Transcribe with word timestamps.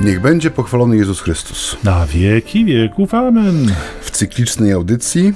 Niech 0.00 0.20
będzie 0.20 0.50
pochwalony 0.50 0.96
Jezus 0.96 1.20
Chrystus. 1.20 1.76
Na 1.84 2.06
wieki 2.06 2.64
wieków. 2.64 3.14
Amen. 3.14 3.74
W 4.02 4.10
cyklicznej 4.10 4.72
audycji, 4.72 5.32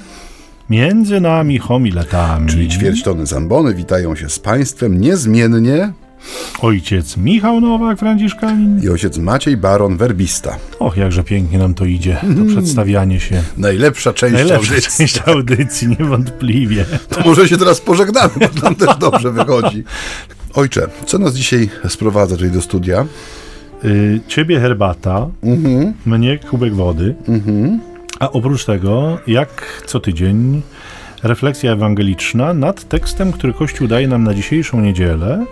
Między 0.69 1.21
nami 1.21 1.57
homiletami. 1.59 2.49
czyli 2.49 2.67
ćwierć 2.67 3.03
tony 3.03 3.25
zambony, 3.25 3.73
witają 3.75 4.15
się 4.15 4.29
z 4.29 4.39
Państwem 4.39 5.01
niezmiennie 5.01 5.93
Ojciec 6.61 7.17
Michał 7.17 7.61
Nowak, 7.61 7.99
Franciszkanin. 7.99 8.81
i 8.83 8.89
ojciec 8.89 9.17
Maciej 9.17 9.57
Baron 9.57 9.97
Werbista. 9.97 10.57
Och, 10.79 10.97
jakże 10.97 11.23
pięknie 11.23 11.57
nam 11.57 11.73
to 11.73 11.85
idzie, 11.85 12.17
to 12.37 12.45
przedstawianie 12.53 13.19
się. 13.19 13.41
Najlepsza 13.57 14.13
część 14.13 14.33
Najlepsza 14.33 14.69
audycji. 14.73 14.91
część 14.97 15.21
audycji, 15.27 15.87
niewątpliwie. 15.99 16.85
To 17.09 17.21
może 17.21 17.47
się 17.49 17.57
teraz 17.57 17.81
pożegnamy, 17.81 18.29
bo 18.55 18.61
nam 18.61 18.75
też 18.75 18.95
dobrze 18.97 19.31
wychodzi. 19.31 19.83
Ojcze, 20.53 20.87
co 21.05 21.17
nas 21.17 21.33
dzisiaj 21.35 21.69
sprowadza 21.89 22.35
tutaj 22.35 22.51
do 22.51 22.61
studia? 22.61 23.05
Y, 23.85 24.19
ciebie 24.27 24.59
herbata, 24.59 25.27
Mhm. 25.43 25.93
mnie 26.05 26.37
kubek 26.37 26.73
wody, 26.73 27.15
a 28.19 28.31
oprócz 28.31 28.65
tego, 28.65 29.17
jak 29.27 29.83
co 29.85 29.99
tydzień, 29.99 30.61
refleksja 31.23 31.71
ewangeliczna 31.71 32.53
nad 32.53 32.87
tekstem, 32.89 33.31
który 33.31 33.53
Kościół 33.53 33.87
daje 33.87 34.07
nam 34.07 34.23
na 34.23 34.33
dzisiejszą 34.33 34.81
niedzielę. 34.81 35.45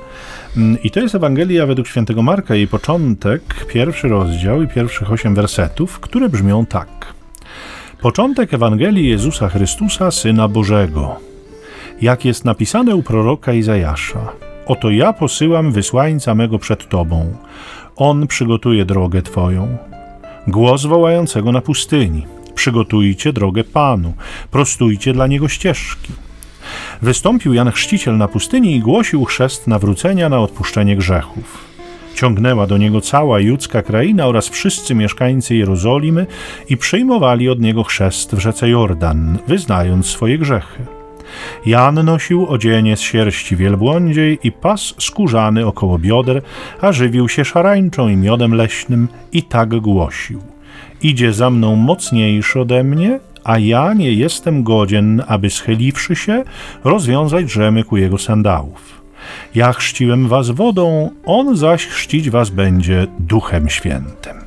Mm, 0.57 0.77
I 0.83 0.91
to 0.91 0.99
jest 0.99 1.15
Ewangelia 1.15 1.65
według 1.65 1.87
świętego 1.87 2.21
Marka, 2.21 2.55
jej 2.55 2.67
początek, 2.67 3.41
pierwszy 3.67 4.07
rozdział 4.07 4.61
i 4.61 4.67
pierwszych 4.67 5.11
osiem 5.11 5.35
wersetów, 5.35 5.99
które 5.99 6.29
brzmią 6.29 6.65
tak. 6.65 7.13
Początek 8.01 8.53
Ewangelii 8.53 9.09
Jezusa 9.09 9.49
Chrystusa, 9.49 10.11
Syna 10.11 10.47
Bożego. 10.47 11.19
Jak 12.01 12.25
jest 12.25 12.45
napisane 12.45 12.95
u 12.95 13.03
proroka 13.03 13.53
Izajasza. 13.53 14.31
Oto 14.65 14.89
ja 14.89 15.13
posyłam 15.13 15.71
wysłańca 15.71 16.35
mego 16.35 16.59
przed 16.59 16.89
Tobą. 16.89 17.33
On 17.95 18.27
przygotuje 18.27 18.85
drogę 18.85 19.21
Twoją. 19.21 19.77
Głos 20.47 20.85
wołającego 20.85 21.51
na 21.51 21.61
pustyni. 21.61 22.25
Przygotujcie 22.55 23.33
drogę 23.33 23.63
Panu, 23.63 24.13
prostujcie 24.51 25.13
dla 25.13 25.27
Niego 25.27 25.47
ścieżki. 25.47 26.13
Wystąpił 27.01 27.53
Jan 27.53 27.71
Chrzciciel 27.71 28.17
na 28.17 28.27
pustyni 28.27 28.75
i 28.75 28.79
głosił 28.79 29.25
chrzest 29.25 29.67
nawrócenia 29.67 30.29
na 30.29 30.39
odpuszczenie 30.39 30.95
grzechów. 30.95 31.73
Ciągnęła 32.15 32.67
do 32.67 32.77
niego 32.77 33.01
cała 33.01 33.39
judzka 33.39 33.81
kraina 33.81 34.27
oraz 34.27 34.49
wszyscy 34.49 34.95
mieszkańcy 34.95 35.55
Jerozolimy 35.55 36.25
i 36.69 36.77
przyjmowali 36.77 37.49
od 37.49 37.59
niego 37.59 37.83
chrzest 37.83 38.35
w 38.35 38.39
rzece 38.39 38.69
Jordan, 38.69 39.37
wyznając 39.47 40.05
swoje 40.05 40.37
grzechy. 40.37 40.85
Jan 41.65 42.05
nosił 42.05 42.47
odzienie 42.47 42.97
z 42.97 43.01
sierści 43.01 43.55
wielbłądziej 43.55 44.39
i 44.43 44.51
pas 44.51 44.95
skórzany 44.99 45.65
około 45.65 45.99
bioder, 45.99 46.41
a 46.81 46.91
żywił 46.91 47.29
się 47.29 47.45
szarańczą 47.45 48.07
i 48.07 48.17
miodem 48.17 48.53
leśnym 48.53 49.07
i 49.31 49.43
tak 49.43 49.69
głosił. 49.69 50.41
Idzie 51.01 51.33
za 51.33 51.49
mną 51.49 51.75
mocniejszy 51.75 52.59
ode 52.59 52.83
mnie, 52.83 53.19
a 53.43 53.59
ja 53.59 53.93
nie 53.93 54.13
jestem 54.13 54.63
godzien, 54.63 55.23
aby 55.27 55.49
schyliwszy 55.49 56.15
się, 56.15 56.43
rozwiązać 56.83 57.51
rzemyk 57.51 57.91
u 57.91 57.97
jego 57.97 58.17
sandałów. 58.17 59.03
Ja 59.55 59.73
chrzciłem 59.73 60.27
was 60.27 60.49
wodą, 60.49 61.09
on 61.25 61.55
zaś 61.55 61.87
chrzcić 61.87 62.29
was 62.29 62.49
będzie 62.49 63.07
duchem 63.19 63.69
świętym. 63.69 64.37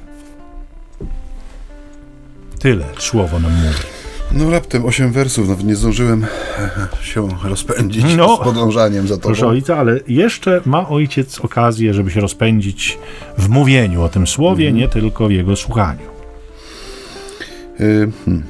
Tyle 2.58 2.84
słowo 2.98 3.41
nam 3.41 3.52
mówi. 3.52 3.95
No 4.32 4.50
raptem 4.50 4.84
osiem 4.84 5.12
wersów, 5.12 5.48
nawet 5.48 5.64
nie 5.66 5.77
zdążyłem 5.77 6.24
e, 6.58 7.05
się 7.05 7.28
rozpędzić 7.44 8.05
No. 8.16 8.36
z 8.36 8.44
podążaniem 8.44 9.08
za 9.08 9.14
tobą. 9.14 9.27
Proszę 9.27 9.46
ojca, 9.46 9.77
ale 9.77 10.00
jeszcze 10.08 10.60
ma 10.66 10.88
ojciec 10.88 11.41
okazję, 11.41 11.94
żeby 11.94 12.10
się 12.10 12.20
rozpędzić 12.20 12.98
w 13.38 13.48
mówieniu 13.48 14.03
o 14.03 14.09
tym 14.09 14.26
słowie, 14.26 14.72
nie 14.72 14.88
tylko 14.88 15.28
w 15.28 15.31
jego 15.31 15.56
słuchaniu. 15.56 16.00
Y, 17.81 18.09
hmm. 18.25 18.42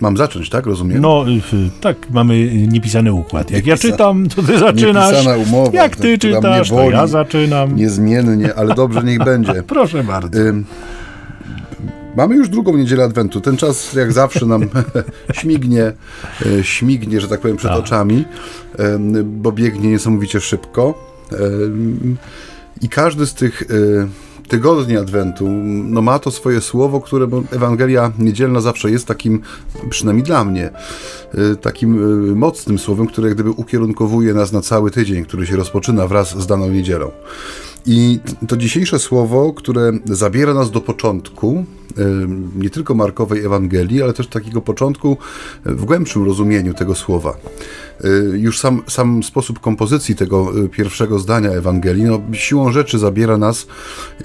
Mam 0.00 0.16
zacząć, 0.16 0.50
tak? 0.50 0.66
Rozumiem? 0.66 1.00
No, 1.02 1.24
y, 1.52 1.70
tak, 1.80 1.96
mamy 2.10 2.50
niepisany 2.68 3.12
układ. 3.12 3.50
Jak 3.50 3.66
ja 3.66 3.74
Niepisa- 3.74 3.80
czytam, 3.80 4.28
to 4.28 4.42
ty 4.42 4.58
zaczynasz. 4.58 5.12
Niepisana 5.12 5.36
umowa, 5.36 5.70
Jak 5.72 5.96
ty 5.96 6.18
czytasz, 6.18 6.68
to 6.70 6.90
ja 6.90 7.06
zaczynam. 7.06 7.76
Niezmiennie, 7.76 8.54
ale 8.54 8.74
dobrze 8.74 9.02
niech 9.02 9.18
będzie. 9.32 9.62
Proszę 9.62 10.04
bardzo. 10.04 10.38
Ym, 10.40 10.64
Mamy 12.16 12.36
już 12.36 12.48
drugą 12.48 12.76
niedzielę 12.76 13.04
Adwentu. 13.04 13.40
Ten 13.40 13.56
czas, 13.56 13.92
jak 13.92 14.12
zawsze, 14.12 14.46
nam 14.46 14.68
śmignie, 15.40 15.92
e, 16.46 16.64
śmignie, 16.64 17.20
że 17.20 17.28
tak 17.28 17.40
powiem, 17.40 17.56
przed 17.56 17.70
Tak. 17.70 17.80
oczami, 17.80 18.24
bo 19.24 19.52
biegnie 19.52 19.90
niesamowicie 19.90 20.40
szybko. 20.40 21.08
I 22.80 22.88
każdy 22.88 23.26
z 23.26 23.34
tych 23.34 23.62
e, 24.48 24.50
tygodni 24.50 24.96
Adwentu 24.96 25.48
no, 25.84 26.02
ma 26.02 26.18
to 26.18 26.30
swoje 26.30 26.60
słowo, 26.60 27.00
które 27.00 27.28
Ewangelia 27.50 28.12
niedzielna 28.18 28.60
zawsze 28.60 28.90
jest 28.90 29.06
takim, 29.06 29.40
przynajmniej 29.90 30.24
dla 30.24 30.44
mnie, 30.44 30.70
e, 31.34 31.56
takim 31.56 32.02
e, 32.32 32.34
mocnym 32.34 32.78
słowem, 32.78 33.06
które 33.06 33.28
jak 33.28 33.34
gdyby 33.34 33.50
ukierunkowuje 33.50 34.34
nas 34.34 34.52
na 34.52 34.60
cały 34.60 34.90
tydzień, 34.90 35.24
który 35.24 35.46
się 35.46 35.56
rozpoczyna 35.56 36.06
wraz 36.06 36.38
z 36.38 36.46
daną 36.46 36.70
niedzielą. 36.70 37.10
I 37.86 38.20
to 38.48 38.56
dzisiejsze 38.56 38.98
słowo, 38.98 39.52
które 39.52 39.92
zabiera 40.04 40.54
nas 40.54 40.70
do 40.70 40.80
początku, 40.80 41.64
em, 41.96 42.50
nie 42.56 42.70
tylko 42.70 42.94
Markowej 42.94 43.44
Ewangelii, 43.44 44.02
ale 44.02 44.12
też 44.12 44.26
takiego 44.26 44.60
początku 44.60 45.16
w 45.64 45.84
głębszym 45.84 46.24
rozumieniu 46.24 46.74
tego 46.74 46.94
słowa. 46.94 47.36
Y, 48.04 48.38
Już 48.38 48.58
sam, 48.58 48.82
sam 48.88 49.22
sposób 49.22 49.60
kompozycji 49.60 50.16
tego 50.16 50.58
y, 50.58 50.68
pierwszego 50.68 51.18
zdania 51.18 51.50
Ewangelii, 51.50 52.04
no, 52.04 52.20
siłą 52.32 52.72
rzeczy 52.72 52.98
zabiera 52.98 53.36
nas 53.38 53.66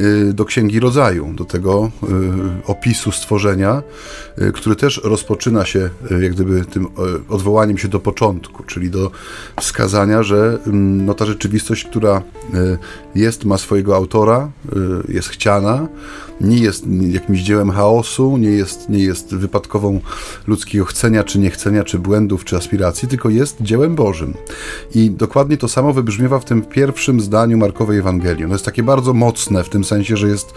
y, 0.01 0.33
do 0.33 0.45
Księgi 0.45 0.79
Rodzaju, 0.79 1.33
do 1.33 1.45
tego 1.45 1.91
opisu 2.67 3.11
stworzenia, 3.11 3.83
który 4.53 4.75
też 4.75 5.01
rozpoczyna 5.03 5.65
się 5.65 5.89
jak 6.21 6.33
gdyby 6.33 6.65
tym 6.65 6.87
odwołaniem 7.29 7.77
się 7.77 7.87
do 7.87 7.99
początku, 7.99 8.63
czyli 8.63 8.89
do 8.89 9.11
wskazania, 9.61 10.23
że 10.23 10.59
ym, 10.67 11.05
no, 11.05 11.13
ta 11.13 11.25
rzeczywistość, 11.25 11.83
która 11.83 12.21
jest, 13.15 13.45
ma 13.45 13.57
swojego 13.57 13.95
autora, 13.95 14.49
jest 15.07 15.29
chciana, 15.29 15.87
nie 16.41 16.57
jest 16.57 16.85
jakimś 17.01 17.39
dziełem 17.39 17.71
chaosu, 17.71 18.37
nie 18.37 18.49
jest, 18.49 18.89
nie 18.89 18.99
jest 18.99 19.35
wypadkową 19.35 19.99
ludzkiego 20.47 20.85
chcenia, 20.85 21.23
czy 21.23 21.39
niechcenia, 21.39 21.83
czy 21.83 21.99
błędów, 21.99 22.45
czy 22.45 22.57
aspiracji, 22.57 23.07
tylko 23.07 23.29
jest 23.29 23.57
dziełem 23.61 23.95
Bożym. 23.95 24.33
I 24.95 25.11
dokładnie 25.11 25.57
to 25.57 25.67
samo 25.67 25.93
wybrzmiewa 25.93 26.39
w 26.39 26.45
tym 26.45 26.61
pierwszym 26.61 27.21
zdaniu 27.21 27.57
Markowej 27.57 27.99
Ewangelii. 27.99 28.45
Ono 28.45 28.53
jest 28.53 28.65
takie 28.65 28.83
bardzo 28.83 29.13
mocne 29.13 29.63
w 29.63 29.69
tym 29.69 29.83
sensie, 29.83 30.17
że 30.17 30.27
jest 30.27 30.53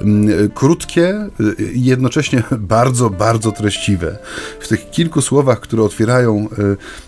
mm, 0.00 0.50
krótkie 0.50 1.28
i 1.74 1.84
jednocześnie 1.84 2.42
bardzo, 2.58 3.10
bardzo 3.10 3.52
treściwe. 3.52 4.18
W 4.60 4.68
tych 4.68 4.90
kilku 4.90 5.22
słowach, 5.22 5.60
które 5.60 5.82
otwierają 5.82 6.48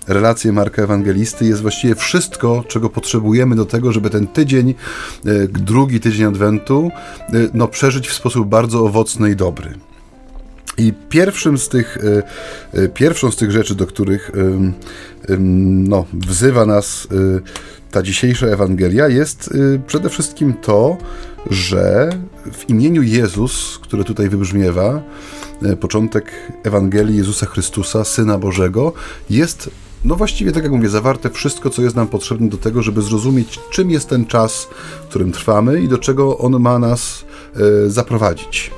y, 0.09 0.12
relację 0.12 0.53
Marka 0.53 0.83
Ewangelisty, 0.83 1.47
jest 1.47 1.62
właściwie 1.62 1.94
wszystko, 1.94 2.65
czego 2.69 2.91
potrzebujemy 2.91 3.56
do 3.56 3.65
tego, 3.65 3.93
żeby 3.93 4.10
ten 4.10 4.27
tydzień, 4.27 4.75
y, 5.27 5.49
drugi 5.49 6.00
tydzień 6.00 6.27
Adwentu, 6.27 6.91
y, 7.34 7.50
no, 7.54 7.69
przeżyć 7.69 8.09
w 8.09 8.11
sposób 8.14 8.48
bardzo 8.48 8.84
owocny 8.84 9.30
i 9.30 9.36
dobry. 9.36 9.74
I 10.78 10.92
pierwszym 11.08 11.58
z 11.58 11.68
tych, 11.68 11.96
y, 11.96 12.22
y, 12.78 12.88
pierwszą 12.88 13.30
z 13.30 13.36
tych 13.36 13.50
rzeczy, 13.50 13.74
do 13.74 13.86
których 13.86 14.32
ym, 14.34 14.74
no, 15.88 16.04
wzywa 16.12 16.66
nas 16.66 17.04
y, 17.04 17.08
ta 17.90 18.02
dzisiejsza 18.02 18.46
Ewangelia, 18.46 19.08
jest 19.08 19.48
y, 19.54 19.80
przede 19.86 20.08
wszystkim 20.08 20.54
to, 20.54 20.96
że 21.50 22.10
w 22.52 22.70
imieniu 22.70 23.02
Jezus, 23.02 23.78
które 23.82 24.04
tutaj 24.04 24.28
wybrzmiewa, 24.28 25.02
y, 25.62 25.76
początek 25.76 26.32
Ewangelii 26.65 27.16
Jezusa 27.16 27.47
Chrystusa, 27.47 28.04
Syna 28.04 28.38
Bożego, 28.38 28.92
jest 29.30 29.70
no 30.04 30.16
właściwie, 30.16 30.53
tak 30.53 30.63
jak 30.63 30.72
mówię, 30.72 30.89
zawarte 30.89 31.31
wszystko, 31.31 31.71
co 31.71 31.83
jest 31.83 31.97
nam 31.97 32.09
potrzebne 32.09 32.49
do 32.49 32.57
tego, 32.57 32.83
żeby 32.83 33.03
zrozumieć, 33.03 33.59
czym 33.71 33.91
jest 33.91 34.09
ten 34.09 34.27
czas, 34.27 34.69
w 35.04 35.09
którym 35.09 35.33
trwamy 35.33 35.81
i 35.81 35.89
do 35.89 35.99
czego 35.99 36.39
on 36.39 36.60
ma 36.60 36.78
nas 36.78 37.25
y, 37.87 37.91
zaprowadzić. 37.91 38.71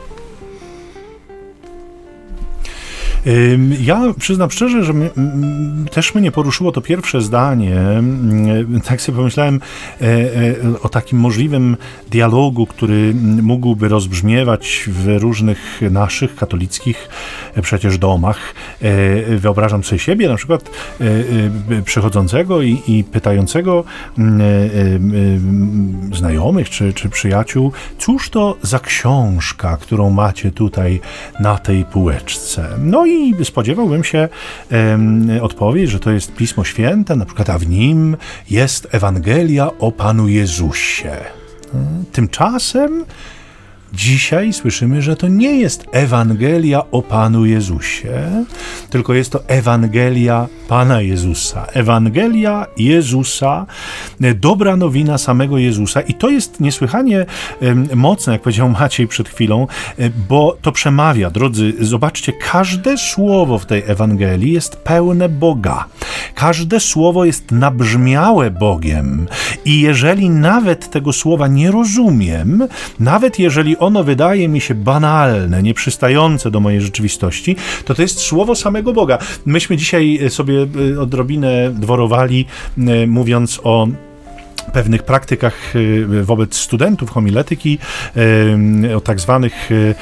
Ja 3.80 4.00
przyznam 4.18 4.50
szczerze, 4.50 4.84
że 4.84 4.92
mnie, 4.92 5.10
mm, 5.16 5.86
też 5.92 6.14
mnie 6.14 6.32
poruszyło 6.32 6.72
to 6.72 6.80
pierwsze 6.80 7.20
zdanie. 7.20 7.80
Mm, 7.80 8.80
Tak 8.80 9.00
sobie 9.00 9.16
pomyślałem 9.16 9.60
e, 10.00 10.04
e, 10.04 10.80
o 10.82 10.88
takim 10.88 11.18
możliwym 11.18 11.76
dialogu, 12.10 12.66
który 12.66 12.94
mm, 12.94 13.44
mógłby 13.44 13.88
rozbrzmiewać 13.88 14.88
w 14.92 15.16
różnych 15.18 15.80
naszych 15.90 16.36
katolickich 16.36 17.08
e, 17.54 17.62
przecież 17.62 17.98
domach. 17.98 18.54
Wyobrażam 19.36 19.84
sobie 19.84 19.98
siebie, 19.98 20.28
na 20.28 20.36
przykład 20.36 20.70
przychodzącego 21.84 22.62
i, 22.62 22.82
i 22.88 23.04
pytającego 23.04 23.84
mm, 24.18 24.40
mm, 24.40 26.10
znajomych 26.14 26.70
czy, 26.70 26.92
czy 26.92 27.08
przyjaciół, 27.08 27.72
cóż 27.98 28.30
to 28.30 28.56
za 28.62 28.78
książka, 28.78 29.76
którą 29.76 30.10
macie 30.10 30.50
tutaj 30.50 31.00
na 31.40 31.58
tej 31.58 31.84
półeczce. 31.84 32.68
No 32.78 33.06
i 33.06 33.13
spodziewałbym 33.44 34.04
się 34.04 34.28
em, 34.70 35.30
odpowiedź, 35.42 35.90
że 35.90 36.00
to 36.00 36.10
jest 36.10 36.34
Pismo 36.34 36.64
Święte, 36.64 37.16
na 37.16 37.24
przykład, 37.24 37.50
a 37.50 37.58
w 37.58 37.68
nim 37.68 38.16
jest 38.50 38.88
Ewangelia 38.92 39.70
o 39.78 39.92
Panu 39.92 40.28
Jezusie. 40.28 41.16
Tymczasem 42.12 43.04
Dzisiaj 43.96 44.52
słyszymy, 44.52 45.02
że 45.02 45.16
to 45.16 45.28
nie 45.28 45.58
jest 45.60 45.84
Ewangelia 45.92 46.82
o 46.90 47.02
Panu 47.02 47.46
Jezusie, 47.46 48.44
tylko 48.90 49.14
jest 49.14 49.32
to 49.32 49.48
Ewangelia 49.48 50.48
Pana 50.68 51.00
Jezusa. 51.00 51.66
Ewangelia 51.72 52.66
Jezusa, 52.76 53.66
dobra 54.34 54.76
nowina 54.76 55.18
samego 55.18 55.58
Jezusa. 55.58 56.00
I 56.00 56.14
to 56.14 56.28
jest 56.28 56.60
niesłychanie 56.60 57.26
mocne, 57.94 58.32
jak 58.32 58.42
powiedział 58.42 58.68
Maciej 58.68 59.08
przed 59.08 59.28
chwilą, 59.28 59.66
bo 60.28 60.56
to 60.62 60.72
przemawia. 60.72 61.30
Drodzy, 61.30 61.72
zobaczcie, 61.80 62.32
każde 62.32 62.98
słowo 62.98 63.58
w 63.58 63.66
tej 63.66 63.82
Ewangelii 63.86 64.52
jest 64.52 64.76
pełne 64.76 65.28
Boga. 65.28 65.84
Każde 66.34 66.80
słowo 66.80 67.24
jest 67.24 67.50
nabrzmiałe 67.52 68.50
Bogiem. 68.50 69.26
I 69.64 69.80
jeżeli 69.80 70.30
nawet 70.30 70.90
tego 70.90 71.12
słowa 71.12 71.48
nie 71.48 71.70
rozumiem, 71.70 72.68
nawet 73.00 73.38
jeżeli 73.38 73.76
ono 73.84 74.04
wydaje 74.04 74.48
mi 74.48 74.60
się 74.60 74.74
banalne, 74.74 75.62
nieprzystające 75.62 76.50
do 76.50 76.60
mojej 76.60 76.80
rzeczywistości, 76.80 77.56
to 77.84 77.94
to 77.94 78.02
jest 78.02 78.18
słowo 78.20 78.54
samego 78.54 78.92
Boga. 78.92 79.18
Myśmy 79.46 79.76
dzisiaj 79.76 80.20
sobie 80.28 80.66
e, 80.96 81.00
odrobinę 81.00 81.70
dworowali, 81.70 82.46
e, 82.78 83.06
mówiąc 83.06 83.60
o 83.64 83.88
pewnych 84.72 85.02
praktykach 85.02 85.76
y, 85.76 86.06
wobec 86.22 86.56
studentów 86.56 87.10
homiletyki, 87.10 87.78
o 88.96 89.00
tak 89.00 89.20
zwanych 89.20 89.70
y, 89.70 89.94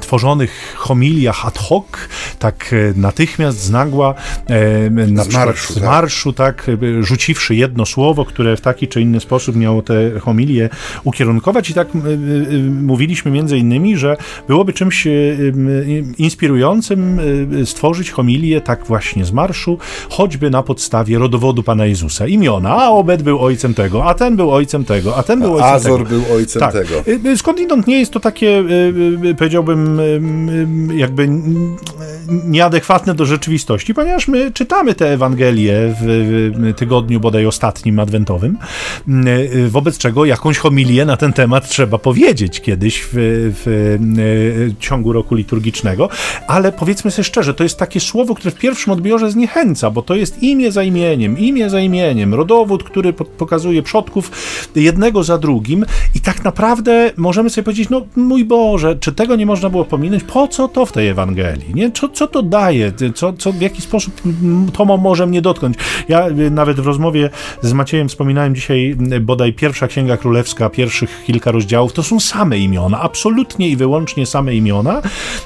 tworzonych 0.00 0.74
homiliach 0.76 1.46
ad 1.46 1.58
hoc, 1.58 1.84
tak 2.38 2.72
y, 2.72 2.94
natychmiast 2.96 3.62
z 3.62 3.70
nagła, 3.70 4.14
na 5.10 5.24
z 5.24 5.32
marszu, 5.32 5.72
z 5.72 5.74
tak. 5.74 5.84
marszu 5.84 6.32
tak. 6.32 6.64
tak, 6.66 6.76
rzuciwszy 7.00 7.54
jedno 7.54 7.86
słowo, 7.86 8.24
które 8.24 8.56
w 8.56 8.60
taki 8.60 8.88
czy 8.88 9.00
inny 9.00 9.20
sposób 9.20 9.56
miało 9.56 9.82
te 9.82 10.20
homilie 10.20 10.68
ukierunkować 11.04 11.70
i 11.70 11.74
tak 11.74 11.88
mówiliśmy 12.82 13.30
między 13.30 13.58
innymi, 13.58 13.96
że 13.96 14.16
byłoby 14.48 14.72
czymś 14.72 15.08
inspirującym 16.18 17.20
stworzyć 17.64 18.10
homilię 18.10 18.60
tak 18.60 18.86
właśnie 18.86 19.24
z 19.24 19.32
marszu, 19.32 19.78
choćby 20.08 20.50
na 20.50 20.62
podstawie 20.62 21.18
rodowodu 21.18 21.62
Pana 21.62 21.86
Jezusa. 21.86 22.26
Imiona, 22.26 22.76
a 22.76 22.88
Obed 22.88 23.22
był 23.22 23.40
ojcem 23.40 23.74
tego, 23.74 23.85
tego, 23.86 24.04
a 24.04 24.14
ten 24.14 24.36
był 24.36 24.50
ojcem 24.50 24.84
tego, 24.84 25.16
a 25.16 25.22
ten 25.22 25.40
był 25.40 25.54
ojcem 25.54 25.70
Azor 25.70 26.04
tego. 26.04 26.20
był 26.20 26.34
ojcem 26.34 26.60
tak. 26.60 26.72
tego. 26.72 26.94
Y, 27.08 27.20
y, 27.28 27.38
skądinąd 27.38 27.86
nie 27.86 27.98
jest 27.98 28.12
to 28.12 28.20
takie, 28.20 28.64
y, 29.24 29.34
powiedziałbym, 29.38 30.00
jakby 30.94 31.28
nieadekwatne 32.44 33.14
do 33.14 33.26
rzeczywistości, 33.26 33.94
ponieważ 33.94 34.28
my 34.28 34.52
czytamy 34.52 34.94
te 34.94 35.12
Ewangelie 35.12 35.94
w 36.00 36.74
tygodniu 36.76 37.20
bodaj 37.20 37.46
ostatnim 37.46 37.98
adwentowym, 37.98 38.58
wobec 39.68 39.98
czego 39.98 40.24
jakąś 40.24 40.58
homilię 40.58 41.04
na 41.04 41.16
ten 41.16 41.32
temat 41.32 41.68
trzeba 41.68 41.98
powiedzieć 41.98 42.60
kiedyś 42.60 43.04
w, 43.12 43.14
w 43.64 44.74
ciągu 44.80 45.12
roku 45.12 45.34
liturgicznego, 45.34 46.08
ale 46.46 46.72
powiedzmy 46.72 47.10
sobie 47.10 47.24
szczerze, 47.24 47.54
to 47.54 47.62
jest 47.62 47.78
takie 47.78 48.00
słowo, 48.00 48.34
które 48.34 48.50
w 48.50 48.54
pierwszym 48.54 48.92
odbiorze 48.92 49.30
zniechęca, 49.30 49.90
bo 49.90 50.02
to 50.02 50.14
jest 50.14 50.42
imię 50.42 50.72
za 50.72 50.82
imieniem, 50.82 51.38
imię 51.38 51.70
za 51.70 51.80
imieniem, 51.80 52.34
rodowód, 52.34 52.84
który 52.84 53.12
pokazuje 53.12 53.75
przodków 53.82 54.30
jednego 54.76 55.24
za 55.24 55.38
drugim 55.38 55.86
i 56.14 56.20
tak 56.20 56.44
naprawdę 56.44 57.10
możemy 57.16 57.50
sobie 57.50 57.64
powiedzieć, 57.64 57.88
no 57.90 58.06
mój 58.16 58.44
Boże, 58.44 58.96
czy 58.96 59.12
tego 59.12 59.36
nie 59.36 59.46
można 59.46 59.70
było 59.70 59.84
pominąć? 59.84 60.24
Po 60.24 60.48
co 60.48 60.68
to 60.68 60.86
w 60.86 60.92
tej 60.92 61.08
Ewangelii? 61.08 61.74
Nie? 61.74 61.92
Co, 61.92 62.08
co 62.08 62.26
to 62.26 62.42
daje? 62.42 62.92
Co, 63.14 63.32
co, 63.32 63.52
w 63.52 63.60
jaki 63.60 63.82
sposób 63.82 64.20
to 64.72 64.84
może 64.84 65.26
mnie 65.26 65.42
dotknąć? 65.42 65.76
Ja 66.08 66.28
y, 66.28 66.50
nawet 66.50 66.80
w 66.80 66.86
rozmowie 66.86 67.30
z 67.62 67.72
Maciejem 67.72 68.08
wspominałem 68.08 68.54
dzisiaj 68.54 68.96
y, 69.12 69.20
bodaj 69.20 69.52
pierwsza 69.52 69.88
Księga 69.88 70.16
Królewska, 70.16 70.70
pierwszych 70.70 71.22
kilka 71.26 71.50
rozdziałów, 71.50 71.92
to 71.92 72.02
są 72.02 72.20
same 72.20 72.58
imiona, 72.58 73.00
absolutnie 73.00 73.68
i 73.68 73.76
wyłącznie 73.76 74.26
same 74.26 74.54
imiona, 74.54 75.02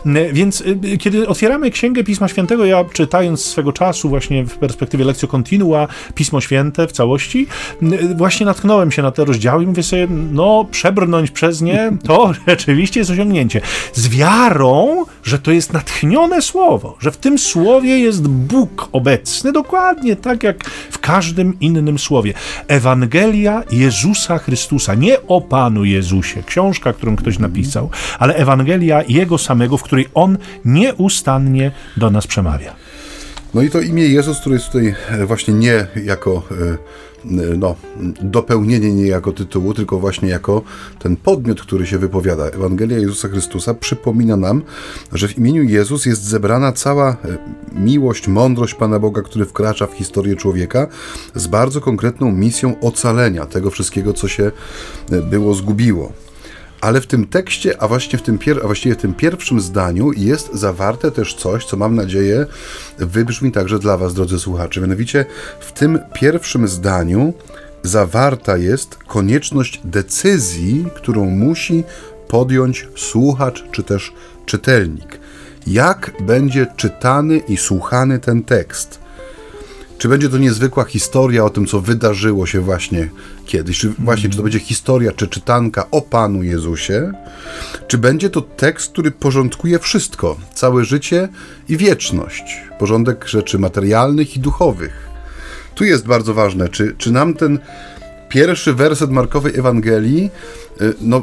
y, 0.06 0.30
więc 0.32 0.64
kiedy 1.00 1.28
otwieramy 1.28 1.70
Księgę 1.70 2.04
Pisma 2.04 2.28
Świętego, 2.28 2.64
ja 2.64 2.84
czytając 2.92 3.44
swego 3.44 3.72
czasu 3.72 4.08
właśnie 4.08 4.44
w 4.44 4.58
perspektywie 4.58 5.04
lekcji 5.04 5.28
kontinua 5.28 5.88
Pismo 6.14 6.40
Święte 6.40 6.86
w 6.86 6.92
całości, 6.92 7.46
właśnie 8.20 8.46
natknąłem 8.46 8.90
się 8.90 9.02
na 9.02 9.10
te 9.10 9.24
rozdziały 9.24 9.64
i 9.64 9.66
mówię 9.66 9.82
sobie, 9.82 10.06
no 10.32 10.66
przebrnąć 10.70 11.30
przez 11.30 11.62
nie, 11.62 11.92
to 12.04 12.32
rzeczywiście 12.48 13.00
jest 13.00 13.10
osiągnięcie. 13.10 13.60
Z 13.92 14.08
wiarą, 14.08 15.04
że 15.22 15.38
to 15.38 15.52
jest 15.52 15.72
natchnione 15.72 16.42
słowo, 16.42 16.96
że 17.00 17.10
w 17.10 17.16
tym 17.16 17.38
słowie 17.38 17.98
jest 17.98 18.28
Bóg 18.28 18.88
obecny, 18.92 19.52
dokładnie 19.52 20.16
tak 20.16 20.42
jak 20.42 20.64
w 20.90 20.98
każdym 20.98 21.60
innym 21.60 21.98
słowie. 21.98 22.34
Ewangelia 22.68 23.62
Jezusa 23.70 24.38
Chrystusa, 24.38 24.94
nie 24.94 25.26
o 25.26 25.40
Panu 25.40 25.84
Jezusie, 25.84 26.42
książka, 26.46 26.92
którą 26.92 27.16
ktoś 27.16 27.38
napisał, 27.38 27.90
ale 28.18 28.34
Ewangelia 28.34 29.02
Jego 29.08 29.38
samego, 29.38 29.76
w 29.76 29.82
której 29.82 30.06
On 30.14 30.38
nieustannie 30.64 31.70
do 31.96 32.10
nas 32.10 32.26
przemawia. 32.26 32.74
No 33.54 33.62
i 33.62 33.70
to 33.70 33.80
imię 33.80 34.08
Jezus, 34.08 34.40
które 34.40 34.54
jest 34.54 34.66
tutaj 34.66 34.94
właśnie 35.26 35.54
nie 35.54 35.86
jako 36.04 36.42
e, 36.50 37.09
no, 37.58 37.76
dopełnienie 38.22 38.94
nie 38.94 39.06
jako 39.06 39.32
tytułu, 39.32 39.74
tylko 39.74 39.98
właśnie 39.98 40.28
jako 40.28 40.62
ten 40.98 41.16
podmiot, 41.16 41.62
który 41.62 41.86
się 41.86 41.98
wypowiada. 41.98 42.44
Ewangelia 42.44 42.98
Jezusa 42.98 43.28
Chrystusa 43.28 43.74
przypomina 43.74 44.36
nam, 44.36 44.62
że 45.12 45.28
w 45.28 45.38
imieniu 45.38 45.62
Jezus 45.62 46.06
jest 46.06 46.22
zebrana 46.22 46.72
cała 46.72 47.10
e, 47.10 47.16
miłość, 47.72 48.28
mądrość 48.28 48.74
Pana 48.74 48.98
Boga, 48.98 49.22
który 49.22 49.44
wkracza 49.46 49.86
w 49.86 49.92
historię 49.92 50.36
człowieka 50.36 50.86
z 51.34 51.46
bardzo 51.46 51.80
konkretną 51.80 52.32
misją 52.32 52.80
ocalenia 52.80 53.46
tego 53.46 53.70
wszystkiego, 53.70 54.12
co 54.12 54.28
się 54.28 54.50
e, 55.10 55.22
było 55.22 55.54
zgubiło. 55.54 56.12
Ale 56.80 57.00
w 57.00 57.06
tym 57.06 57.26
tekście, 57.26 57.82
a 57.82 57.88
właśnie 57.88 58.18
w 58.18 58.22
tym, 58.22 58.38
pier- 58.38 58.60
a 58.62 58.66
właściwie 58.66 58.94
w 58.94 58.98
tym 58.98 59.14
pierwszym 59.14 59.60
zdaniu 59.60 60.12
jest 60.12 60.54
zawarte 60.54 61.10
też 61.10 61.34
coś, 61.34 61.64
co 61.64 61.76
mam 61.76 61.94
nadzieję 61.94 62.46
wybrzmi 62.98 63.52
także 63.52 63.78
dla 63.78 63.96
Was, 63.96 64.14
drodzy 64.14 64.38
słuchacze. 64.38 64.80
Mianowicie 64.80 65.24
w 65.60 65.72
tym 65.72 65.98
pierwszym 66.14 66.68
zdaniu 66.68 67.34
zawarta 67.82 68.56
jest 68.56 68.96
konieczność 68.96 69.80
decyzji, 69.84 70.86
którą 70.94 71.24
musi 71.24 71.84
podjąć 72.28 72.88
słuchacz 72.96 73.64
czy 73.72 73.82
też 73.82 74.12
czytelnik. 74.46 75.20
Jak 75.66 76.12
będzie 76.20 76.66
czytany 76.76 77.38
i 77.38 77.56
słuchany 77.56 78.18
ten 78.18 78.42
tekst? 78.42 79.00
Czy 80.00 80.08
będzie 80.08 80.28
to 80.28 80.38
niezwykła 80.38 80.84
historia 80.84 81.44
o 81.44 81.50
tym, 81.50 81.66
co 81.66 81.80
wydarzyło 81.80 82.46
się 82.46 82.60
właśnie 82.60 83.08
kiedyś? 83.46 83.78
Czy 83.78 83.88
właśnie, 83.98 84.30
czy 84.30 84.36
to 84.36 84.42
będzie 84.42 84.58
historia, 84.58 85.12
czy 85.12 85.28
czytanka 85.28 85.86
o 85.90 86.02
Panu 86.02 86.42
Jezusie? 86.42 87.12
Czy 87.88 87.98
będzie 87.98 88.30
to 88.30 88.40
tekst, 88.40 88.92
który 88.92 89.10
porządkuje 89.10 89.78
wszystko, 89.78 90.36
całe 90.54 90.84
życie 90.84 91.28
i 91.68 91.76
wieczność? 91.76 92.42
Porządek 92.78 93.28
rzeczy 93.28 93.58
materialnych 93.58 94.36
i 94.36 94.40
duchowych. 94.40 95.08
Tu 95.74 95.84
jest 95.84 96.06
bardzo 96.06 96.34
ważne, 96.34 96.68
czy, 96.68 96.94
czy 96.98 97.12
nam 97.12 97.34
ten 97.34 97.58
pierwszy 98.30 98.74
werset 98.74 99.10
Markowej 99.10 99.58
Ewangelii 99.58 100.30
y, 100.80 100.94
no, 101.00 101.22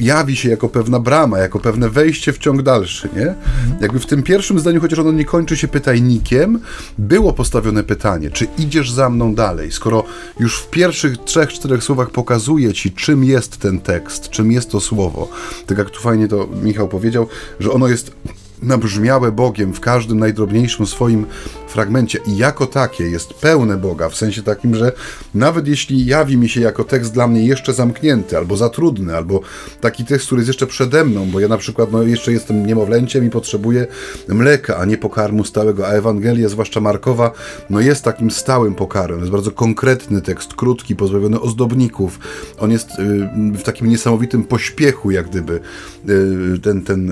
jawi 0.00 0.36
się 0.36 0.48
jako 0.48 0.68
pewna 0.68 1.00
brama, 1.00 1.38
jako 1.38 1.60
pewne 1.60 1.90
wejście 1.90 2.32
w 2.32 2.38
ciąg 2.38 2.62
dalszy, 2.62 3.08
nie? 3.16 3.34
Jakby 3.80 4.00
w 4.00 4.06
tym 4.06 4.22
pierwszym 4.22 4.58
zdaniu, 4.58 4.80
chociaż 4.80 4.98
ono 4.98 5.12
nie 5.12 5.24
kończy 5.24 5.56
się 5.56 5.68
pytajnikiem, 5.68 6.60
było 6.98 7.32
postawione 7.32 7.82
pytanie, 7.82 8.30
czy 8.30 8.46
idziesz 8.58 8.90
za 8.90 9.10
mną 9.10 9.34
dalej, 9.34 9.72
skoro 9.72 10.04
już 10.40 10.60
w 10.60 10.70
pierwszych 10.70 11.16
trzech, 11.16 11.52
czterech 11.52 11.84
słowach 11.84 12.10
pokazuje 12.10 12.72
ci, 12.72 12.92
czym 12.92 13.24
jest 13.24 13.56
ten 13.56 13.80
tekst, 13.80 14.30
czym 14.30 14.52
jest 14.52 14.70
to 14.70 14.80
słowo. 14.80 15.28
Tak 15.66 15.78
jak 15.78 15.90
tu 15.90 16.00
fajnie 16.00 16.28
to 16.28 16.48
Michał 16.62 16.88
powiedział, 16.88 17.28
że 17.60 17.72
ono 17.72 17.88
jest 17.88 18.12
nabrzmiałe 18.62 19.32
Bogiem 19.32 19.72
w 19.72 19.80
każdym 19.80 20.18
najdrobniejszym 20.18 20.86
swoim 20.86 21.26
fragmencie 21.76 22.18
i 22.26 22.36
jako 22.36 22.66
takie 22.66 23.04
jest 23.04 23.34
pełne 23.34 23.76
Boga, 23.76 24.08
w 24.08 24.16
sensie 24.16 24.42
takim, 24.42 24.74
że 24.74 24.92
nawet 25.34 25.68
jeśli 25.68 26.06
jawi 26.06 26.36
mi 26.36 26.48
się 26.48 26.60
jako 26.60 26.84
tekst 26.84 27.12
dla 27.12 27.26
mnie 27.26 27.46
jeszcze 27.46 27.72
zamknięty, 27.72 28.36
albo 28.36 28.56
za 28.56 28.68
trudny, 28.68 29.16
albo 29.16 29.40
taki 29.80 30.04
tekst, 30.04 30.26
który 30.26 30.40
jest 30.40 30.48
jeszcze 30.48 30.66
przede 30.66 31.04
mną, 31.04 31.30
bo 31.30 31.40
ja 31.40 31.48
na 31.48 31.58
przykład 31.58 31.92
no, 31.92 32.02
jeszcze 32.02 32.32
jestem 32.32 32.66
niemowlęciem 32.66 33.26
i 33.26 33.30
potrzebuję 33.30 33.86
mleka, 34.28 34.76
a 34.76 34.84
nie 34.84 34.98
pokarmu 34.98 35.44
stałego, 35.44 35.88
a 35.88 35.90
Ewangelia, 35.90 36.48
zwłaszcza 36.48 36.80
Markowa, 36.80 37.32
no 37.70 37.80
jest 37.80 38.04
takim 38.04 38.30
stałym 38.30 38.74
pokarmem, 38.74 39.20
jest 39.20 39.32
bardzo 39.32 39.50
konkretny 39.50 40.22
tekst, 40.22 40.54
krótki, 40.54 40.96
pozbawiony 40.96 41.40
ozdobników, 41.40 42.18
on 42.58 42.70
jest 42.70 42.90
y, 42.90 43.02
w 43.58 43.62
takim 43.62 43.88
niesamowitym 43.88 44.44
pośpiechu, 44.44 45.10
jak 45.10 45.28
gdyby 45.28 45.60
y, 46.08 46.58
ten, 46.58 46.82
ten 46.82 47.10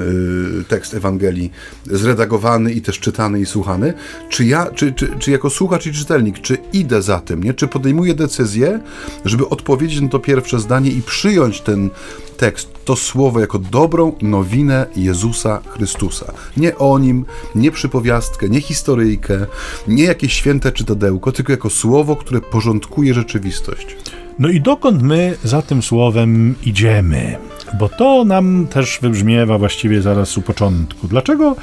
y, 0.60 0.64
tekst 0.64 0.94
Ewangelii 0.94 1.52
zredagowany 1.86 2.72
i 2.72 2.82
też 2.82 3.00
czytany 3.00 3.40
i 3.40 3.46
słuchany, 3.46 3.94
czy 4.28 4.44
ja, 4.44 4.53
czy, 4.74 4.92
czy, 4.92 5.08
czy 5.18 5.30
jako 5.30 5.50
słuchacz 5.50 5.86
i 5.86 5.92
czytelnik, 5.92 6.40
czy 6.40 6.58
idę 6.72 7.02
za 7.02 7.20
tym, 7.20 7.42
nie? 7.42 7.54
czy 7.54 7.68
podejmuję 7.68 8.14
decyzję, 8.14 8.80
żeby 9.24 9.48
odpowiedzieć 9.48 10.00
na 10.00 10.08
to 10.08 10.18
pierwsze 10.18 10.60
zdanie 10.60 10.90
i 10.90 11.02
przyjąć 11.02 11.60
ten 11.60 11.90
tekst, 12.36 12.68
to 12.84 12.96
słowo 12.96 13.40
jako 13.40 13.58
dobrą 13.58 14.12
nowinę 14.22 14.86
Jezusa 14.96 15.60
Chrystusa. 15.68 16.32
Nie 16.56 16.78
o 16.78 16.98
nim, 16.98 17.24
nie 17.54 17.70
przypowiastkę, 17.70 18.48
nie 18.48 18.60
historyjkę, 18.60 19.46
nie 19.88 20.04
jakieś 20.04 20.32
święte 20.32 20.72
czytadełko, 20.72 21.32
tylko 21.32 21.52
jako 21.52 21.70
słowo, 21.70 22.16
które 22.16 22.40
porządkuje 22.40 23.14
rzeczywistość. 23.14 23.96
No 24.38 24.48
i 24.48 24.60
dokąd 24.60 25.02
my 25.02 25.36
za 25.44 25.62
tym 25.62 25.82
słowem 25.82 26.54
idziemy? 26.66 27.36
Bo 27.78 27.88
to 27.88 28.24
nam 28.24 28.66
też 28.70 28.98
wybrzmiewa 29.02 29.58
właściwie 29.58 30.02
zaraz 30.02 30.38
u 30.38 30.42
początku. 30.42 31.08
Dlaczego, 31.08 31.56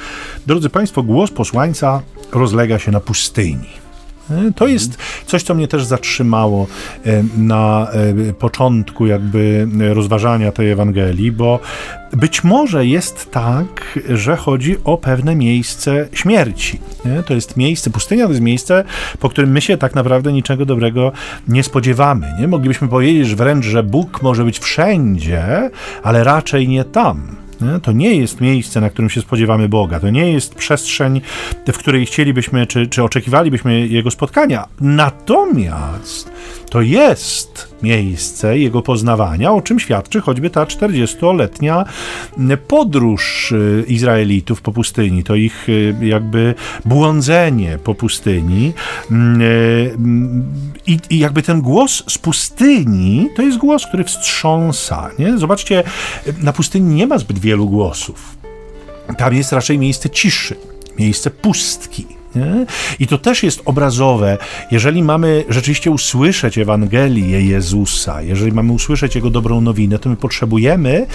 drodzy 0.46 0.70
Państwo, 0.70 1.02
głos 1.02 1.30
posłańca 1.30 2.02
rozlega 2.32 2.78
się 2.78 2.92
na 2.92 3.00
pustyni? 3.00 3.81
E, 4.30 4.52
to 4.56 4.66
jest 4.66 4.98
coś, 5.26 5.42
co 5.42 5.54
mnie 5.54 5.68
też 5.68 5.84
zatrzymało 5.84 6.66
e, 7.06 7.24
na 7.36 7.88
e, 8.28 8.32
początku 8.32 9.06
jakby 9.06 9.68
rozważania 9.94 10.52
tej 10.52 10.70
Ewangelii, 10.70 11.32
bo 11.32 11.60
być 12.12 12.44
może 12.44 12.86
jest 12.86 13.30
tak, 13.30 13.98
że 14.08 14.36
chodzi 14.36 14.76
o 14.84 14.96
pewne 14.96 15.36
miejsce 15.36 16.08
śmierci. 16.12 16.80
Nie? 17.04 17.22
To 17.22 17.34
jest 17.34 17.56
miejsce, 17.56 17.90
pustynia 17.90 18.24
to 18.24 18.30
jest 18.30 18.42
miejsce, 18.42 18.84
po 19.20 19.28
którym 19.28 19.50
my 19.50 19.60
się 19.60 19.76
tak 19.76 19.94
naprawdę 19.94 20.32
niczego 20.32 20.66
dobrego 20.66 21.12
nie 21.48 21.62
spodziewamy. 21.62 22.34
Nie? 22.40 22.48
Moglibyśmy 22.48 22.88
powiedzieć 22.88 23.34
wręcz, 23.34 23.64
że 23.64 23.82
Bóg 23.82 24.22
może 24.22 24.44
być 24.44 24.58
wszędzie, 24.58 25.70
ale 26.02 26.24
raczej 26.24 26.68
nie 26.68 26.84
tam. 26.84 27.41
To 27.82 27.92
nie 27.92 28.16
jest 28.16 28.40
miejsce, 28.40 28.80
na 28.80 28.90
którym 28.90 29.10
się 29.10 29.20
spodziewamy 29.20 29.68
Boga. 29.68 30.00
To 30.00 30.10
nie 30.10 30.32
jest 30.32 30.54
przestrzeń, 30.54 31.20
w 31.66 31.78
której 31.78 32.06
chcielibyśmy, 32.06 32.66
czy, 32.66 32.86
czy 32.86 33.02
oczekiwalibyśmy 33.02 33.86
Jego 33.86 34.10
spotkania. 34.10 34.64
Natomiast 34.80 36.30
to 36.72 36.82
jest 36.82 37.74
miejsce 37.82 38.58
jego 38.58 38.82
poznawania, 38.82 39.52
o 39.52 39.62
czym 39.62 39.80
świadczy 39.80 40.20
choćby 40.20 40.50
ta 40.50 40.64
40-letnia 40.64 41.84
podróż 42.68 43.52
y, 43.52 43.84
Izraelitów 43.88 44.62
po 44.62 44.72
pustyni, 44.72 45.24
to 45.24 45.34
ich 45.34 45.68
y, 45.68 45.94
jakby 46.02 46.54
błądzenie 46.84 47.78
po 47.84 47.94
pustyni 47.94 48.72
mm, 49.10 49.40
y, 49.42 49.96
i, 50.86 50.98
i 51.10 51.18
jakby 51.18 51.42
ten 51.42 51.60
głos 51.60 52.04
z 52.08 52.18
pustyni 52.18 53.28
to 53.36 53.42
jest 53.42 53.58
głos, 53.58 53.86
który 53.86 54.04
wstrząsa. 54.04 55.10
Nie? 55.18 55.38
Zobaczcie, 55.38 55.82
na 56.42 56.52
pustyni 56.52 56.94
nie 56.94 57.06
ma 57.06 57.18
zbyt 57.18 57.38
wielu 57.38 57.68
głosów. 57.68 58.36
Tam 59.18 59.34
jest 59.34 59.52
raczej 59.52 59.78
miejsce 59.78 60.10
ciszy, 60.10 60.56
miejsce 60.98 61.30
pustki. 61.30 62.21
Nie? 62.36 62.66
I 62.98 63.06
to 63.06 63.18
też 63.18 63.42
jest 63.42 63.62
obrazowe. 63.64 64.38
Jeżeli 64.70 65.02
mamy 65.02 65.44
rzeczywiście 65.48 65.90
usłyszeć 65.90 66.58
Ewangelię 66.58 67.42
Jezusa, 67.46 68.22
jeżeli 68.22 68.52
mamy 68.52 68.72
usłyszeć 68.72 69.14
Jego 69.14 69.30
dobrą 69.30 69.60
nowinę, 69.60 69.98
to 69.98 70.08
my 70.08 70.16
potrzebujemy 70.16 71.06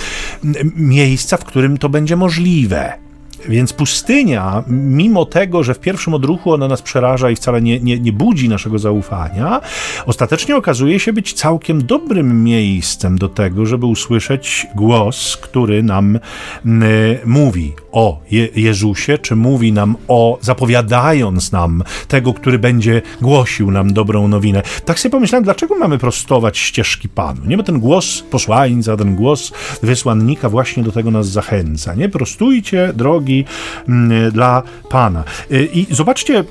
miejsca, 0.75 1.37
w 1.37 1.43
którym 1.43 1.77
to 1.77 1.89
będzie 1.89 2.15
możliwe. 2.15 3.06
Więc 3.49 3.73
pustynia, 3.73 4.63
mimo 4.67 5.25
tego, 5.25 5.63
że 5.63 5.73
w 5.73 5.79
pierwszym 5.79 6.13
odruchu 6.13 6.53
ona 6.53 6.67
nas 6.67 6.81
przeraża 6.81 7.29
i 7.29 7.35
wcale 7.35 7.61
nie, 7.61 7.79
nie, 7.79 7.99
nie 7.99 8.13
budzi 8.13 8.49
naszego 8.49 8.79
zaufania, 8.79 9.61
ostatecznie 10.05 10.55
okazuje 10.55 10.99
się 10.99 11.13
być 11.13 11.33
całkiem 11.33 11.85
dobrym 11.85 12.43
miejscem 12.43 13.17
do 13.17 13.29
tego, 13.29 13.65
żeby 13.65 13.85
usłyszeć 13.85 14.67
głos, 14.75 15.37
który 15.37 15.83
nam 15.83 16.19
mówi 17.25 17.73
o 17.91 18.21
Je 18.31 18.47
Jezusie, 18.55 19.17
czy 19.17 19.35
mówi 19.35 19.71
nam 19.71 19.95
o, 20.07 20.37
zapowiadając 20.41 21.51
nam 21.51 21.83
tego, 22.07 22.33
który 22.33 22.59
będzie 22.59 23.01
głosił 23.21 23.71
nam 23.71 23.93
dobrą 23.93 24.27
nowinę. 24.27 24.63
Tak 24.85 24.99
sobie 24.99 25.11
pomyślałem, 25.11 25.43
dlaczego 25.43 25.75
mamy 25.75 25.97
prostować 25.97 26.57
ścieżki 26.57 27.09
Panu? 27.09 27.41
Nie, 27.45 27.57
bo 27.57 27.63
ten 27.63 27.79
głos 27.79 28.23
posłańca, 28.31 28.97
ten 28.97 29.15
głos 29.15 29.51
wysłannika 29.83 30.49
właśnie 30.49 30.83
do 30.83 30.91
tego 30.91 31.11
nas 31.11 31.27
zachęca. 31.27 31.93
Nie, 31.95 32.09
prostujcie 32.09 32.93
drogi 32.95 33.36
dla 34.31 34.63
Pana. 34.89 35.23
Y, 35.51 35.69
I 35.73 35.87
zobaczcie, 35.95 36.43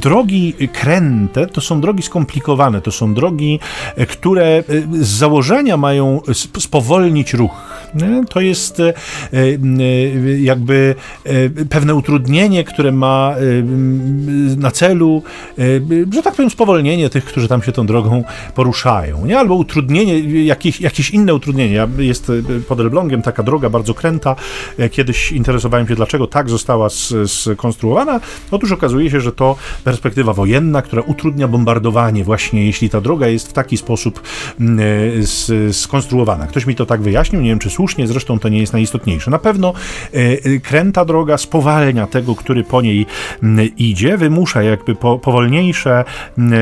drogi 0.00 0.54
kręte 0.72 1.46
to 1.46 1.60
są 1.60 1.80
drogi 1.80 2.02
skomplikowane, 2.02 2.80
to 2.80 2.92
są 2.92 3.14
drogi, 3.14 3.58
e, 3.96 4.06
które 4.06 4.44
e, 4.44 4.62
z 4.92 5.08
założenia 5.08 5.76
mają 5.76 6.20
spowolnić 6.58 7.34
ruch. 7.34 7.72
To 8.28 8.40
jest 8.40 8.82
jakby 10.38 10.94
pewne 11.70 11.94
utrudnienie, 11.94 12.64
które 12.64 12.92
ma 12.92 13.34
na 14.56 14.70
celu, 14.70 15.22
że 16.12 16.22
tak 16.22 16.34
powiem, 16.34 16.50
spowolnienie 16.50 17.10
tych, 17.10 17.24
którzy 17.24 17.48
tam 17.48 17.62
się 17.62 17.72
tą 17.72 17.86
drogą 17.86 18.24
poruszają, 18.54 19.26
nie? 19.26 19.38
albo 19.38 19.54
utrudnienie, 19.54 20.44
jakieś, 20.44 20.80
jakieś 20.80 21.10
inne 21.10 21.34
utrudnienie. 21.34 21.88
Jest 21.98 22.32
pod 22.68 22.80
Elblągiem 22.80 23.22
taka 23.22 23.42
droga 23.42 23.70
bardzo 23.70 23.94
kręta. 23.94 24.36
Kiedyś 24.90 25.32
interesowałem 25.32 25.88
się, 25.88 25.94
dlaczego 25.94 26.26
tak 26.26 26.50
została 26.50 26.88
skonstruowana. 27.26 28.11
Otóż 28.50 28.72
okazuje 28.72 29.10
się, 29.10 29.20
że 29.20 29.32
to 29.32 29.56
perspektywa 29.84 30.32
wojenna, 30.32 30.82
która 30.82 31.02
utrudnia 31.02 31.48
bombardowanie, 31.48 32.24
właśnie 32.24 32.66
jeśli 32.66 32.90
ta 32.90 33.00
droga 33.00 33.26
jest 33.26 33.48
w 33.48 33.52
taki 33.52 33.76
sposób 33.76 34.22
mm, 34.60 34.78
e, 35.68 35.72
skonstruowana. 35.72 36.46
Ktoś 36.46 36.66
mi 36.66 36.74
to 36.74 36.86
tak 36.86 37.02
wyjaśnił, 37.02 37.42
nie 37.42 37.48
wiem 37.48 37.58
czy 37.58 37.70
słusznie, 37.70 38.06
zresztą 38.06 38.38
to 38.38 38.48
nie 38.48 38.58
jest 38.58 38.72
najistotniejsze. 38.72 39.30
Na 39.30 39.38
pewno 39.38 39.72
e, 40.14 40.16
e, 40.16 40.58
kręta 40.58 41.04
droga 41.04 41.38
spowalnia 41.38 42.06
tego, 42.06 42.34
który 42.34 42.64
po 42.64 42.82
niej 42.82 43.06
mm, 43.42 43.68
idzie, 43.76 44.16
wymusza 44.16 44.62
jakby 44.62 44.94
powolniejsze 44.94 46.04
mm, 46.38 46.52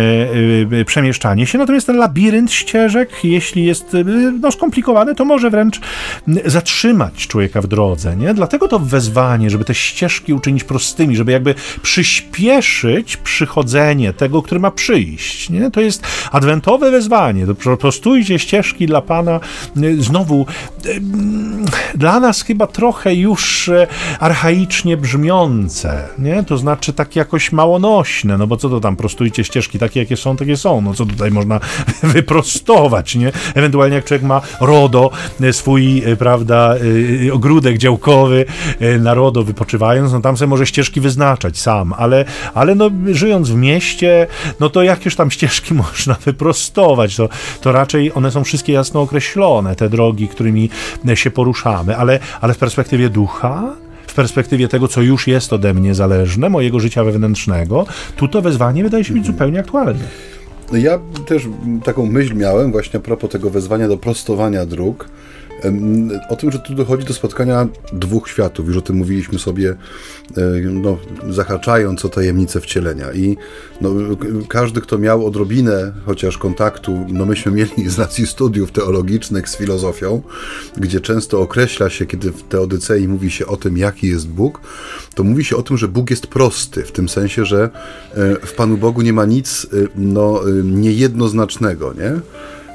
przemieszczanie 0.87 1.47
się, 1.47 1.59
natomiast 1.59 1.87
ten 1.87 1.97
labirynt 1.97 2.53
ścieżek, 2.53 3.25
jeśli 3.25 3.65
jest 3.65 3.97
no, 4.41 4.53
skomplikowany, 4.53 5.15
to 5.15 5.25
może 5.25 5.51
wręcz 5.51 5.81
zatrzymać 6.45 7.27
człowieka 7.27 7.61
w 7.61 7.67
drodze, 7.67 8.17
nie? 8.17 8.35
Dlatego 8.35 8.69
to 8.69 8.79
wezwanie, 8.79 9.51
żeby 9.51 9.65
te 9.65 9.75
ścieżki 9.75 10.33
uczynić 10.33 10.65
prostymi, 10.65 11.17
żeby 11.17 11.33
jakby 11.41 11.55
przyspieszyć 11.83 13.17
przychodzenie 13.17 14.13
tego, 14.13 14.43
który 14.43 14.61
ma 14.61 14.71
przyjść. 14.71 15.51
Nie? 15.51 15.71
To 15.71 15.81
jest 15.81 16.03
adwentowe 16.33 16.91
wezwanie. 16.91 17.47
Prostujcie 17.81 18.39
ścieżki 18.39 18.87
dla 18.87 19.03
Pana. 19.03 19.41
Znowu, 19.99 20.47
dla 21.95 22.21
nas 22.21 22.43
chyba 22.43 22.67
trochę 22.67 23.15
już 23.15 23.69
e, 23.69 23.87
archaicznie 24.21 24.97
brzmiące, 24.97 26.09
nie? 26.19 26.45
to 26.45 26.59
znaczy 26.59 26.93
tak 26.93 27.17
jakoś 27.17 27.53
małonośne, 27.53 28.39
no 28.39 28.47
bo 28.47 28.57
co 28.57 28.69
to 28.69 28.81
tam, 28.81 28.97
prostujcie 28.97 29.45
ścieżki 29.45 29.79
takie, 29.79 30.01
jakie 30.01 30.17
są, 30.17 30.37
takie 30.37 30.57
są, 30.57 30.81
no 30.81 30.95
co 30.95 31.07
tutaj 31.07 31.31
można 31.31 31.61
wyprostować, 32.03 33.15
nie? 33.15 33.33
Ewentualnie 33.55 33.97
jak 33.97 34.05
człowiek 34.05 34.23
ma 34.23 34.41
RODO, 34.61 35.11
swój, 35.53 36.03
prawda, 36.19 36.75
ogródek 37.33 37.79
działkowy, 37.79 38.45
na 39.01 39.15
RODO 39.15 39.45
wypoczywając, 39.45 40.13
no 40.13 40.21
tam 40.21 40.37
sobie 40.37 40.49
może 40.49 40.67
ścieżki 40.67 41.01
sam, 41.53 41.93
ale, 41.93 42.25
ale 42.55 42.75
no, 42.75 42.91
żyjąc 43.07 43.51
w 43.51 43.57
mieście, 43.57 44.27
no 44.61 44.71
to 44.71 44.83
jakież 44.83 45.17
tam 45.17 45.31
ścieżki 45.31 45.75
można 45.85 46.17
wyprostować, 46.25 47.17
to, 47.17 47.29
to 47.61 47.73
raczej 47.73 48.13
one 48.15 48.31
są 48.31 48.45
wszystkie 48.45 48.73
jasno 48.73 49.01
określone, 49.01 49.77
te 49.77 49.89
drogi, 49.89 50.29
którymi 50.29 50.71
się 51.15 51.31
poruszamy, 51.31 51.97
ale, 51.97 52.19
ale 52.41 52.55
w 52.55 52.59
perspektywie 52.59 53.09
ducha, 53.09 53.77
w 54.07 54.15
perspektywie 54.15 54.69
tego, 54.69 54.89
co 54.89 55.03
już 55.03 55.27
jest 55.27 55.53
ode 55.53 55.75
mnie 55.75 55.95
zależne, 55.95 56.49
mojego 56.49 56.81
życia 56.81 57.05
wewnętrznego, 57.05 57.87
tu 58.17 58.29
to 58.29 58.43
wezwanie 58.43 58.83
wydaje 58.83 59.05
się 59.05 59.15
być 59.15 59.27
zupełnie 59.27 59.61
aktualne. 59.61 60.05
No 60.73 60.79
ja 60.79 60.99
też 61.27 61.43
taką 61.85 62.07
myśl 62.07 62.35
miałem 62.35 62.73
właśnie 62.73 63.01
a 63.01 63.03
propos 63.03 63.31
tego 63.31 63.51
wezwania 63.51 63.89
do 63.89 63.97
prostowania 63.97 64.67
dróg, 64.67 65.09
o 66.29 66.37
tym, 66.37 66.53
że 66.53 66.59
tu 66.59 66.75
dochodzi 66.75 67.05
do 67.05 67.15
spotkania 67.15 67.69
dwóch 67.93 68.29
światów, 68.29 68.67
już 68.67 68.77
o 68.77 68.83
tym 68.83 68.97
mówiliśmy 68.97 69.39
sobie, 69.39 69.71
e, 69.71 70.41
no, 70.61 70.99
zahaczając 71.31 72.05
o 72.05 72.09
tajemnicę 72.09 72.61
wcielenia. 72.61 73.13
I 73.13 73.37
no, 73.81 73.91
każdy, 74.49 74.81
kto 74.81 74.99
miał 74.99 75.27
odrobinę 75.27 75.93
chociaż 76.07 76.39
kontaktu, 76.39 77.07
no 77.09 77.27
myśmy 77.27 77.53
mieli 77.53 77.89
z 77.89 77.99
racji 77.99 78.27
studiów 78.27 78.73
teologicznych 78.73 79.49
z 79.49 79.57
filozofią, 79.57 80.23
gdzie 80.77 81.01
często 81.01 81.41
określa 81.41 81.91
się, 81.91 82.07
kiedy 82.07 82.33
w 82.33 82.43
Teodycei 82.43 83.09
mówi 83.09 83.31
się 83.31 83.47
o 83.47 83.57
tym, 83.57 83.79
jaki 83.79 84.09
jest 84.09 84.29
Bóg, 84.29 84.61
to 85.15 85.25
mówi 85.25 85.45
się 85.45 85.57
o 85.57 85.63
tym, 85.63 85.79
że 85.79 85.89
Bóg 85.89 86.11
jest 86.11 86.27
prosty, 86.27 86.83
w 86.83 86.93
tym 86.93 87.09
sensie, 87.09 87.45
że 87.45 87.71
e, 88.15 88.47
w 88.47 88.53
Panu 88.53 88.77
Bogu 88.77 89.03
nie 89.03 89.13
ma 89.13 89.25
nic 89.25 89.67
e, 89.73 89.77
no, 89.97 90.41
niejednoznacznego, 90.65 91.93
nie? 91.93 92.21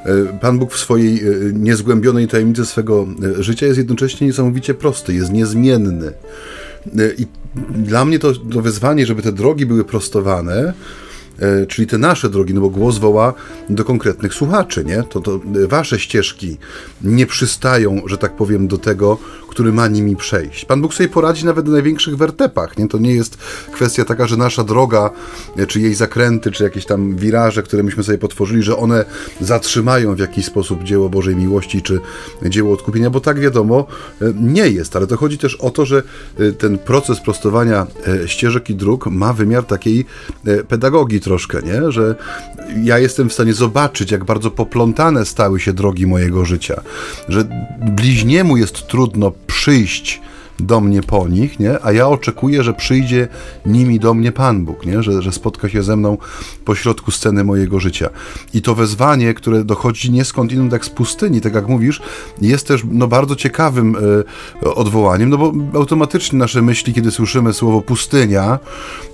E, 0.06 0.40
Pan 0.40 0.60
Bóg 0.60 0.74
w 0.74 0.80
swojej 0.80 1.20
e, 1.20 1.32
niezgłębionej 1.54 2.28
tajemnicy 2.28 2.66
swego 2.66 3.08
e, 3.40 3.44
życia 3.44 3.66
jest 3.66 3.78
jednocześnie 3.78 4.28
niesamowicie 4.28 4.74
prosty, 4.74 5.14
jest 5.14 5.32
niezmienny. 5.32 6.12
I 7.18 7.28
dla 7.70 8.06
mnie 8.06 8.20
to, 8.20 8.34
to 8.34 8.62
wyzwanie, 8.62 9.06
żeby 9.06 9.22
te 9.22 9.32
drogi 9.32 9.66
były 9.66 9.84
prostowane, 9.84 10.74
czyli 11.68 11.88
te 11.88 11.98
nasze 11.98 12.30
drogi, 12.30 12.54
no 12.54 12.62
bo 12.62 12.70
głos 12.70 12.98
woła 12.98 13.34
do 13.70 13.86
konkretnych 13.86 14.34
słuchaczy, 14.34 14.86
nie? 14.86 15.04
To, 15.04 15.22
to 15.22 15.40
wasze 15.68 16.00
ścieżki 16.00 16.58
nie 17.02 17.26
przystają, 17.26 18.02
że 18.06 18.18
tak 18.18 18.36
powiem, 18.36 18.68
do 18.68 18.78
tego, 18.78 19.18
który 19.56 19.74
ma 19.74 19.88
nimi 19.88 20.16
przejść. 20.16 20.66
Pan 20.66 20.82
Bóg 20.82 20.94
sobie 20.94 21.10
poradzi 21.10 21.46
nawet 21.46 21.66
na 21.66 21.72
największych 21.72 22.18
wertepach. 22.18 22.78
Nie? 22.78 22.88
To 22.88 22.98
nie 22.98 23.16
jest 23.16 23.38
kwestia 23.72 24.06
taka, 24.06 24.28
że 24.28 24.38
nasza 24.38 24.64
droga, 24.64 25.10
czy 25.68 25.82
jej 25.82 25.94
zakręty, 25.94 26.52
czy 26.52 26.64
jakieś 26.64 26.86
tam 26.86 27.16
wiraże, 27.16 27.64
które 27.64 27.84
myśmy 27.84 28.04
sobie 28.04 28.18
potworzyli, 28.18 28.64
że 28.64 28.78
one 28.78 29.06
zatrzymają 29.42 30.16
w 30.16 30.20
jakiś 30.20 30.46
sposób 30.46 30.84
dzieło 30.84 31.10
Bożej 31.10 31.36
miłości, 31.36 31.82
czy 31.82 32.00
dzieło 32.46 32.74
odkupienia, 32.74 33.10
bo 33.10 33.20
tak 33.20 33.40
wiadomo, 33.40 33.86
nie 34.42 34.70
jest. 34.70 34.96
Ale 34.96 35.08
to 35.08 35.18
chodzi 35.18 35.38
też 35.38 35.56
o 35.56 35.70
to, 35.70 35.86
że 35.86 36.04
ten 36.58 36.78
proces 36.78 37.20
prostowania 37.20 37.88
ścieżek 38.26 38.70
i 38.70 38.76
dróg 38.76 39.06
ma 39.06 39.34
wymiar 39.34 39.64
takiej 39.64 40.06
pedagogii 40.68 41.20
troszkę, 41.22 41.62
nie? 41.62 41.92
że 41.92 42.16
ja 42.84 43.00
jestem 43.00 43.30
w 43.30 43.34
stanie 43.34 43.54
zobaczyć, 43.54 44.12
jak 44.12 44.24
bardzo 44.24 44.52
poplątane 44.52 45.26
stały 45.26 45.60
się 45.60 45.74
drogi 45.74 46.08
mojego 46.08 46.46
życia, 46.46 46.82
że 47.30 47.48
bliźniemu 47.82 48.58
jest 48.58 48.88
trudno 48.88 49.32
przyjść 49.48 50.22
do 50.60 50.82
mnie 50.82 51.02
po 51.02 51.28
nich, 51.28 51.60
nie? 51.60 51.86
a 51.86 51.92
ja 51.92 52.08
oczekuję, 52.08 52.64
że 52.64 52.74
przyjdzie 52.74 53.28
nimi 53.66 54.00
do 54.00 54.14
mnie 54.14 54.32
Pan 54.32 54.66
Bóg, 54.66 54.86
nie? 54.86 55.04
Że, 55.04 55.22
że 55.22 55.32
spotka 55.32 55.70
się 55.70 55.84
ze 55.84 55.96
mną 55.96 56.18
pośrodku 56.66 57.12
sceny 57.12 57.44
mojego 57.44 57.80
życia. 57.80 58.10
I 58.54 58.62
to 58.62 58.76
wezwanie, 58.76 59.34
które 59.34 59.64
dochodzi 59.64 60.12
nie 60.12 60.26
skąd 60.26 60.52
inąd 60.52 60.72
jak 60.72 60.86
z 60.86 60.90
pustyni, 60.90 61.42
tak 61.42 61.54
jak 61.54 61.68
mówisz, 61.68 62.02
jest 62.42 62.68
też 62.68 62.82
no, 62.92 63.08
bardzo 63.08 63.36
ciekawym 63.36 63.96
e, 64.64 64.74
odwołaniem, 64.76 65.30
no 65.30 65.38
bo 65.38 65.54
automatycznie 65.74 66.40
nasze 66.40 66.62
myśli, 66.62 66.94
kiedy 66.94 67.12
słyszymy 67.12 67.54
słowo 67.54 67.82
pustynia, 67.82 68.60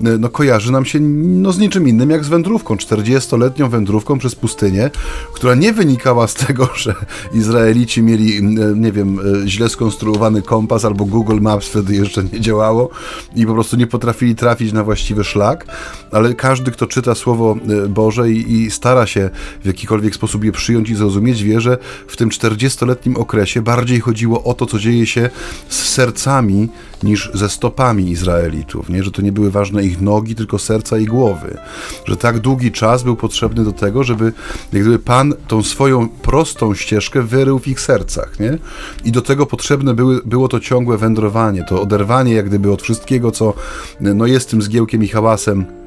e, 0.03 0.17
no 0.17 0.29
kojarzy 0.29 0.71
nam 0.71 0.85
się 0.85 0.99
no, 0.99 1.51
z 1.51 1.59
niczym 1.59 1.87
innym 1.87 2.09
jak 2.09 2.25
z 2.25 2.27
wędrówką, 2.27 2.75
40-letnią 2.75 3.69
wędrówką 3.69 4.19
przez 4.19 4.35
pustynię, 4.35 4.89
która 5.33 5.55
nie 5.55 5.73
wynikała 5.73 6.27
z 6.27 6.33
tego, 6.33 6.69
że 6.83 6.95
Izraelici 7.33 8.03
mieli, 8.03 8.37
e, 8.37 8.41
nie 8.75 8.91
wiem, 8.91 9.19
źle 9.45 9.69
skonstruowany 9.69 10.41
kompas 10.41 10.85
albo 10.85 11.05
Google 11.05 11.30
Google 11.31 11.43
Maps 11.43 11.67
wtedy 11.67 11.95
jeszcze 11.95 12.23
nie 12.23 12.39
działało 12.39 12.89
i 13.35 13.45
po 13.45 13.53
prostu 13.53 13.77
nie 13.77 13.87
potrafili 13.87 14.35
trafić 14.35 14.73
na 14.73 14.83
właściwy 14.83 15.23
szlak, 15.23 15.65
ale 16.11 16.33
każdy, 16.33 16.71
kto 16.71 16.87
czyta 16.87 17.15
Słowo 17.15 17.55
e, 17.85 17.87
Boże 17.87 18.31
i, 18.31 18.53
i 18.53 18.71
stara 18.71 19.07
się 19.07 19.29
w 19.63 19.65
jakikolwiek 19.65 20.15
sposób 20.15 20.43
je 20.43 20.51
przyjąć 20.51 20.89
i 20.89 20.95
zrozumieć, 20.95 21.43
wie, 21.43 21.61
że 21.61 21.77
w 22.07 22.17
tym 22.17 22.29
40-letnim 22.29 23.17
okresie 23.17 23.61
bardziej 23.61 23.99
chodziło 23.99 24.43
o 24.43 24.53
to, 24.53 24.65
co 24.65 24.79
dzieje 24.79 25.05
się 25.05 25.29
z 25.69 25.83
sercami 25.83 26.69
niż 27.03 27.31
ze 27.33 27.49
stopami 27.49 28.09
Izraelitów, 28.09 28.89
nie? 28.89 29.03
że 29.03 29.11
to 29.11 29.21
nie 29.21 29.31
były 29.31 29.51
ważne 29.51 29.83
ich 29.83 30.01
nogi, 30.01 30.35
tylko 30.35 30.59
serca 30.59 30.97
i 30.97 31.05
głowy, 31.05 31.57
że 32.05 32.17
tak 32.17 32.39
długi 32.39 32.71
czas 32.71 33.03
był 33.03 33.15
potrzebny 33.15 33.63
do 33.63 33.71
tego, 33.71 34.03
żeby 34.03 34.33
jak 34.73 34.81
gdyby 34.81 34.99
Pan 34.99 35.33
tą 35.47 35.63
swoją 35.63 36.09
prostą 36.09 36.75
ścieżkę 36.75 37.21
wyrył 37.21 37.59
w 37.59 37.67
ich 37.67 37.79
sercach, 37.79 38.39
nie? 38.39 38.57
I 39.03 39.11
do 39.11 39.21
tego 39.21 39.45
potrzebne 39.45 39.93
były, 39.93 40.21
było 40.25 40.47
to 40.47 40.59
ciągłe 40.59 40.97
wędrowanie 40.97 41.20
to 41.63 41.81
oderwanie 41.81 42.33
jak 42.33 42.45
gdyby 42.45 42.71
od 42.71 42.81
wszystkiego, 42.81 43.31
co 43.31 43.53
no, 43.99 44.25
jest 44.25 44.49
tym 44.49 44.61
zgiełkiem 44.61 45.03
i 45.03 45.07
hałasem 45.07 45.80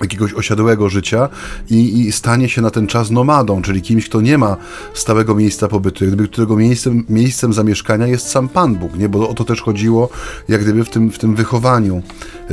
jakiegoś 0.00 0.34
osiadłego 0.34 0.88
życia 0.88 1.28
i, 1.70 2.00
i, 2.00 2.12
stanie 2.12 2.48
się 2.48 2.62
na 2.62 2.70
ten 2.70 2.86
czas 2.86 3.10
nomadą, 3.10 3.62
czyli 3.62 3.82
kimś, 3.82 4.08
kto 4.08 4.20
nie 4.20 4.38
ma 4.38 4.56
stałego 4.94 5.34
miejsca 5.34 5.68
pobytu, 5.68 6.04
jak 6.04 6.14
gdyby 6.14 6.28
którego 6.28 6.56
miejscem, 6.56 7.04
miejscem 7.08 7.52
zamieszkania 7.52 8.06
jest 8.06 8.28
sam 8.28 8.48
Pan 8.48 8.74
Bóg, 8.74 8.98
nie? 8.98 9.08
bo 9.08 9.28
o 9.28 9.34
to 9.34 9.44
też 9.44 9.62
chodziło 9.62 10.08
jak 10.48 10.62
gdyby 10.62 10.84
w 10.84 10.90
tym, 10.90 11.10
w 11.10 11.18
tym 11.18 11.34
wychowaniu 11.34 12.02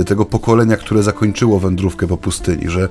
tego 0.04 0.26
pokolenia, 0.26 0.78
które 0.78 1.04
zakończyło 1.04 1.60
wędrówkę 1.60 2.08
po 2.08 2.18
pustyni, 2.18 2.70
że 2.70 2.90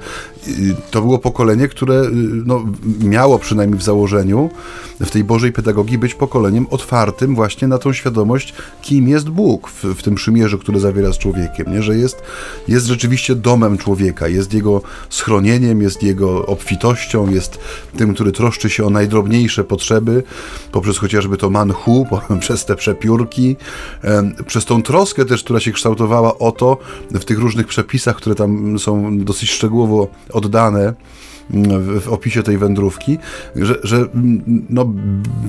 y, 0.49 0.75
to 0.90 1.00
było 1.00 1.18
pokolenie, 1.18 1.68
które 1.68 2.02
y, 2.02 2.11
no, 2.46 2.64
miało 3.00 3.38
przynajmniej 3.38 3.80
w 3.80 3.82
założeniu 3.82 4.50
w 5.00 5.11
tej 5.11 5.25
Bożej 5.25 5.52
pedagogii 5.52 5.99
być 5.99 6.14
pokoleniem 6.14 6.66
otwartym 6.70 7.34
właśnie 7.34 7.68
na 7.68 7.78
tą 7.78 7.92
świadomość, 7.92 8.54
kim 8.82 9.08
jest 9.08 9.28
Bóg 9.28 9.70
w, 9.70 9.84
w 9.84 10.02
tym 10.02 10.14
przymierzu, 10.14 10.58
które 10.58 10.80
zawiera 10.80 11.12
z 11.12 11.18
człowiekiem, 11.18 11.73
nie? 11.73 11.82
że 11.82 11.96
jest, 11.96 12.23
jest 12.68 12.87
rzeczywiście 12.87 13.34
domem 13.34 13.78
człowieka, 13.78 14.28
jest 14.28 14.43
jego 14.52 14.82
schronieniem, 15.10 15.82
jest 15.82 16.02
jego 16.02 16.46
obfitością, 16.46 17.30
jest 17.30 17.58
tym, 17.96 18.14
który 18.14 18.32
troszczy 18.32 18.70
się 18.70 18.86
o 18.86 18.90
najdrobniejsze 18.90 19.64
potrzeby, 19.64 20.22
poprzez 20.72 20.98
chociażby 20.98 21.36
to 21.36 21.50
manchu, 21.50 22.06
przez 22.40 22.64
te 22.64 22.76
przepiórki, 22.76 23.56
przez 24.46 24.64
tą 24.64 24.82
troskę 24.82 25.24
też, 25.24 25.44
która 25.44 25.60
się 25.60 25.72
kształtowała 25.72 26.38
o 26.38 26.52
to 26.52 26.78
w 27.10 27.24
tych 27.24 27.38
różnych 27.38 27.66
przepisach, 27.66 28.16
które 28.16 28.34
tam 28.34 28.78
są 28.78 29.19
dosyć 29.19 29.50
szczegółowo 29.50 30.08
oddane, 30.32 30.95
w 32.00 32.09
opisie 32.09 32.43
tej 32.43 32.59
wędrówki, 32.59 33.19
że, 33.57 33.78
że 33.83 34.09
no, 34.71 34.93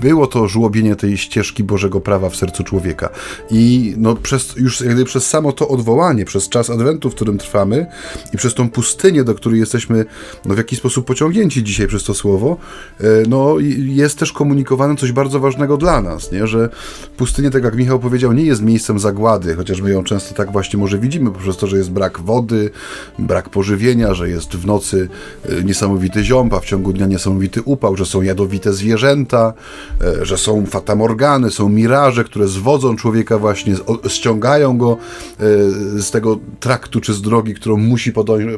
było 0.02 0.28
to 0.28 0.48
żłobienie 0.48 0.96
tej 0.96 1.18
ścieżki 1.18 1.64
Bożego 1.64 2.02
Prawa 2.02 2.30
w 2.30 2.36
sercu 2.36 2.64
człowieka. 2.64 3.10
I 3.52 3.94
no, 3.98 4.16
przez, 4.16 4.56
już 4.56 4.82
jakby 4.82 5.06
przez 5.06 5.28
samo 5.28 5.52
to 5.52 5.68
odwołanie, 5.68 6.26
przez 6.26 6.50
czas 6.50 6.70
Adwentu, 6.70 7.10
w 7.10 7.16
którym 7.16 7.38
trwamy 7.38 7.86
i 8.34 8.38
przez 8.38 8.54
tą 8.54 8.70
pustynię, 8.70 9.24
do 9.24 9.36
której 9.36 9.60
jesteśmy 9.60 10.06
no, 10.46 10.56
w 10.56 10.58
jakiś 10.58 10.80
sposób 10.80 11.06
pociągnięci 11.06 11.64
dzisiaj 11.64 11.88
przez 11.88 12.04
to 12.04 12.14
słowo, 12.14 12.58
e, 13.00 13.04
no, 13.30 13.56
jest 13.78 14.20
też 14.20 14.32
komunikowane 14.32 14.96
coś 14.96 15.12
bardzo 15.12 15.40
ważnego 15.40 15.78
dla 15.78 16.02
nas, 16.02 16.32
nie? 16.32 16.48
że 16.48 16.70
pustynia, 17.18 17.52
tak 17.52 17.64
jak 17.64 17.76
Michał 17.76 18.00
powiedział, 18.00 18.34
nie 18.34 18.44
jest 18.44 18.62
miejscem 18.62 19.00
zagłady, 19.00 19.56
chociaż 19.56 19.82
my 19.82 19.92
ją 19.92 20.04
często 20.04 20.36
tak 20.36 20.52
właśnie 20.52 20.80
może 20.80 21.00
widzimy, 21.00 21.32
poprzez 21.32 21.58
to, 21.58 21.68
że 21.68 21.78
jest 21.78 21.92
brak 21.92 22.20
wody, 22.20 22.70
brak 23.20 23.50
pożywienia, 23.50 24.14
że 24.14 24.30
jest 24.30 24.56
w 24.56 24.66
nocy 24.66 25.10
niesamowite 25.64 25.85
niesamowity 25.86 26.24
ziąb, 26.24 26.54
a 26.54 26.60
w 26.60 26.66
ciągu 26.66 26.94
dnia 26.94 27.06
niesamowity 27.06 27.62
upał, 27.62 27.96
że 27.96 28.06
są 28.06 28.22
jadowite 28.22 28.74
zwierzęta, 28.74 29.54
e, 30.02 30.26
że 30.26 30.38
są 30.38 30.66
fatamorgany, 30.66 31.52
są 31.52 31.70
miraże, 31.70 32.24
które 32.24 32.48
zwodzą 32.48 32.96
człowieka 32.96 33.38
właśnie, 33.38 33.76
ściągają 34.08 34.78
go 34.78 34.98
e, 35.40 35.44
z 36.02 36.12
tego 36.12 36.40
traktu 36.60 37.02
czy 37.02 37.14
z 37.14 37.22
drogi, 37.22 37.54
którą 37.54 37.78
musi 37.78 38.14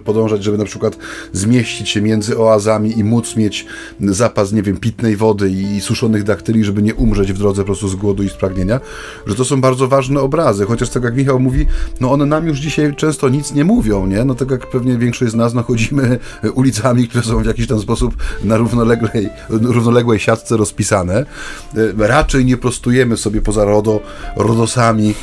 podążać, 0.05 0.43
żeby 0.43 0.57
na 0.57 0.65
przykład 0.65 0.97
zmieścić 1.33 1.89
się 1.89 2.01
między 2.01 2.39
oazami 2.39 2.99
i 2.99 3.03
móc 3.03 3.35
mieć 3.35 3.65
zapas, 3.99 4.51
nie 4.51 4.63
wiem, 4.63 4.77
pitnej 4.77 5.15
wody 5.15 5.49
i 5.49 5.81
suszonych 5.81 6.23
daktyli, 6.23 6.63
żeby 6.63 6.81
nie 6.81 6.95
umrzeć 6.95 7.33
w 7.33 7.37
drodze 7.37 7.61
po 7.61 7.65
prostu 7.65 7.87
z 7.87 7.95
głodu 7.95 8.23
i 8.23 8.29
spragnienia, 8.29 8.79
że 9.25 9.35
to 9.35 9.45
są 9.45 9.61
bardzo 9.61 9.87
ważne 9.87 10.19
obrazy, 10.21 10.65
chociaż 10.65 10.89
tak 10.89 11.03
jak 11.03 11.15
Michał 11.15 11.39
mówi, 11.39 11.65
no 12.01 12.11
one 12.11 12.25
nam 12.25 12.47
już 12.47 12.59
dzisiaj 12.59 12.95
często 12.95 13.29
nic 13.29 13.53
nie 13.53 13.65
mówią, 13.65 14.05
nie? 14.05 14.25
No 14.25 14.35
tak 14.35 14.51
jak 14.51 14.69
pewnie 14.69 14.97
większość 14.97 15.31
z 15.31 15.35
nas, 15.35 15.53
no 15.53 15.63
chodzimy 15.63 16.19
ulicami, 16.53 17.07
które 17.21 17.35
są 17.35 17.43
w 17.43 17.45
jakiś 17.45 17.67
tam 17.67 17.79
sposób 17.79 18.15
na 18.43 18.57
równoległej, 18.57 19.29
równoległej 19.49 20.19
siatce 20.19 20.57
rozpisane. 20.57 21.15
E, 21.17 21.25
raczej 21.97 22.45
nie 22.45 22.57
prostujemy 22.57 23.17
sobie 23.17 23.41
poza 23.41 23.65
RODO, 23.65 23.99
RODOSami 24.35 25.13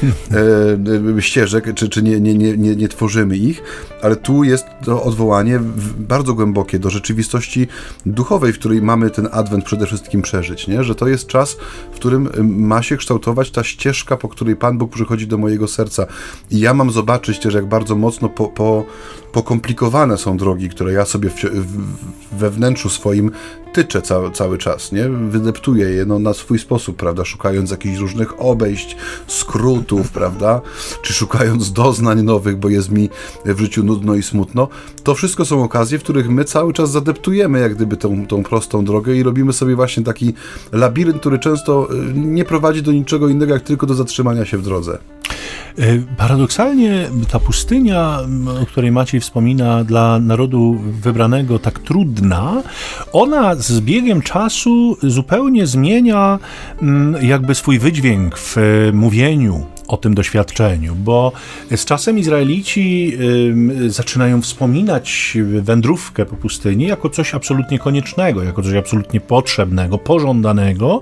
e, 1.16 1.22
ścieżek, 1.22 1.74
czy, 1.74 1.88
czy 1.88 2.02
nie, 2.02 2.20
nie, 2.20 2.34
nie, 2.34 2.56
nie, 2.56 2.76
nie 2.76 2.88
tworzymy 2.88 3.36
ich, 3.36 3.62
ale 4.02 4.16
tu 4.16 4.44
jest 4.44 4.66
to 4.84 5.02
odwołanie 5.02 5.60
bardzo 5.98 6.34
głębokie 6.34 6.78
do 6.78 6.90
rzeczywistości 6.90 7.68
duchowej, 8.06 8.52
w 8.52 8.58
której 8.58 8.82
mamy 8.82 9.10
ten 9.10 9.28
adwent 9.32 9.64
przede 9.64 9.86
wszystkim 9.86 10.22
przeżyć, 10.22 10.68
nie? 10.68 10.84
że 10.84 10.94
to 10.94 11.08
jest 11.08 11.26
czas, 11.26 11.56
w 11.92 11.94
którym 11.94 12.28
ma 12.66 12.82
się 12.82 12.96
kształtować 12.96 13.50
ta 13.50 13.64
ścieżka, 13.64 14.16
po 14.16 14.28
której 14.28 14.56
Pan 14.56 14.78
Bóg 14.78 14.92
przychodzi 14.92 15.26
do 15.26 15.38
mojego 15.38 15.68
serca. 15.68 16.06
I 16.50 16.60
ja 16.60 16.74
mam 16.74 16.90
zobaczyć 16.90 17.38
też, 17.38 17.54
jak 17.54 17.66
bardzo 17.66 17.96
mocno 17.96 18.28
po, 18.28 18.48
po, 18.48 18.84
pokomplikowane 19.34 20.18
są 20.18 20.36
drogi, 20.36 20.68
które 20.68 20.92
ja 20.92 21.04
sobie 21.04 21.30
w, 21.30 21.34
w, 21.34 22.38
we 22.38 22.50
wnętrzu 22.50 22.88
swoim 22.88 23.30
tyczę 23.72 24.02
cały, 24.02 24.30
cały 24.30 24.58
czas, 24.58 24.92
nie? 24.92 25.08
Wydeptuję 25.08 25.88
je 25.88 26.04
no, 26.04 26.18
na 26.18 26.34
swój 26.34 26.58
sposób, 26.58 26.96
prawda? 26.96 27.24
Szukając 27.24 27.70
jakichś 27.70 27.98
różnych 27.98 28.40
obejść, 28.42 28.96
skrótów, 29.26 30.10
prawda? 30.20 30.60
Czy 31.02 31.12
szukając 31.12 31.72
doznań 31.72 32.22
nowych, 32.22 32.56
bo 32.56 32.68
jest 32.68 32.90
mi 32.90 33.10
w 33.44 33.60
życiu 33.60 33.84
nudno 33.84 34.14
i 34.14 34.22
smutno. 34.22 34.68
To 35.02 35.14
wszystko 35.14 35.44
są 35.44 35.62
okazje, 35.62 35.98
w 35.98 36.02
których 36.02 36.30
my 36.30 36.44
cały 36.44 36.72
czas 36.72 36.90
zadeptujemy 36.90 37.60
jak 37.60 37.74
gdyby 37.74 37.96
tą, 37.96 38.26
tą 38.26 38.42
prostą 38.42 38.84
drogę 38.84 39.16
i 39.16 39.22
robimy 39.22 39.52
sobie 39.52 39.76
właśnie 39.76 40.02
taki 40.02 40.34
labirynt, 40.72 41.20
który 41.20 41.38
często 41.38 41.88
y, 41.94 42.12
nie 42.14 42.44
prowadzi 42.44 42.82
do 42.82 42.92
niczego 42.92 43.28
innego, 43.28 43.54
jak 43.54 43.62
tylko 43.62 43.86
do 43.86 43.94
zatrzymania 43.94 44.44
się 44.44 44.58
w 44.58 44.62
drodze. 44.62 44.98
E, 45.78 45.98
paradoksalnie 46.16 47.08
ta 47.28 47.38
pustynia, 47.40 48.18
o 48.62 48.66
której 48.66 48.92
Maciej 48.92 49.20
wspomina, 49.20 49.84
dla 49.84 50.18
narodu 50.18 50.78
wybranego 50.84 51.58
tak 51.58 51.78
trudna, 51.78 52.62
ona 53.12 53.54
z 53.54 53.80
biegiem 53.80 54.22
czasu 54.22 54.96
zupełnie 55.02 55.66
zmienia 55.66 56.38
jakby 57.20 57.54
swój 57.54 57.78
wydźwięk 57.78 58.38
w 58.38 58.56
mówieniu 58.92 59.66
o 59.88 59.96
tym 59.96 60.14
doświadczeniu, 60.14 60.94
bo 60.94 61.32
z 61.76 61.84
czasem 61.84 62.18
Izraelici 62.18 63.12
y, 63.80 63.90
zaczynają 63.90 64.42
wspominać 64.42 65.38
wędrówkę 65.44 66.26
po 66.26 66.36
pustyni 66.36 66.86
jako 66.86 67.10
coś 67.10 67.34
absolutnie 67.34 67.78
koniecznego, 67.78 68.42
jako 68.42 68.62
coś 68.62 68.74
absolutnie 68.74 69.20
potrzebnego, 69.20 69.98
pożądanego, 69.98 71.00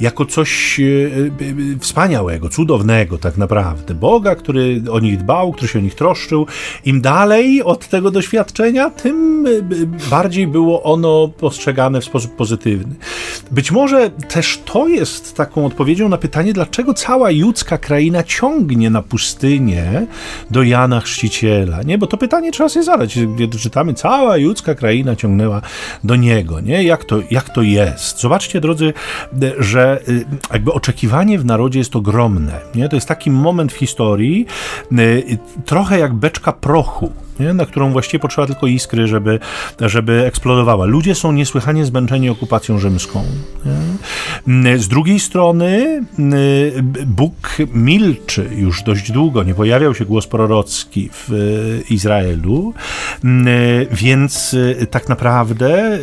jako 0.00 0.26
coś 0.26 0.80
y, 0.80 1.30
y, 1.40 1.78
wspaniałego, 1.80 2.48
cudownego 2.48 3.18
tak 3.18 3.36
naprawdę. 3.36 3.94
Boga, 3.94 4.34
który 4.34 4.82
o 4.90 5.00
nich 5.00 5.18
dbał, 5.18 5.52
który 5.52 5.68
się 5.68 5.78
o 5.78 5.82
nich 5.82 5.94
troszczył. 5.94 6.46
Im 6.84 7.00
dalej 7.00 7.62
od 7.62 7.88
tego 7.88 8.10
doświadczenia, 8.10 8.90
tym 8.90 9.46
bardziej 10.10 10.46
było 10.46 10.82
ono 10.82 11.28
postrzegane 11.28 12.00
w 12.00 12.04
sposób 12.04 12.36
pozytywny. 12.36 12.94
Być 13.50 13.72
może 13.72 14.10
też 14.10 14.60
to 14.64 14.88
jest 14.88 15.36
taką 15.36 15.66
odpowiedzią 15.66 16.08
na 16.08 16.18
pytanie, 16.18 16.52
dlaczego 16.52 16.94
cała 16.94 17.30
judzka 17.30 17.78
kraina 17.78 18.15
ciągnie 18.22 18.90
na 18.90 19.02
pustynię 19.02 20.06
do 20.50 20.62
Jana 20.62 21.00
Chrzciciela, 21.00 21.82
nie? 21.82 21.98
Bo 21.98 22.06
to 22.06 22.16
pytanie 22.16 22.52
trzeba 22.52 22.68
sobie 22.68 22.84
zadać, 22.84 23.18
gdy 23.18 23.58
czytamy, 23.58 23.94
cała 23.94 24.36
judzka 24.36 24.74
kraina 24.74 25.16
ciągnęła 25.16 25.60
do 26.04 26.16
niego, 26.16 26.60
nie? 26.60 26.82
Jak 26.82 27.04
to, 27.04 27.16
jak 27.30 27.50
to 27.50 27.62
jest? 27.62 28.20
Zobaczcie, 28.20 28.60
drodzy, 28.60 28.92
że 29.58 30.00
y, 30.08 30.24
jakby 30.52 30.72
oczekiwanie 30.72 31.38
w 31.38 31.44
narodzie 31.44 31.78
jest 31.78 31.96
ogromne, 31.96 32.60
nie? 32.74 32.88
To 32.88 32.96
jest 32.96 33.08
taki 33.08 33.30
moment 33.30 33.72
w 33.72 33.76
historii, 33.76 34.46
y, 34.92 35.38
trochę 35.64 35.98
jak 35.98 36.14
beczka 36.14 36.52
prochu, 36.52 37.12
nie? 37.40 37.54
na 37.54 37.66
którą 37.66 37.92
właściwie 37.92 38.18
potrzeba 38.18 38.46
tylko 38.46 38.66
iskry, 38.66 39.06
żeby, 39.06 39.38
żeby 39.80 40.24
eksplodowała. 40.24 40.86
Ludzie 40.86 41.14
są 41.14 41.32
niesłychanie 41.32 41.84
zmęczeni 41.84 42.30
okupacją 42.30 42.78
rzymską. 42.78 43.24
Nie? 44.46 44.78
Z 44.78 44.88
drugiej 44.88 45.20
strony 45.20 46.00
Bóg 47.06 47.56
milczy 47.74 48.50
już 48.56 48.82
dość 48.82 49.12
długo, 49.12 49.42
nie 49.42 49.54
pojawiał 49.54 49.94
się 49.94 50.04
głos 50.04 50.26
prorocki 50.26 51.10
w 51.12 51.30
Izraelu, 51.90 52.74
więc 53.92 54.56
tak 54.90 55.08
naprawdę 55.08 55.98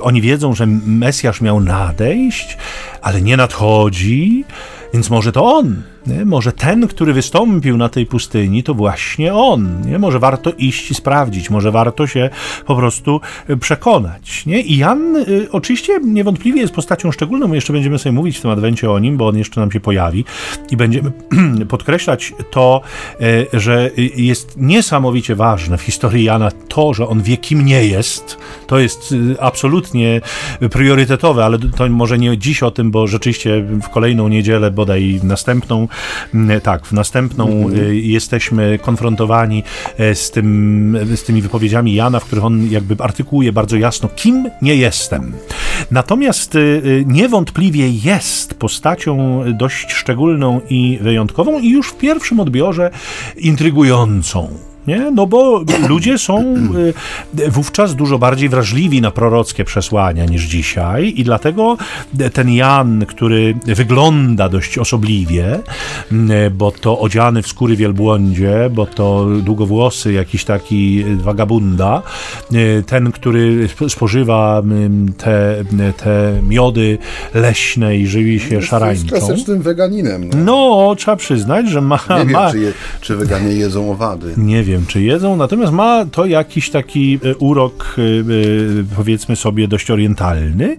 oni 0.00 0.20
wiedzą, 0.20 0.54
że 0.54 0.66
Mesjasz 0.86 1.40
miał 1.40 1.60
nadejść, 1.60 2.58
ale 3.02 3.22
nie 3.22 3.36
nadchodzi, 3.36 4.44
więc 4.92 5.10
może 5.10 5.32
to 5.32 5.56
on 5.56 5.82
nie? 6.06 6.24
Może 6.24 6.52
ten, 6.52 6.88
który 6.88 7.12
wystąpił 7.12 7.76
na 7.76 7.88
tej 7.88 8.06
pustyni, 8.06 8.62
to 8.62 8.74
właśnie 8.74 9.34
on. 9.34 9.82
Nie? 9.86 9.98
Może 9.98 10.18
warto 10.18 10.52
iść 10.58 10.90
i 10.90 10.94
sprawdzić, 10.94 11.50
może 11.50 11.70
warto 11.70 12.06
się 12.06 12.30
po 12.66 12.76
prostu 12.76 13.20
e, 13.48 13.56
przekonać. 13.56 14.46
Nie? 14.46 14.60
I 14.60 14.76
Jan 14.76 15.16
y, 15.16 15.48
oczywiście 15.52 16.00
niewątpliwie 16.04 16.60
jest 16.60 16.74
postacią 16.74 17.12
szczególną. 17.12 17.48
My 17.48 17.54
jeszcze 17.54 17.72
będziemy 17.72 17.98
sobie 17.98 18.12
mówić 18.12 18.38
w 18.38 18.40
tym 18.40 18.50
adwencie 18.50 18.90
o 18.90 18.98
nim, 18.98 19.16
bo 19.16 19.28
on 19.28 19.38
jeszcze 19.38 19.60
nam 19.60 19.72
się 19.72 19.80
pojawi 19.80 20.24
i 20.70 20.76
będziemy 20.76 21.12
podkreślać 21.68 22.32
to, 22.50 22.80
y, 23.20 23.46
że 23.52 23.90
jest 24.16 24.56
niesamowicie 24.56 25.34
ważne 25.34 25.78
w 25.78 25.82
historii 25.82 26.24
Jana 26.24 26.50
to, 26.68 26.94
że 26.94 27.08
on 27.08 27.22
wie, 27.22 27.36
kim 27.36 27.64
nie 27.64 27.86
jest. 27.86 28.38
To 28.66 28.78
jest 28.78 29.12
y, 29.12 29.40
absolutnie 29.40 30.20
priorytetowe, 30.70 31.44
ale 31.44 31.58
to 31.58 31.88
może 31.88 32.18
nie 32.18 32.38
dziś 32.38 32.62
o 32.62 32.70
tym, 32.70 32.90
bo 32.90 33.06
rzeczywiście 33.06 33.62
w 33.62 33.88
kolejną 33.88 34.28
niedzielę, 34.28 34.70
bodaj 34.70 35.20
następną, 35.22 35.88
tak, 36.62 36.86
w 36.86 36.92
następną 36.92 37.46
mhm. 37.46 37.94
jesteśmy 37.94 38.78
konfrontowani 38.82 39.62
e, 39.98 40.14
z, 40.14 40.30
tym, 40.30 40.98
z 41.16 41.22
tymi 41.22 41.42
wypowiedziami 41.42 41.94
Jana, 41.94 42.20
w 42.20 42.24
których 42.24 42.44
on 42.44 42.70
jakby 42.70 42.96
artykułuje 42.98 43.52
bardzo 43.52 43.76
jasno, 43.76 44.08
kim 44.16 44.50
nie 44.62 44.76
jestem. 44.76 45.32
Natomiast 45.90 46.56
e, 46.56 46.58
niewątpliwie 47.06 47.90
jest 47.90 48.54
postacią 48.54 49.44
dość 49.54 49.92
szczególną 49.92 50.60
i 50.70 50.98
wyjątkową 51.02 51.58
i 51.58 51.70
już 51.70 51.88
w 51.88 51.96
pierwszym 51.96 52.40
odbiorze 52.40 52.90
intrygującą. 53.36 54.69
Nie? 54.86 55.10
No 55.10 55.26
bo 55.26 55.64
ludzie 55.88 56.18
są 56.18 56.54
y, 57.38 57.50
wówczas 57.50 57.94
dużo 57.94 58.18
bardziej 58.18 58.48
wrażliwi 58.48 59.00
na 59.00 59.10
prorockie 59.10 59.64
przesłania 59.64 60.24
niż 60.24 60.44
dzisiaj 60.44 61.12
i 61.16 61.24
dlatego 61.24 61.76
ten 62.32 62.50
Jan, 62.50 63.06
który 63.06 63.54
wygląda 63.66 64.48
dość 64.48 64.78
osobliwie, 64.78 65.60
y, 66.12 66.50
bo 66.50 66.72
to 66.72 66.98
odziany 66.98 67.42
w 67.42 67.46
skóry 67.46 67.76
wielbłądzie, 67.76 68.70
bo 68.72 68.86
to 68.86 69.26
długowłosy, 69.42 70.12
jakiś 70.12 70.44
taki 70.44 71.04
wagabunda, 71.04 72.02
y, 72.52 72.84
ten, 72.86 73.12
który 73.12 73.68
spożywa 73.88 74.62
te, 75.16 75.64
te 75.96 76.32
miody 76.48 76.98
leśne 77.34 77.96
i 77.96 78.06
żywi 78.06 78.40
się 78.40 78.62
szarańczą. 78.62 79.02
Jest 79.02 79.26
klasycznym 79.26 79.62
weganinem. 79.62 80.28
No. 80.28 80.38
no, 80.44 80.94
trzeba 80.94 81.16
przyznać, 81.16 81.68
że 81.68 81.80
ma... 81.80 82.00
Nie 82.10 82.16
wiem, 82.16 82.30
ma... 82.30 82.50
Czy, 82.50 82.58
je, 82.58 82.72
czy 83.00 83.16
weganie 83.16 83.52
jedzą 83.52 83.92
owady. 83.92 84.34
Nie 84.36 84.62
wiem, 84.62 84.69
czy 84.86 85.02
jedzą, 85.02 85.36
natomiast 85.36 85.72
ma 85.72 86.04
to 86.12 86.26
jakiś 86.26 86.70
taki 86.70 87.18
e, 87.24 87.36
urok, 87.36 87.96
e, 87.98 88.02
e, 88.02 88.96
powiedzmy 88.96 89.36
sobie, 89.36 89.68
dość 89.68 89.90
orientalny, 89.90 90.76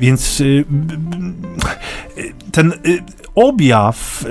więc 0.00 0.42
ten 2.52 2.72
objaw 3.34 4.24
y, 4.24 4.28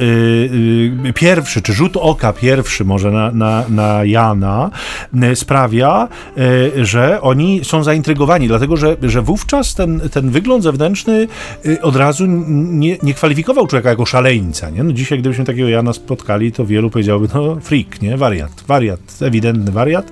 y, 1.07 1.13
pierwszy, 1.13 1.61
czy 1.61 1.73
rzut 1.73 1.97
oka 1.97 2.33
pierwszy 2.33 2.85
może 2.85 3.11
na, 3.11 3.31
na, 3.31 3.63
na 3.69 4.05
Jana 4.05 4.69
y, 5.31 5.35
sprawia, 5.35 6.07
y, 6.37 6.85
że 6.85 7.21
oni 7.21 7.65
są 7.65 7.83
zaintrygowani, 7.83 8.47
dlatego 8.47 8.77
że, 8.77 8.97
że 9.01 9.21
wówczas 9.21 9.75
ten, 9.75 9.99
ten 10.09 10.29
wygląd 10.29 10.63
zewnętrzny 10.63 11.27
y, 11.65 11.81
od 11.81 11.95
razu 11.95 12.25
nie, 12.27 12.97
nie 13.03 13.13
kwalifikował 13.13 13.67
człowieka 13.67 13.89
jako 13.89 14.05
szaleńca. 14.05 14.69
Nie? 14.69 14.83
No 14.83 14.93
dzisiaj, 14.93 15.19
gdybyśmy 15.19 15.45
takiego 15.45 15.69
Jana 15.69 15.93
spotkali, 15.93 16.51
to 16.51 16.65
wielu 16.65 16.89
powiedziałoby, 16.89 17.27
no 17.33 17.57
freak, 17.61 18.01
nie? 18.01 18.17
wariat, 18.17 18.63
wariat, 18.67 18.99
ewidentny 19.21 19.71
wariat. 19.71 20.11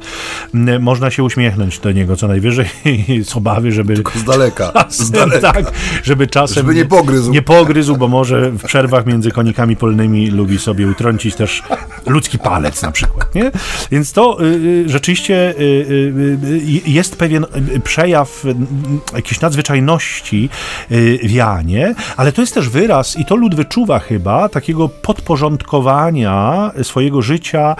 Można 0.79 1.11
się 1.11 1.23
uśmiechnąć 1.23 1.79
do 1.79 1.91
niego 1.91 2.15
co 2.15 2.27
najwyżej 2.27 2.67
z 3.29 3.35
obawy, 3.35 3.71
żeby... 3.71 3.95
Tylko 3.95 4.19
z 4.19 4.23
daleka. 4.23 4.71
Czasem, 4.73 5.05
z 5.05 5.11
daleka. 5.11 5.53
Tak, 5.53 5.71
żeby 6.03 6.27
czasem... 6.27 6.55
Żeby 6.55 6.75
nie 6.75 6.85
pogryzł. 6.85 7.31
Nie 7.31 7.41
pogryzł, 7.41 7.97
bo 7.97 8.07
może 8.07 8.51
w 8.51 8.63
przerwach 8.77 9.05
między 9.05 9.31
konikami 9.31 9.75
polnymi 9.75 10.27
lubi 10.27 10.59
sobie 10.59 10.87
utrącić 10.87 11.35
też 11.35 11.63
ludzki 12.05 12.39
palec 12.39 12.81
na 12.81 12.91
przykład, 12.91 13.35
nie? 13.35 13.51
Więc 13.91 14.13
to 14.13 14.43
y, 14.43 14.45
y 14.45 14.89
rzeczywiście 14.89 15.49
y, 15.49 15.61
y, 15.61 16.37
y, 16.45 16.81
jest 16.85 17.15
pewien 17.15 17.45
przejaw 17.83 18.43
jakiejś 19.15 19.41
nadzwyczajności 19.41 20.49
w 21.23 21.31
Janie, 21.31 21.95
ale 22.17 22.31
to 22.31 22.41
jest 22.41 22.53
też 22.53 22.69
wyraz, 22.69 23.19
i 23.19 23.25
to 23.25 23.35
lud 23.35 23.55
wyczuwa 23.55 23.99
chyba, 23.99 24.49
takiego 24.49 24.89
podporządkowania 24.89 26.71
swojego 26.83 27.21
życia 27.21 27.75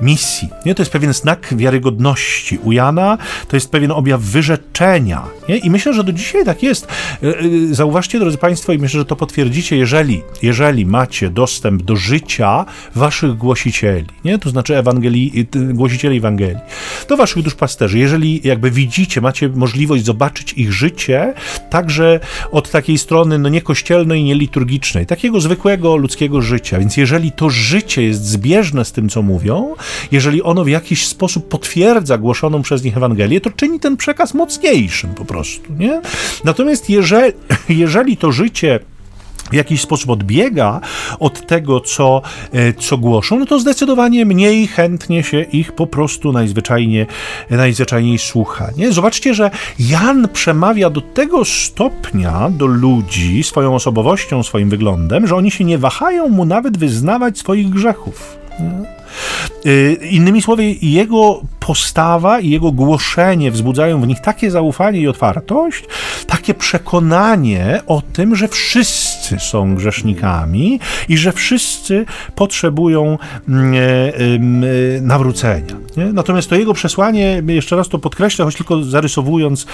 misji. 0.00 0.48
Nie? 0.66 0.74
To 0.74 0.82
jest 0.82 0.92
pewien 0.92 1.12
znak 1.12 1.54
wiarygodności. 1.56 2.58
U 2.58 2.72
Jana 2.72 3.18
to 3.48 3.56
jest 3.56 3.70
pewien 3.70 3.90
objaw 3.90 4.20
wyrzeczenia. 4.20 5.22
Nie? 5.48 5.56
I 5.56 5.70
myślę, 5.70 5.94
że 5.94 6.04
do 6.04 6.12
dzisiaj 6.12 6.44
tak 6.44 6.62
jest. 6.62 6.88
Zauważcie, 7.70 8.18
drodzy 8.18 8.38
Państwo, 8.38 8.72
i 8.72 8.78
myślę, 8.78 9.00
że 9.00 9.04
to 9.04 9.16
potwierdzicie, 9.16 9.76
jeżeli, 9.76 10.22
jeżeli 10.42 10.86
macie 10.86 11.30
dostęp 11.30 11.82
do 11.82 11.96
życia 11.96 12.64
waszych 12.94 13.36
głosicieli, 13.36 14.06
nie? 14.24 14.38
to 14.38 14.50
znaczy 14.50 14.76
Ewangelii, 14.76 15.46
głosicieli 15.52 16.16
Ewangelii, 16.16 16.60
do 17.08 17.16
waszych 17.16 17.42
duszpasterzy, 17.42 17.98
jeżeli 17.98 18.40
jakby 18.44 18.70
widzicie, 18.70 19.20
macie 19.20 19.48
możliwość 19.48 20.04
zobaczyć 20.04 20.52
ich 20.52 20.72
życie, 20.72 21.34
także 21.70 22.20
od 22.52 22.70
takiej 22.70 22.98
strony 22.98 23.38
no 23.38 23.48
nie 23.48 23.60
kościelnej, 23.60 24.24
nie 24.24 24.34
liturgicznej, 24.34 25.06
takiego 25.06 25.40
zwykłego 25.40 25.96
ludzkiego 25.96 26.42
życia. 26.42 26.78
Więc 26.78 26.96
jeżeli 26.96 27.32
to 27.32 27.50
życie 27.50 28.02
jest 28.02 28.24
zbieżne 28.24 28.84
z 28.84 28.92
tym, 28.92 29.08
co 29.08 29.22
mówią, 29.22 29.74
jeżeli 30.12 30.42
ono 30.42 30.64
w 30.64 30.68
jakiś 30.68 31.06
sposób 31.06 31.48
potwierdza 31.48 32.18
głoszoną 32.18 32.62
przez 32.62 32.84
nich 32.84 32.96
Ewangelię, 32.96 33.40
to 33.40 33.50
czyni 33.50 33.80
ten 33.80 33.96
przekaz 33.96 34.34
mocniejszym 34.34 35.14
po 35.14 35.24
prostu. 35.24 35.72
Nie? 35.78 36.00
Natomiast 36.44 36.90
jeżeli, 36.90 37.32
jeżeli 37.82 38.16
to 38.16 38.32
życie 38.32 38.80
w 39.52 39.54
jakiś 39.54 39.80
sposób 39.80 40.10
odbiega 40.10 40.80
od 41.20 41.46
tego, 41.46 41.80
co, 41.80 42.22
e, 42.52 42.72
co 42.72 42.98
głoszą, 42.98 43.38
no 43.38 43.46
to 43.46 43.58
zdecydowanie 43.58 44.26
mniej 44.26 44.66
chętnie 44.66 45.22
się 45.22 45.42
ich 45.42 45.72
po 45.72 45.86
prostu 45.86 46.32
najzwyczajniej, 46.32 47.06
najzwyczajniej 47.50 48.18
słucha. 48.18 48.68
Nie? 48.76 48.92
Zobaczcie, 48.92 49.34
że 49.34 49.50
Jan 49.78 50.28
przemawia 50.32 50.90
do 50.90 51.00
tego 51.00 51.44
stopnia 51.44 52.50
do 52.50 52.66
ludzi 52.66 53.42
swoją 53.42 53.74
osobowością, 53.74 54.42
swoim 54.42 54.70
wyglądem, 54.70 55.26
że 55.26 55.36
oni 55.36 55.50
się 55.50 55.64
nie 55.64 55.78
wahają 55.78 56.28
mu 56.28 56.44
nawet 56.44 56.78
wyznawać 56.78 57.38
swoich 57.38 57.70
grzechów. 57.70 58.38
Nie? 58.60 59.01
Y, 59.66 59.98
innymi 60.10 60.42
słowy, 60.42 60.64
jego 60.82 61.42
postawa 61.60 62.40
i 62.40 62.50
jego 62.50 62.72
głoszenie 62.72 63.50
wzbudzają 63.50 64.00
w 64.00 64.06
nich 64.06 64.20
takie 64.20 64.50
zaufanie 64.50 65.00
i 65.00 65.08
otwartość, 65.08 65.84
takie 66.26 66.54
przekonanie 66.54 67.80
o 67.86 68.02
tym, 68.12 68.36
że 68.36 68.48
wszyscy 68.48 69.38
są 69.38 69.74
grzesznikami 69.74 70.80
i 71.08 71.16
że 71.16 71.32
wszyscy 71.32 72.04
potrzebują 72.34 73.18
mm, 73.48 73.74
e, 73.74 73.78
e, 73.78 75.00
nawrócenia. 75.00 75.82
Natomiast 76.12 76.50
to 76.50 76.56
jego 76.56 76.74
przesłanie, 76.74 77.42
jeszcze 77.46 77.76
raz 77.76 77.88
to 77.88 77.98
podkreślę, 77.98 78.44
choć 78.44 78.56
tylko 78.56 78.84
zarysowując 78.84 79.66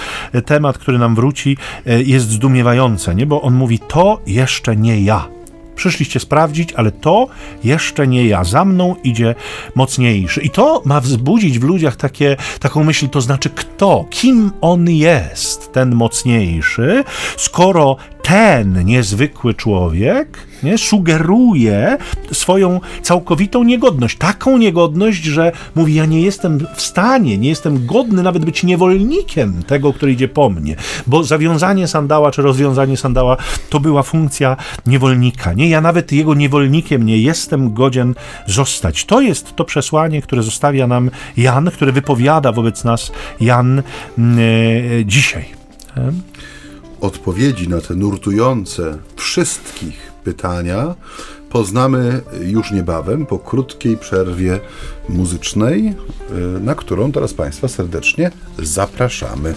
temat, 0.45 0.77
który 0.77 0.97
nam 0.97 1.15
wróci, 1.15 1.57
e, 1.85 2.03
jest 2.03 2.29
zdumiewające, 2.29 3.15
nie? 3.15 3.25
bo 3.25 3.41
on 3.41 3.53
mówi: 3.53 3.79
To 3.87 4.21
jeszcze 4.27 4.75
nie 4.75 5.01
ja 5.01 5.38
przyszliście 5.79 6.19
sprawdzić, 6.19 6.73
ale 6.73 6.91
to 6.91 7.27
jeszcze 7.63 8.07
nie 8.07 8.27
ja. 8.27 8.43
Za 8.43 8.65
mną 8.65 8.95
idzie 9.03 9.35
mocniejszy. 9.75 10.41
I 10.41 10.49
to 10.49 10.81
ma 10.85 11.01
wzbudzić 11.01 11.59
w 11.59 11.63
ludziach 11.63 11.95
takie, 11.95 12.37
taką 12.59 12.83
myśl, 12.83 13.09
to 13.09 13.21
znaczy 13.21 13.49
kto, 13.49 14.05
kim 14.09 14.51
on 14.61 14.89
jest, 14.89 15.71
ten 15.73 15.95
mocniejszy, 15.95 17.03
skoro 17.37 17.97
ten 18.21 18.85
niezwykły 18.85 19.53
człowiek 19.53 20.49
nie, 20.63 20.77
sugeruje 20.77 21.97
swoją 22.31 22.79
całkowitą 23.01 23.63
niegodność. 23.63 24.17
Taką 24.17 24.57
niegodność, 24.57 25.23
że 25.23 25.51
mówi: 25.75 25.93
Ja 25.93 26.05
nie 26.05 26.21
jestem 26.21 26.67
w 26.75 26.81
stanie, 26.81 27.37
nie 27.37 27.49
jestem 27.49 27.85
godny 27.85 28.23
nawet 28.23 28.45
być 28.45 28.63
niewolnikiem 28.63 29.63
tego, 29.63 29.93
który 29.93 30.11
idzie 30.11 30.27
po 30.27 30.49
mnie. 30.49 30.75
Bo 31.07 31.23
zawiązanie 31.23 31.87
sandała 31.87 32.31
czy 32.31 32.41
rozwiązanie 32.41 32.97
sandała 32.97 33.37
to 33.69 33.79
była 33.79 34.03
funkcja 34.03 34.57
niewolnika. 34.85 35.53
Nie, 35.53 35.68
ja 35.69 35.81
nawet 35.81 36.11
jego 36.11 36.33
niewolnikiem 36.33 37.05
nie 37.05 37.17
jestem 37.17 37.73
godzien 37.73 38.15
zostać. 38.45 39.05
To 39.05 39.21
jest 39.21 39.55
to 39.55 39.65
przesłanie, 39.65 40.21
które 40.21 40.43
zostawia 40.43 40.87
nam 40.87 41.11
Jan, 41.37 41.71
które 41.71 41.91
wypowiada 41.91 42.51
wobec 42.51 42.83
nas 42.83 43.11
Jan 43.41 43.83
mm, 44.17 44.39
e, 44.39 45.05
dzisiaj. 45.05 45.45
Odpowiedzi 47.01 47.69
na 47.69 47.81
te 47.81 47.95
nurtujące 47.95 48.97
wszystkich 49.15 50.11
pytania 50.23 50.95
poznamy 51.49 52.21
już 52.41 52.71
niebawem 52.71 53.25
po 53.25 53.39
krótkiej 53.39 53.97
przerwie 53.97 54.59
muzycznej, 55.09 55.87
y, 55.87 56.59
na 56.59 56.75
którą 56.75 57.11
teraz 57.11 57.33
Państwa 57.33 57.67
serdecznie 57.67 58.31
zapraszamy. 58.59 59.55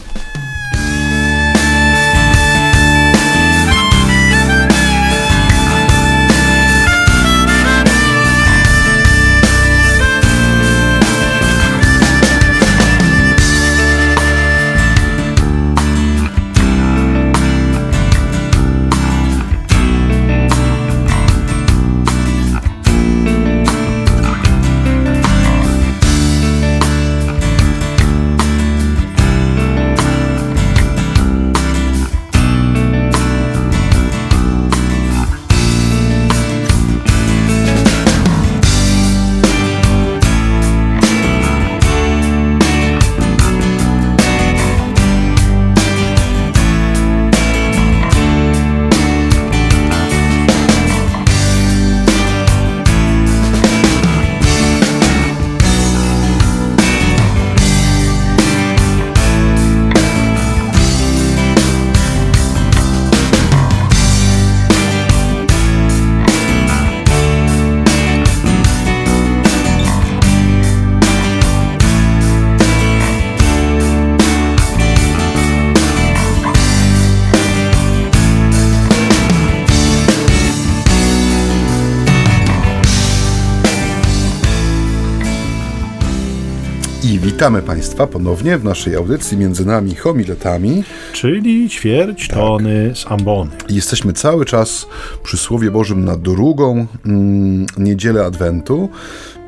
Witamy 87.42 87.62
Państwa 87.62 88.06
ponownie 88.06 88.58
w 88.58 88.64
naszej 88.64 88.96
audycji 88.96 89.36
między 89.36 89.66
nami 89.66 89.94
homiletami. 89.94 90.84
Czyli 91.12 91.68
ćwierć 91.68 92.28
tak. 92.28 92.38
tony 92.38 92.92
z 92.94 93.06
ambony. 93.06 93.50
Jesteśmy 93.68 94.12
cały 94.12 94.44
czas 94.44 94.86
przy 95.22 95.36
Słowie 95.36 95.70
Bożym 95.70 96.04
na 96.04 96.16
drugą 96.16 96.86
mm, 97.06 97.66
niedzielę 97.78 98.24
Adwentu. 98.24 98.88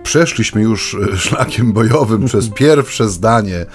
Przeszliśmy 0.05 0.62
już 0.62 0.97
e, 1.12 1.17
szlakiem 1.17 1.73
bojowym 1.73 2.25
przez 2.29 2.49
pierwsze 2.49 3.09
zdanie 3.09 3.67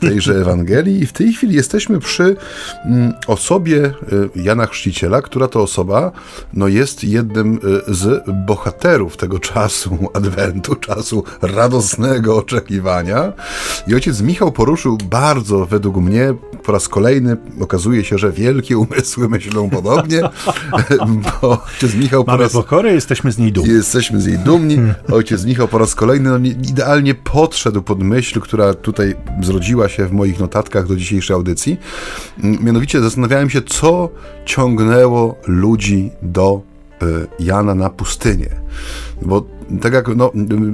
tejże 0.00 0.34
Ewangelii 0.34 1.02
i 1.02 1.06
w 1.06 1.12
tej 1.12 1.32
chwili 1.32 1.54
jesteśmy 1.54 1.98
przy 1.98 2.36
mm, 2.84 3.12
osobie 3.26 3.84
e, 3.84 3.92
Jana 4.42 4.66
Chrzciciela, 4.66 5.22
która 5.22 5.48
to 5.48 5.62
osoba 5.62 6.12
no, 6.54 6.68
jest 6.68 7.04
jednym 7.04 7.60
e, 7.88 7.94
z 7.94 8.24
bohaterów 8.46 9.16
tego 9.16 9.38
czasu 9.38 9.98
Adwentu, 10.14 10.74
czasu 10.74 11.24
radosnego 11.42 12.36
oczekiwania. 12.36 13.32
I 13.86 13.94
ojciec 13.94 14.20
Michał 14.20 14.52
poruszył 14.52 14.98
bardzo, 15.10 15.66
według 15.66 15.96
mnie, 15.96 16.34
po 16.68 16.72
raz 16.72 16.88
kolejny 16.88 17.36
okazuje 17.60 18.04
się, 18.04 18.18
że 18.18 18.32
wielkie 18.32 18.78
umysły 18.78 19.28
myślą 19.28 19.70
podobnie, 19.70 20.20
bo 21.42 21.62
ojciec 21.64 21.94
Michał 21.94 22.24
po 22.24 22.32
Mamy 22.32 22.42
raz... 22.42 22.52
pokorę, 22.52 22.94
jesteśmy 22.94 23.32
z 23.32 23.38
niej 23.38 23.52
dumni. 23.52 23.72
Jesteśmy 23.72 24.20
z 24.20 24.26
niej 24.26 24.38
dumni. 24.38 24.78
Ojciec 25.12 25.44
Michał 25.44 25.68
po 25.68 25.78
po 25.78 25.82
raz 25.82 25.94
kolejny 25.94 26.30
no, 26.30 26.38
idealnie 26.46 27.14
podszedł 27.14 27.82
pod 27.82 28.02
myśl, 28.02 28.40
która 28.40 28.74
tutaj 28.74 29.14
zrodziła 29.42 29.88
się 29.88 30.06
w 30.06 30.12
moich 30.12 30.40
notatkach 30.40 30.86
do 30.86 30.96
dzisiejszej 30.96 31.34
audycji. 31.34 31.76
Mm, 32.42 32.64
mianowicie 32.64 33.00
zastanawiałem 33.00 33.50
się, 33.50 33.62
co 33.62 34.10
ciągnęło 34.44 35.36
ludzi 35.46 36.10
do 36.22 36.62
y, 37.02 37.26
Jana 37.40 37.74
na 37.74 37.90
pustynię. 37.90 38.50
Bo 39.22 39.57
tak 39.80 39.92
jak 39.92 40.16
no, 40.16 40.30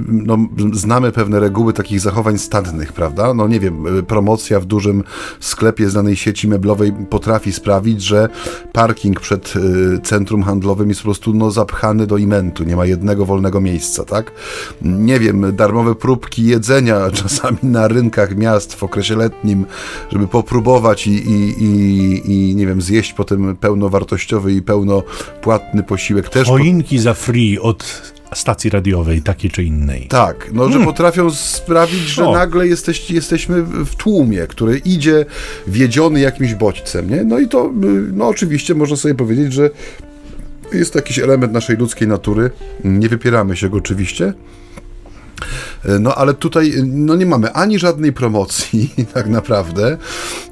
no, 0.07 0.37
znamy 0.73 1.11
pewne 1.11 1.39
reguły 1.39 1.73
takich 1.73 1.99
zachowań 1.99 2.37
stadnych, 2.37 2.93
prawda? 2.93 3.33
No 3.33 3.47
nie 3.47 3.59
wiem, 3.59 3.85
promocja 4.07 4.59
w 4.59 4.65
dużym 4.65 5.03
sklepie 5.39 5.89
znanej 5.89 6.15
sieci 6.15 6.47
meblowej 6.47 6.93
potrafi 7.09 7.53
sprawić, 7.53 8.01
że 8.01 8.29
parking 8.73 9.19
przed 9.19 9.53
y, 9.55 9.99
centrum 10.03 10.43
handlowym 10.43 10.89
jest 10.89 11.01
po 11.01 11.05
prostu 11.05 11.33
no, 11.33 11.51
zapchany 11.51 12.07
do 12.07 12.17
imentu, 12.17 12.63
nie 12.63 12.75
ma 12.75 12.85
jednego 12.85 13.25
wolnego 13.25 13.61
miejsca, 13.61 14.03
tak? 14.03 14.31
Nie 14.81 15.19
wiem, 15.19 15.55
darmowe 15.55 15.95
próbki 15.95 16.45
jedzenia 16.45 17.11
czasami 17.23 17.57
na 17.63 17.87
rynkach 17.87 18.35
miast 18.35 18.73
w 18.73 18.83
okresie 18.83 19.15
letnim, 19.15 19.65
żeby 20.11 20.27
popróbować 20.27 21.07
i, 21.07 21.11
i, 21.11 21.63
i, 21.63 22.21
i 22.31 22.55
nie 22.55 22.67
wiem, 22.67 22.81
zjeść 22.81 23.13
potem 23.13 23.55
pełnowartościowy 23.55 24.53
i 24.53 24.61
pełnopłatny 24.61 25.83
posiłek 25.83 26.29
też. 26.29 26.47
Choinki 26.47 26.95
po... 26.95 27.01
za 27.01 27.13
free 27.13 27.59
od 27.59 28.14
stacji 28.37 28.69
radiowej, 28.69 29.21
takiej 29.21 29.51
czy 29.51 29.63
innej. 29.63 30.07
Tak, 30.07 30.49
no, 30.53 30.63
że 30.63 30.69
hmm. 30.69 30.87
potrafią 30.87 31.31
sprawić, 31.31 31.99
że 31.99 32.27
o. 32.27 32.33
nagle 32.33 32.67
jesteś, 32.67 33.11
jesteśmy 33.11 33.63
w 33.63 33.95
tłumie, 33.95 34.47
który 34.47 34.77
idzie 34.77 35.25
wiedziony 35.67 36.19
jakimś 36.19 36.53
bodźcem, 36.53 37.09
nie? 37.09 37.23
No 37.23 37.39
i 37.39 37.47
to, 37.47 37.71
no 38.13 38.27
oczywiście 38.27 38.75
można 38.75 38.95
sobie 38.95 39.15
powiedzieć, 39.15 39.53
że 39.53 39.69
jest 40.73 40.93
to 40.93 40.99
jakiś 40.99 41.19
element 41.19 41.53
naszej 41.53 41.77
ludzkiej 41.77 42.07
natury, 42.07 42.51
nie 42.83 43.09
wypieramy 43.09 43.57
się 43.57 43.69
go 43.69 43.77
oczywiście, 43.77 44.33
no 45.99 46.15
ale 46.15 46.33
tutaj 46.33 46.73
no, 46.85 47.15
nie 47.15 47.25
mamy 47.25 47.53
ani 47.53 47.79
żadnej 47.79 48.13
promocji, 48.13 48.93
tak 49.13 49.27
naprawdę, 49.27 49.97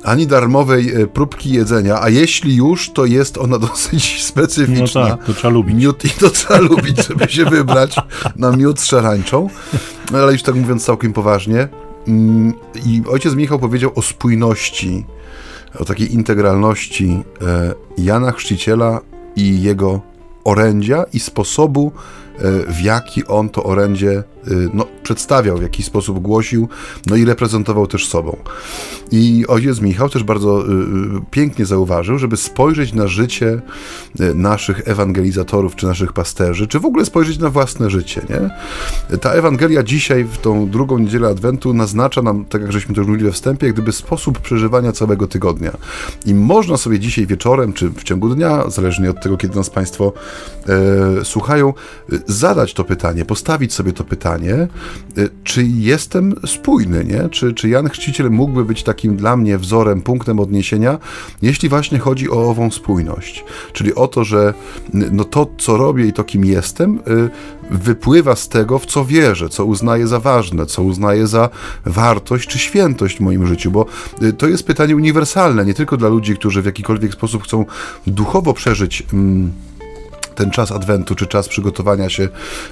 ani 0.04 0.28
darmowej 0.28 1.02
e, 1.02 1.08
próbki 1.08 1.54
jedzenia, 1.54 2.02
a 2.02 2.10
jeśli 2.10 2.56
już, 2.56 2.90
to 2.90 3.06
jest 3.06 3.38
ona 3.38 3.60
dosyć 3.70 4.24
specyficzna. 4.24 5.02
No 5.02 5.18
tak, 5.18 5.26
to 5.26 5.34
trzeba 5.34 5.54
lubić. 5.54 5.76
Miód, 5.76 6.06
I 6.06 6.10
to 6.10 6.30
trzeba 6.30 6.60
lubić, 6.60 7.08
żeby 7.08 7.30
się 7.30 7.46
wybrać 7.46 7.96
na 8.36 8.52
miód 8.52 8.82
szarańczą. 8.82 9.50
Ale 10.14 10.32
już 10.32 10.44
tak 10.44 10.56
mówiąc 10.56 10.86
całkiem 10.86 11.14
poważnie. 11.14 11.68
Mm, 12.08 12.54
I 12.86 13.02
ojciec 13.08 13.36
Michał 13.36 13.60
powiedział 13.60 13.92
o 13.96 14.02
spójności, 14.02 15.06
o 15.80 15.86
takiej 15.86 16.14
integralności 16.14 17.24
e, 17.42 17.74
Jana 17.98 18.32
Chrzciciela 18.32 19.02
i 19.36 19.62
jego 19.62 20.02
orędzia 20.44 21.06
i 21.14 21.20
sposobu 21.20 21.92
w 22.68 22.82
jaki 22.82 23.26
on 23.26 23.50
to 23.50 23.64
orędzie 23.64 24.24
no, 24.74 24.86
przedstawiał, 25.04 25.58
w 25.58 25.62
jaki 25.62 25.84
sposób 25.84 26.20
głosił, 26.20 26.70
no 27.08 27.16
i 27.16 27.26
reprezentował 27.26 27.88
też 27.88 28.08
sobą. 28.08 28.38
I 29.12 29.46
ojciec 29.48 29.82
Michał 29.82 30.10
też 30.10 30.24
bardzo 30.24 30.64
pięknie 31.32 31.66
zauważył, 31.66 32.18
żeby 32.18 32.38
spojrzeć 32.38 32.94
na 32.94 33.08
życie 33.08 33.62
naszych 34.36 34.88
ewangelizatorów, 34.88 35.76
czy 35.76 35.86
naszych 35.86 36.14
pasterzy, 36.14 36.68
czy 36.68 36.80
w 36.80 36.86
ogóle 36.86 37.06
spojrzeć 37.06 37.40
na 37.40 37.50
własne 37.50 37.90
życie. 37.90 38.22
Nie? 38.30 38.50
Ta 39.18 39.32
Ewangelia 39.32 39.84
dzisiaj, 39.84 40.24
w 40.24 40.38
tą 40.38 40.70
drugą 40.70 41.00
niedzielę 41.00 41.28
Adwentu, 41.28 41.74
naznacza 41.74 42.22
nam, 42.22 42.46
tak 42.46 42.62
jak 42.62 42.72
żeśmy 42.72 42.96
to 42.96 43.02
już 43.02 43.08
mówili 43.08 43.26
we 43.26 43.32
wstępie, 43.32 43.68
jak 43.68 43.76
gdyby 43.76 43.92
sposób 43.92 44.40
przeżywania 44.40 44.92
całego 44.92 45.28
tygodnia. 45.28 45.72
I 46.26 46.34
można 46.34 46.78
sobie 46.78 47.00
dzisiaj 47.00 47.26
wieczorem, 47.28 47.74
czy 47.74 47.90
w 47.90 48.04
ciągu 48.04 48.36
dnia, 48.36 48.70
zależnie 48.70 49.10
od 49.10 49.22
tego, 49.22 49.38
kiedy 49.38 49.56
nas 49.56 49.70
Państwo 49.70 50.14
e, 51.22 51.26
słuchają, 51.26 51.74
zadać 52.28 52.74
to 52.74 52.84
pytanie, 52.84 53.26
postawić 53.26 53.74
sobie 53.74 53.94
to 53.94 54.04
pytanie, 54.04 54.33
e, 54.42 54.68
czy 55.44 55.64
jestem 55.64 56.36
spójny, 56.46 57.06
nie? 57.06 57.30
Czy, 57.30 57.54
czy 57.54 57.70
Jan 57.70 57.90
Chrzciciel 57.90 58.32
mógłby 58.32 58.66
być 58.66 58.84
takim 58.84 59.16
dla 59.16 59.38
mnie 59.38 59.58
wzorem, 59.58 60.02
punktem 60.02 60.40
odniesienia, 60.40 60.98
jeśli 61.42 61.70
właśnie 61.70 62.00
chodzi 62.00 62.30
o 62.30 62.50
ową 62.50 62.72
spójność. 62.72 63.46
Czyli 63.74 63.96
o 63.96 64.08
to, 64.08 64.24
że 64.24 64.54
no 64.94 65.24
to, 65.24 65.48
co 65.58 65.78
robię 65.78 66.08
i 66.08 66.14
to, 66.14 66.24
kim 66.24 66.46
jestem, 66.46 67.00
e, 67.00 67.30
wypływa 67.72 68.36
z 68.36 68.50
tego, 68.50 68.80
w 68.80 68.86
co 68.86 69.06
wierzę, 69.06 69.50
co 69.50 69.66
uznaję 69.66 70.08
za 70.08 70.20
ważne, 70.20 70.66
co 70.66 70.84
uznaję 70.84 71.28
za 71.28 71.50
wartość 71.86 72.50
czy 72.50 72.60
świętość 72.60 73.18
w 73.18 73.20
moim 73.20 73.48
życiu, 73.48 73.72
bo 73.72 73.86
e, 74.22 74.34
to 74.34 74.48
jest 74.48 74.64
pytanie 74.64 74.96
uniwersalne, 74.96 75.66
nie 75.66 75.74
tylko 75.74 75.98
dla 75.98 76.10
ludzi, 76.10 76.36
którzy 76.36 76.62
w 76.62 76.66
jakikolwiek 76.66 77.14
sposób 77.14 77.44
chcą 77.44 77.66
duchowo 78.08 78.54
przeżyć. 78.54 79.04
Mm, 79.14 79.52
ten 80.36 80.52
czas 80.52 80.72
Adwentu, 80.72 81.16
czy 81.16 81.28
czas 81.28 81.48
przygotowania 81.48 82.10
się 82.10 82.30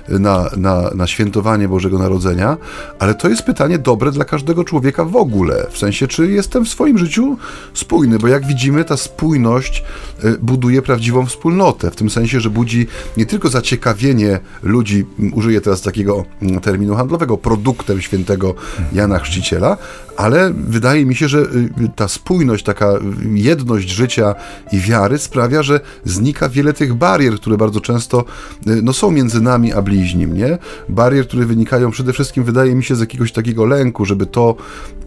na, 0.09 0.49
na, 0.57 0.89
na 0.95 1.07
świętowanie 1.07 1.67
Bożego 1.67 1.99
Narodzenia, 1.99 2.57
ale 2.99 3.15
to 3.15 3.29
jest 3.29 3.43
pytanie 3.43 3.77
dobre 3.77 4.11
dla 4.11 4.25
każdego 4.25 4.63
człowieka 4.63 5.05
w 5.05 5.15
ogóle. 5.15 5.67
W 5.71 5.77
sensie, 5.77 6.07
czy 6.07 6.31
jestem 6.31 6.65
w 6.65 6.69
swoim 6.69 6.97
życiu 6.97 7.37
spójny, 7.73 8.19
bo 8.19 8.27
jak 8.27 8.45
widzimy, 8.45 8.85
ta 8.85 8.97
spójność 8.97 9.83
y, 10.23 10.37
buduje 10.41 10.81
prawdziwą 10.81 11.25
wspólnotę, 11.25 11.91
w 11.91 11.95
tym 11.95 12.09
sensie, 12.09 12.39
że 12.39 12.49
budzi 12.49 12.87
nie 13.17 13.25
tylko 13.25 13.49
zaciekawienie 13.49 14.39
ludzi, 14.63 15.05
użyję 15.33 15.61
teraz 15.61 15.81
takiego 15.81 16.25
mm, 16.41 16.61
terminu 16.61 16.95
handlowego, 16.95 17.37
produktem 17.37 18.01
świętego 18.01 18.55
Jana 18.93 19.19
Chrzciciela, 19.19 19.77
ale 20.17 20.53
wydaje 20.53 21.05
mi 21.05 21.15
się, 21.15 21.27
że 21.27 21.39
y, 21.39 21.69
ta 21.95 22.07
spójność, 22.07 22.63
taka 22.63 22.93
jedność 23.33 23.89
życia 23.89 24.35
i 24.71 24.79
wiary 24.79 25.17
sprawia, 25.17 25.63
że 25.63 25.79
znika 26.05 26.49
wiele 26.49 26.73
tych 26.73 26.93
barier, 26.93 27.35
które 27.35 27.50
bardzo 27.57 27.81
często 27.81 28.25
y, 28.67 28.81
no, 28.81 28.93
są 28.93 29.11
między 29.11 29.41
nami 29.41 29.73
a 29.73 29.81
bliźnim, 29.81 30.37
nie? 30.37 30.57
Barier, 30.89 31.27
które 31.27 31.45
wynikają 31.45 31.91
przede 31.91 32.13
wszystkim, 32.13 32.43
wydaje 32.43 32.75
mi 32.75 32.83
się, 32.83 32.95
z 32.95 32.99
jakiegoś 32.99 33.31
takiego 33.31 33.65
lęku, 33.65 34.05
żeby 34.05 34.25
to, 34.25 34.55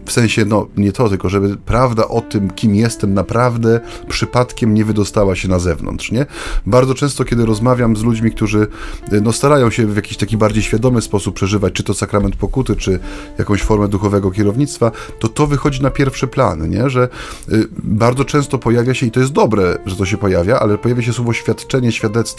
w 0.05 0.11
sensie, 0.11 0.45
no 0.45 0.67
nie 0.77 0.91
to, 0.91 1.09
tylko 1.09 1.29
żeby 1.29 1.57
prawda 1.57 2.07
o 2.07 2.21
tym, 2.21 2.49
kim 2.49 2.75
jestem 2.75 3.13
naprawdę, 3.13 3.79
przypadkiem 4.07 4.73
nie 4.73 4.85
wydostała 4.85 5.35
się 5.35 5.47
na 5.47 5.59
zewnątrz, 5.59 6.11
nie? 6.11 6.25
Bardzo 6.65 6.93
często, 6.93 7.25
kiedy 7.25 7.45
rozmawiam 7.45 7.95
z 7.95 8.03
ludźmi, 8.03 8.31
którzy 8.31 8.67
y, 9.13 9.21
no, 9.21 9.33
starają 9.33 9.69
się 9.69 9.87
w 9.87 9.95
jakiś 9.95 10.17
taki 10.17 10.37
bardziej 10.37 10.63
świadomy 10.63 11.01
sposób 11.01 11.35
przeżywać, 11.35 11.73
czy 11.73 11.83
to 11.83 11.93
sakrament 11.93 12.35
pokuty, 12.35 12.75
czy 12.75 12.99
jakąś 13.37 13.61
formę 13.61 13.87
duchowego 13.87 14.31
kierownictwa, 14.31 14.91
to 15.19 15.27
to 15.27 15.47
wychodzi 15.47 15.81
na 15.81 15.89
pierwszy 15.89 16.27
plan, 16.27 16.69
nie? 16.69 16.89
że 16.89 17.09
y, 17.51 17.67
bardzo 17.83 18.25
często 18.25 18.57
pojawia 18.57 18.93
się, 18.93 19.05
i 19.05 19.11
to 19.11 19.19
jest 19.19 19.31
dobre, 19.31 19.77
że 19.85 19.95
to 19.95 20.05
się 20.05 20.17
pojawia, 20.17 20.59
ale 20.59 20.77
pojawia 20.77 21.01
się 21.01 21.13
słowo 21.13 21.33
świadczenie, 21.33 21.91
świadectwo, 21.91 22.34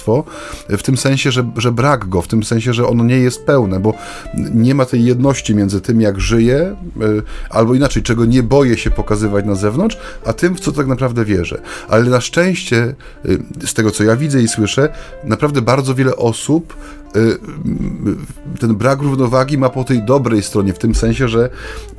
w 0.68 0.82
tym 0.82 0.96
sensie, 0.96 1.30
że, 1.30 1.50
że 1.56 1.72
brak 1.72 2.08
go, 2.08 2.22
w 2.22 2.28
tym 2.28 2.42
sensie, 2.42 2.72
że 2.72 2.86
ono 2.86 3.04
nie 3.04 3.18
jest 3.18 3.46
pełne, 3.46 3.80
bo 3.80 3.94
nie 4.54 4.74
ma 4.74 4.84
tej 4.84 5.04
jedności 5.04 5.54
między 5.54 5.80
tym, 5.80 6.00
jak 6.00 6.20
żyję, 6.20 6.76
y, 7.02 7.22
albo 7.50 7.74
inaczej, 7.74 8.02
czego 8.02 8.24
nie 8.24 8.42
boję 8.42 8.76
się 8.76 8.90
pokazywać 8.90 9.44
na 9.44 9.54
zewnątrz, 9.54 9.98
a 10.24 10.32
tym, 10.32 10.54
w 10.54 10.60
co 10.60 10.72
tak 10.72 10.86
naprawdę 10.86 11.24
wierzę. 11.24 11.60
Ale 11.88 12.04
na 12.04 12.20
szczęście, 12.20 12.94
y, 13.26 13.66
z 13.66 13.74
tego 13.74 13.90
co 13.90 14.04
ja 14.04 14.16
widzę 14.16 14.42
i 14.42 14.48
słyszę, 14.48 14.88
naprawdę 15.24 15.62
bardzo 15.62 15.94
wiele 15.94 16.16
osób 16.16 16.74
Y, 17.16 17.38
ten 18.60 18.74
brak 18.74 19.02
równowagi 19.02 19.58
ma 19.58 19.68
po 19.68 19.84
tej 19.84 20.02
dobrej 20.02 20.42
stronie, 20.42 20.72
w 20.72 20.78
tym 20.78 20.94
sensie, 20.94 21.28
że 21.28 21.50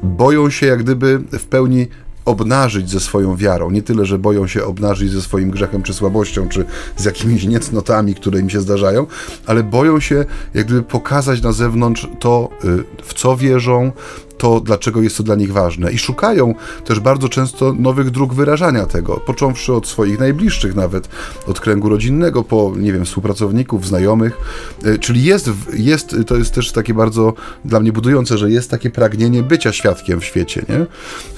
boją 0.04 0.50
się 0.50 0.66
jak 0.66 0.84
gdyby 0.84 1.20
w 1.32 1.46
pełni 1.46 1.88
obnażyć 2.28 2.90
ze 2.90 3.00
swoją 3.00 3.36
wiarą. 3.36 3.72
Nie 3.72 3.82
tyle, 3.82 4.06
że 4.06 4.20
boją 4.20 4.48
się 4.48 4.66
obnażyć 4.66 5.12
ze 5.12 5.22
swoim 5.22 5.52
grzechem 5.52 5.84
czy 5.84 5.94
słabością, 5.94 6.50
czy 6.50 6.66
z 6.98 7.06
jakimiś 7.06 7.46
niecnotami, 7.46 8.16
które 8.16 8.40
im 8.40 8.50
się 8.50 8.62
zdarzają, 8.62 9.08
ale 9.46 9.64
boją 9.64 10.00
się 10.00 10.26
jak 10.54 10.66
gdyby 10.66 10.84
pokazać 10.84 11.42
na 11.42 11.52
zewnątrz 11.52 12.08
to, 12.20 12.50
y, 12.66 12.84
w 13.04 13.14
co 13.14 13.38
wierzą, 13.38 13.92
to, 14.38 14.60
dlaczego 14.60 15.02
jest 15.02 15.18
to 15.18 15.24
dla 15.24 15.36
nich 15.36 15.54
ważne. 15.54 15.92
I 15.92 15.98
szukają 15.98 16.56
też 16.86 17.00
bardzo 17.00 17.30
często 17.30 17.74
nowych 17.74 18.12
dróg 18.12 18.34
wyrażania 18.34 18.86
tego, 18.86 19.18
począwszy 19.18 19.74
od 19.74 19.88
swoich 19.88 20.20
najbliższych, 20.20 20.76
nawet 20.76 21.10
od 21.48 21.60
kręgu 21.60 21.90
rodzinnego, 21.90 22.44
po, 22.44 22.74
nie 22.78 22.94
wiem, 22.94 23.06
współpracowników, 23.06 23.88
znajomych. 23.88 24.38
E, 24.84 24.98
czyli 24.98 25.24
jest, 25.24 25.50
jest 25.74 26.16
to 26.28 26.38
jest 26.38 26.54
też 26.54 26.72
takie 26.72 26.94
bardzo 26.94 27.34
dla 27.66 27.80
mnie 27.80 27.92
budujące, 27.92 28.38
że 28.38 28.52
jest 28.52 28.72
takie 28.72 28.90
pragnienie 28.90 29.44
bycia 29.44 29.74
świadkiem 29.74 30.20
w 30.20 30.26
świecie, 30.26 30.66
nie? 30.70 30.86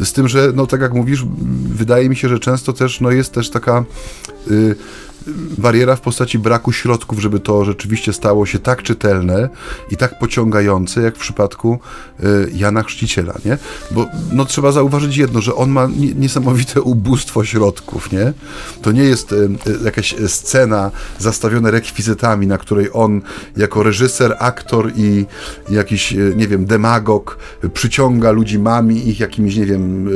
Z 0.06 0.14
tym, 0.14 0.28
że, 0.28 0.52
no 0.56 0.68
tak 0.68 0.82
jak 0.82 0.94
mówisz, 0.94 1.26
wydaje 1.70 2.10
mi 2.10 2.16
się, 2.16 2.30
że 2.30 2.40
często 2.40 2.74
też, 2.74 3.02
no 3.02 3.12
jest 3.12 3.34
też 3.34 3.50
taka. 3.50 3.84
Yy, 4.48 4.76
bariera 5.58 5.96
w 5.96 6.02
postaci 6.02 6.40
braku 6.40 6.72
środków, 6.72 7.20
żeby 7.20 7.40
to 7.40 7.66
rzeczywiście 7.66 8.14
stało 8.14 8.46
się 8.46 8.60
tak 8.60 8.84
czytelne 8.84 9.50
i 9.92 9.98
tak 9.98 10.20
pociągające, 10.20 11.02
jak 11.02 11.16
w 11.16 11.20
przypadku 11.20 11.80
y, 12.20 12.52
Jana 12.54 12.84
Chrzciciela, 12.84 13.34
nie? 13.46 13.58
Bo 13.92 14.06
no, 14.32 14.46
trzeba 14.46 14.72
zauważyć 14.72 15.18
jedno, 15.18 15.42
że 15.42 15.56
on 15.56 15.70
ma 15.70 15.88
niesamowite 16.16 16.82
ubóstwo 16.82 17.46
środków, 17.46 18.12
nie? 18.12 18.34
To 18.82 18.92
nie 18.92 19.04
jest 19.04 19.32
y, 19.32 19.36
y, 19.36 19.50
jakaś 19.86 20.16
scena 20.28 20.92
zastawiona 21.20 21.72
rekwizytami, 21.72 22.48
na 22.48 22.58
której 22.58 22.90
on 22.94 23.22
jako 23.58 23.84
reżyser, 23.84 24.36
aktor 24.40 24.92
i 24.96 25.26
jakiś, 25.70 26.16
nie 26.36 26.48
wiem, 26.48 26.66
demagog 26.66 27.38
przyciąga 27.74 28.32
ludzi, 28.32 28.60
mami 28.60 29.10
ich 29.10 29.20
jakimiś, 29.20 29.56
nie 29.56 29.66
wiem, 29.66 30.10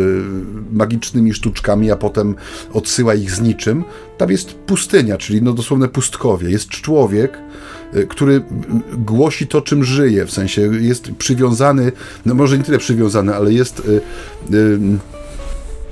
magicznymi 0.71 1.33
sztuczkami, 1.33 1.91
a 1.91 1.95
potem 1.95 2.35
odsyła 2.73 3.13
ich 3.13 3.31
z 3.31 3.41
niczym. 3.41 3.83
Tam 4.17 4.32
jest 4.32 4.54
pustynia, 4.54 5.17
czyli 5.17 5.41
no 5.41 5.54
dosłowne 5.54 5.88
pustkowie. 5.88 6.49
Jest 6.49 6.69
człowiek, 6.69 7.38
y, 7.95 8.08
który 8.08 8.43
głosi 8.97 9.47
to, 9.47 9.62
czym 9.62 9.84
żyje, 9.84 10.26
w 10.26 10.32
sensie 10.32 10.62
jest 10.62 11.12
przywiązany, 11.12 11.91
no 12.26 12.34
może 12.36 12.58
nie 12.58 12.63
tyle 12.63 12.78
przywiązany, 12.78 13.36
ale 13.36 13.54
jest 13.54 13.80
y, 13.80 14.02
y, 14.56 14.80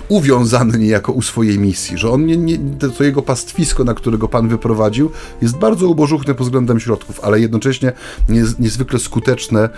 uwiązany 0.09 0.77
niejako 0.77 1.11
u 1.11 1.21
swojej 1.21 1.59
misji, 1.59 1.97
że 1.97 2.09
on 2.09 2.25
nie, 2.25 2.37
nie, 2.37 2.57
to 2.97 3.03
jego 3.03 3.21
pastwisko, 3.21 3.83
na 3.83 3.93
którego 3.93 4.27
Pan 4.27 4.47
wyprowadził, 4.47 5.11
jest 5.41 5.57
bardzo 5.57 5.87
ubożuchne 5.87 6.35
pod 6.35 6.47
względem 6.47 6.79
środków, 6.79 7.19
ale 7.23 7.39
jednocześnie 7.39 7.91
niezwykle 8.59 8.99
skuteczne, 8.99 9.69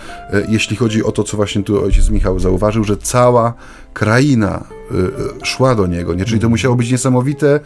jeśli 0.48 0.76
chodzi 0.76 1.04
o 1.04 1.12
to, 1.12 1.24
co 1.24 1.36
właśnie 1.36 1.62
tu 1.62 1.84
ojciec 1.84 2.10
Michał 2.10 2.38
zauważył, 2.38 2.84
że 2.84 2.96
cała 2.96 3.54
kraina 3.94 4.64
Y, 4.90 4.96
y, 5.42 5.46
szła 5.46 5.74
do 5.74 5.86
niego, 5.86 6.14
nie? 6.14 6.24
Czyli 6.24 6.40
to 6.40 6.48
musiało 6.48 6.76
być 6.76 6.90
niesamowite 6.90 7.60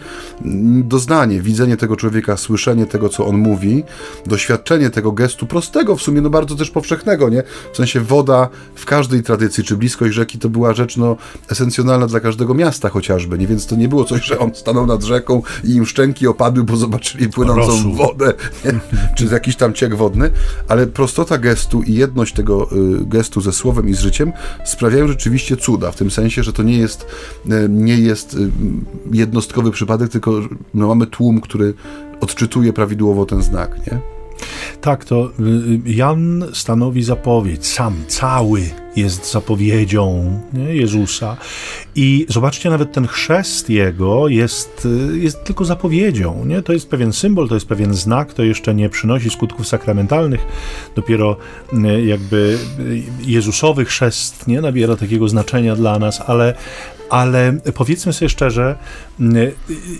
mm, 0.44 0.88
doznanie, 0.88 1.40
widzenie 1.40 1.76
tego 1.76 1.96
człowieka, 1.96 2.36
słyszenie 2.36 2.86
tego, 2.86 3.08
co 3.08 3.26
on 3.26 3.36
mówi, 3.36 3.84
doświadczenie 4.26 4.90
tego 4.90 5.12
gestu 5.12 5.46
prostego, 5.46 5.96
w 5.96 6.02
sumie 6.02 6.20
no 6.20 6.30
bardzo 6.30 6.54
też 6.54 6.70
powszechnego, 6.70 7.28
nie? 7.28 7.42
W 7.72 7.76
sensie 7.76 8.00
woda 8.00 8.48
w 8.74 8.84
każdej 8.84 9.22
tradycji, 9.22 9.64
czy 9.64 9.76
bliskość 9.76 10.14
rzeki 10.14 10.38
to 10.38 10.48
była 10.48 10.74
rzecz 10.74 10.96
no 10.96 11.16
esencjonalna 11.48 12.06
dla 12.06 12.20
każdego 12.20 12.54
miasta 12.54 12.88
chociażby, 12.88 13.38
nie? 13.38 13.46
Więc 13.46 13.66
to 13.66 13.76
nie 13.76 13.88
było 13.88 14.04
coś, 14.04 14.24
że 14.24 14.38
on 14.38 14.54
stanął 14.54 14.86
nad 14.86 15.02
rzeką 15.02 15.42
i 15.64 15.74
im 15.74 15.86
szczęki 15.86 16.26
opadły, 16.26 16.64
bo 16.64 16.76
zobaczyli 16.76 17.28
płynącą 17.28 17.94
wodę, 17.94 18.32
nie? 18.64 18.72
czy 19.16 19.24
jakiś 19.24 19.56
tam 19.56 19.74
ciek 19.74 19.96
wodny, 19.96 20.30
ale 20.68 20.86
prostota 20.86 21.38
gestu 21.38 21.82
i 21.82 21.94
jedność 21.94 22.34
tego 22.34 22.68
y, 22.72 23.04
gestu 23.04 23.40
ze 23.40 23.52
słowem 23.52 23.88
i 23.88 23.94
z 23.94 24.00
życiem 24.00 24.32
sprawiają 24.64 25.08
rzeczywiście 25.08 25.56
cuda, 25.56 25.90
w 25.90 25.96
tym 25.96 26.10
sensie, 26.20 26.42
że 26.42 26.52
to 26.52 26.62
nie 26.62 26.78
jest 26.78 27.06
E, 27.50 27.68
nie 27.68 27.98
jest 27.98 28.34
e, 28.34 28.38
jednostkowy 29.12 29.70
przypadek, 29.70 30.10
tylko 30.10 30.40
no, 30.74 30.88
mamy 30.88 31.06
tłum, 31.06 31.40
który 31.40 31.74
odczytuje 32.20 32.72
prawidłowo 32.72 33.26
ten 33.26 33.42
znak, 33.42 33.86
nie? 33.86 34.17
Tak, 34.80 35.04
to 35.04 35.30
y, 35.40 35.80
Jan 35.86 36.44
stanowi 36.52 37.02
zapowiedź, 37.02 37.66
sam, 37.66 37.94
cały 38.08 38.62
jest 38.96 39.32
zapowiedzią 39.32 40.40
nie, 40.52 40.74
Jezusa. 40.74 41.36
I 41.94 42.26
zobaczcie, 42.28 42.70
nawet 42.70 42.92
ten 42.92 43.06
chrzest 43.06 43.70
jego 43.70 44.28
jest, 44.28 44.88
jest 45.14 45.44
tylko 45.44 45.64
zapowiedzią. 45.64 46.44
Nie? 46.44 46.62
To 46.62 46.72
jest 46.72 46.90
pewien 46.90 47.12
symbol, 47.12 47.48
to 47.48 47.54
jest 47.54 47.66
pewien 47.66 47.94
znak, 47.94 48.32
to 48.32 48.42
jeszcze 48.44 48.74
nie 48.74 48.88
przynosi 48.88 49.30
skutków 49.30 49.68
sakramentalnych. 49.68 50.40
Dopiero 50.96 51.36
jakby 52.06 52.58
Jezusowy 53.26 53.84
chrzest 53.84 54.46
nie 54.46 54.60
nabiera 54.60 54.96
takiego 54.96 55.28
znaczenia 55.28 55.76
dla 55.76 55.98
nas, 55.98 56.22
ale, 56.26 56.54
ale 57.10 57.58
powiedzmy 57.74 58.12
sobie 58.12 58.28
szczerze, 58.28 58.76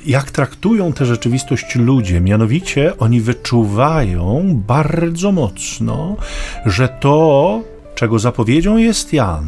jak 0.06 0.30
traktują 0.30 0.92
tę 0.92 1.06
rzeczywistość 1.06 1.74
ludzie. 1.74 2.20
Mianowicie 2.20 2.98
oni 2.98 3.20
wyczuwają 3.20 4.60
bardzo 4.66 5.32
mocno, 5.32 6.16
że 6.66 6.88
to, 6.88 7.60
czego 7.94 8.18
zapowiedzią 8.18 8.76
jest 8.76 9.12
Jan, 9.12 9.46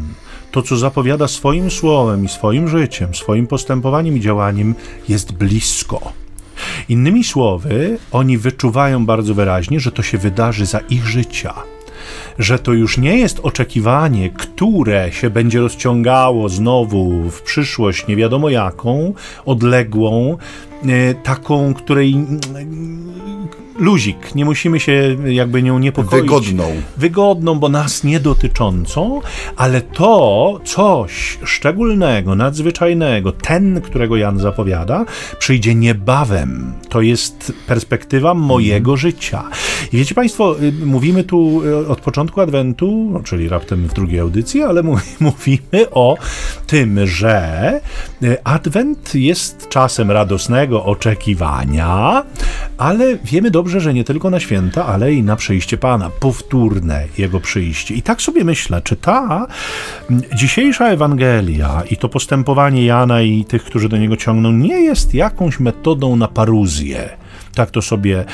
to, 0.51 0.61
co 0.61 0.77
zapowiada 0.77 1.27
swoim 1.27 1.71
słowem 1.71 2.25
i 2.25 2.29
swoim 2.29 2.67
życiem, 2.67 3.15
swoim 3.15 3.47
postępowaniem 3.47 4.17
i 4.17 4.21
działaniem, 4.21 4.75
jest 5.09 5.31
blisko. 5.31 6.13
Innymi 6.89 7.23
słowy, 7.23 7.97
oni 8.11 8.37
wyczuwają 8.37 9.05
bardzo 9.05 9.33
wyraźnie, 9.33 9.79
że 9.79 9.91
to 9.91 10.03
się 10.03 10.17
wydarzy 10.17 10.65
za 10.65 10.79
ich 10.79 11.07
życia 11.07 11.53
że 12.39 12.59
to 12.59 12.73
już 12.73 12.97
nie 12.97 13.17
jest 13.17 13.39
oczekiwanie, 13.43 14.29
które 14.29 15.11
się 15.11 15.29
będzie 15.29 15.59
rozciągało 15.59 16.49
znowu 16.49 17.29
w 17.29 17.41
przyszłość, 17.41 18.07
nie 18.07 18.15
wiadomo 18.15 18.49
jaką, 18.49 19.13
odległą, 19.45 20.37
taką, 21.23 21.73
której 21.73 22.15
luzik, 23.81 24.35
nie 24.35 24.45
musimy 24.45 24.79
się 24.79 25.17
jakby 25.25 25.63
nią 25.63 25.79
niepokoić. 25.79 26.23
Wygodną. 26.23 26.65
Wygodną, 26.97 27.59
bo 27.59 27.69
nas 27.69 28.03
nie 28.03 28.19
dotyczącą, 28.19 29.21
ale 29.55 29.81
to 29.81 30.59
coś 30.63 31.39
szczególnego, 31.43 32.35
nadzwyczajnego, 32.35 33.31
ten, 33.31 33.81
którego 33.81 34.17
Jan 34.17 34.39
zapowiada, 34.39 35.05
przyjdzie 35.39 35.75
niebawem. 35.75 36.73
To 36.89 37.01
jest 37.01 37.53
perspektywa 37.67 38.33
mojego 38.33 38.97
życia. 38.97 39.43
I 39.93 39.97
wiecie 39.97 40.15
Państwo, 40.15 40.55
y, 40.61 40.71
mówimy 40.85 41.23
tu 41.23 41.61
y, 41.65 41.87
od 41.87 42.01
początku 42.01 42.41
Adwentu, 42.41 43.21
czyli 43.23 43.49
raptem 43.49 43.87
w 43.87 43.93
drugiej 43.93 44.19
audycji, 44.19 44.63
ale 44.63 44.83
mówimy 45.19 45.89
o 45.91 46.17
tym, 46.67 47.07
że 47.07 47.81
y, 48.23 48.43
Adwent 48.43 49.15
jest 49.15 49.69
czasem 49.69 50.11
radosnego 50.11 50.70
oczekiwania, 50.77 52.23
ale 52.77 53.17
wiemy 53.17 53.51
dobrze, 53.51 53.79
że 53.81 53.93
nie 53.93 54.03
tylko 54.03 54.29
na 54.29 54.39
święta, 54.39 54.85
ale 54.85 55.13
i 55.13 55.23
na 55.23 55.35
przyjście 55.35 55.77
Pana, 55.77 56.09
powtórne 56.09 57.05
Jego 57.17 57.39
przyjście. 57.39 57.95
I 57.95 58.01
tak 58.01 58.21
sobie 58.21 58.43
myślę, 58.43 58.81
czy 58.81 58.95
ta 58.95 59.47
dzisiejsza 60.35 60.87
Ewangelia 60.87 61.83
i 61.91 61.97
to 61.97 62.09
postępowanie 62.09 62.85
Jana 62.85 63.21
i 63.21 63.45
tych, 63.45 63.63
którzy 63.63 63.89
do 63.89 63.97
niego 63.97 64.17
ciągną, 64.17 64.51
nie 64.51 64.81
jest 64.81 65.13
jakąś 65.13 65.59
metodą 65.59 66.15
na 66.15 66.27
paruzję. 66.27 67.09
Tak 67.55 67.71
to 67.71 67.81
sobie 67.81 68.25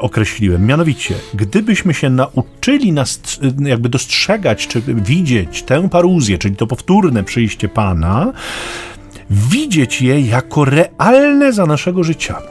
określiłem. 0.00 0.66
Mianowicie, 0.66 1.14
gdybyśmy 1.34 1.94
się 1.94 2.10
nauczyli 2.10 2.92
nas 2.92 3.20
jakby 3.58 3.88
dostrzegać, 3.88 4.66
czy 4.66 4.82
widzieć 4.86 5.62
tę 5.62 5.88
paruzję, 5.88 6.38
czyli 6.38 6.56
to 6.56 6.66
powtórne 6.66 7.24
przyjście 7.24 7.68
Pana, 7.68 8.32
widzieć 9.32 10.02
je 10.02 10.20
jako 10.20 10.64
realne 10.64 11.52
za 11.52 11.66
naszego 11.66 12.04
życia 12.04 12.42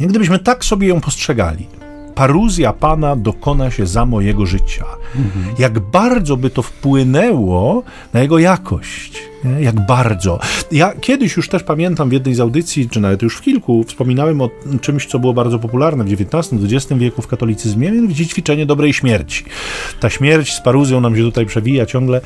jak 0.00 0.10
gdybyśmy 0.10 0.38
tak 0.38 0.64
sobie 0.64 0.88
ją 0.88 1.00
postrzegali, 1.00 1.66
paruzja 2.14 2.72
Pana 2.72 3.16
dokona 3.16 3.70
się 3.70 3.86
za 3.86 4.06
mojego 4.06 4.46
życia. 4.46 4.84
Mhm. 5.16 5.54
Jak 5.58 5.78
bardzo 5.78 6.36
by 6.36 6.50
to 6.50 6.62
wpłynęło 6.62 7.82
na 8.12 8.20
jego 8.20 8.38
jakość 8.38 9.27
Jak 9.60 9.86
bardzo. 9.86 10.38
Ja 10.72 10.92
kiedyś 11.00 11.36
już 11.36 11.48
też 11.48 11.62
pamiętam 11.62 12.08
w 12.08 12.12
jednej 12.12 12.34
z 12.34 12.40
audycji, 12.40 12.88
czy 12.88 13.00
nawet 13.00 13.22
już 13.22 13.36
w 13.36 13.40
kilku, 13.40 13.84
wspominałem 13.84 14.40
o 14.40 14.50
czymś, 14.80 15.06
co 15.06 15.18
było 15.18 15.34
bardzo 15.34 15.58
popularne 15.58 16.04
w 16.04 16.08
XIX-XX 16.08 17.00
wieku 17.00 17.22
w 17.22 17.26
katolicyzmie, 17.26 17.92
mianowicie 17.92 18.26
ćwiczenie 18.26 18.66
dobrej 18.66 18.92
śmierci. 18.92 19.44
Ta 20.00 20.10
śmierć 20.10 20.52
z 20.52 20.60
paruzją 20.60 21.00
nam 21.00 21.16
się 21.16 21.22
tutaj 21.22 21.46
przewija 21.46 21.86
ciągle. 21.86 22.20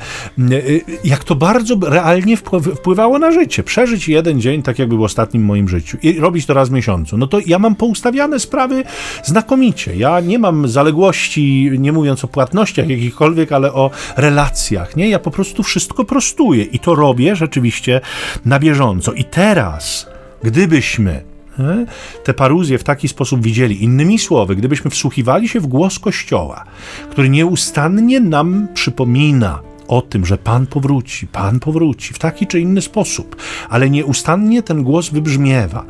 Y, 0.51 0.81
jak 1.03 1.23
to 1.23 1.35
bardzo 1.35 1.75
realnie 1.81 2.37
wpływało 2.75 3.19
na 3.19 3.31
życie. 3.31 3.63
Przeżyć 3.63 4.07
jeden 4.07 4.41
dzień 4.41 4.63
tak, 4.63 4.79
jakby 4.79 4.95
był 4.95 5.03
ostatnim 5.03 5.45
moim 5.45 5.69
życiu 5.69 5.97
i 6.01 6.19
robić 6.19 6.45
to 6.45 6.53
raz 6.53 6.69
w 6.69 6.71
miesiącu. 6.71 7.17
No 7.17 7.27
to 7.27 7.39
ja 7.45 7.59
mam 7.59 7.75
poustawiane 7.75 8.39
sprawy 8.39 8.83
znakomicie. 9.23 9.95
Ja 9.95 10.19
nie 10.19 10.39
mam 10.39 10.67
zaległości, 10.67 11.71
nie 11.79 11.91
mówiąc 11.91 12.23
o 12.23 12.27
płatnościach 12.27 12.89
jakichkolwiek, 12.89 13.51
ale 13.51 13.73
o 13.73 13.91
relacjach. 14.17 14.95
Nie, 14.95 15.09
ja 15.09 15.19
po 15.19 15.31
prostu 15.31 15.63
wszystko 15.63 16.05
prostuję 16.05 16.63
i 16.63 16.79
to 16.79 16.95
robię 16.95 17.02
rzeczywiście 17.33 18.01
na 18.45 18.59
bieżąco. 18.59 19.13
I 19.13 19.23
teraz, 19.23 20.07
gdybyśmy 20.43 21.23
e, 21.59 21.85
te 22.23 22.33
paruzje 22.33 22.77
w 22.77 22.83
taki 22.83 23.07
sposób 23.07 23.43
widzieli. 23.43 23.83
Innymi 23.83 24.19
słowy, 24.19 24.55
gdybyśmy 24.55 24.91
wsłuchiwali 24.91 25.49
się 25.49 25.59
w 25.59 25.67
głos 25.67 25.99
Kościoła, 25.99 26.63
który 27.11 27.29
nieustannie 27.29 28.19
nam 28.19 28.67
przypomina 28.73 29.59
o 29.87 30.01
tym, 30.01 30.25
że 30.25 30.37
Pan 30.37 30.67
powróci, 30.67 31.27
Pan 31.27 31.59
powróci 31.59 32.13
w 32.13 32.19
taki 32.19 32.47
czy 32.47 32.59
inny 32.59 32.81
sposób, 32.81 33.35
ale 33.69 33.89
nieustannie 33.89 34.63
ten 34.63 34.83
głos 34.83 35.09
wybrzmiewa. 35.09 35.85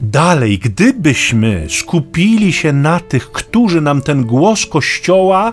Dalej, 0.00 0.58
gdybyśmy 0.58 1.66
skupili 1.68 2.52
się 2.52 2.72
na 2.72 3.00
tych, 3.00 3.32
którzy 3.32 3.80
nam 3.80 4.02
ten 4.02 4.24
głos 4.24 4.66
Kościoła 4.66 5.52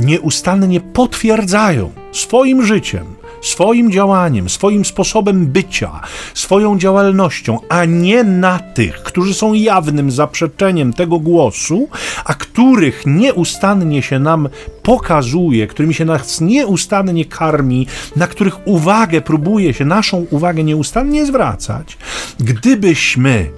nieustannie 0.00 0.80
potwierdzają 0.80 1.90
swoim 2.12 2.66
życiem, 2.66 3.04
swoim 3.42 3.92
działaniem, 3.92 4.48
swoim 4.48 4.84
sposobem 4.84 5.46
bycia, 5.46 6.00
swoją 6.34 6.78
działalnością, 6.78 7.58
a 7.68 7.84
nie 7.84 8.24
na 8.24 8.58
tych, 8.58 9.02
którzy 9.02 9.34
są 9.34 9.52
jawnym 9.52 10.10
zaprzeczeniem 10.10 10.92
tego 10.92 11.18
głosu, 11.18 11.88
a 12.24 12.34
których 12.34 13.02
nieustannie 13.06 14.02
się 14.02 14.18
nam 14.18 14.48
pokazuje, 14.82 15.66
którymi 15.66 15.94
się 15.94 16.04
nas 16.04 16.40
nieustannie 16.40 17.24
karmi, 17.24 17.86
na 18.16 18.26
których 18.26 18.66
uwagę 18.66 19.20
próbuje 19.20 19.74
się 19.74 19.84
naszą 19.84 20.26
uwagę 20.30 20.64
nieustannie 20.64 21.26
zwracać, 21.26 21.98
gdybyśmy 22.40 23.50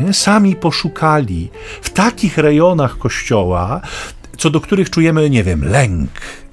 nie, 0.00 0.12
sami 0.12 0.56
poszukali 0.56 1.50
w 1.82 1.90
takich 1.90 2.38
rejonach 2.38 2.98
kościoła, 2.98 3.80
co 4.38 4.50
do 4.50 4.60
których 4.60 4.90
czujemy, 4.90 5.30
nie 5.30 5.44
wiem, 5.44 5.64
lęk, 5.64 6.10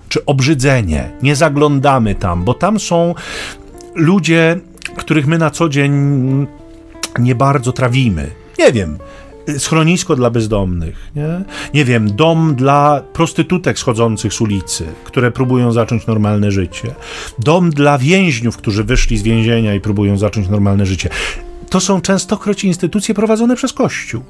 czy 0.10 0.26
obrzydzenie. 0.26 1.12
Nie 1.24 1.36
zaglądamy 1.36 2.16
tam, 2.16 2.43
bo 2.43 2.53
tam 2.53 2.80
są 2.80 3.16
ludzie, 3.95 4.60
których 4.97 5.28
my 5.28 5.38
na 5.38 5.49
co 5.49 5.70
dzień 5.70 5.91
nie 7.20 7.36
bardzo 7.36 7.72
trawimy. 7.72 8.28
Nie 8.60 8.72
wiem, 8.72 8.97
schronisko 9.57 10.16
dla 10.16 10.30
bezdomnych, 10.30 11.12
nie? 11.16 11.43
nie 11.74 11.86
wiem, 11.86 12.16
dom 12.16 12.55
dla 12.55 13.01
prostytutek 13.14 13.80
schodzących 13.80 14.34
z 14.34 14.41
ulicy, 14.41 14.86
które 15.03 15.32
próbują 15.32 15.72
zacząć 15.72 16.07
normalne 16.07 16.51
życie, 16.51 16.95
dom 17.39 17.70
dla 17.70 17.97
więźniów, 17.97 18.57
którzy 18.57 18.84
wyszli 18.84 19.18
z 19.18 19.24
więzienia 19.24 19.76
i 19.76 19.80
próbują 19.80 20.18
zacząć 20.18 20.49
normalne 20.49 20.86
życie 20.86 21.10
to 21.70 21.80
są 21.80 22.01
częstokroć 22.01 22.63
instytucje 22.63 23.15
prowadzone 23.15 23.55
przez 23.55 23.74
Kościół. 23.74 24.24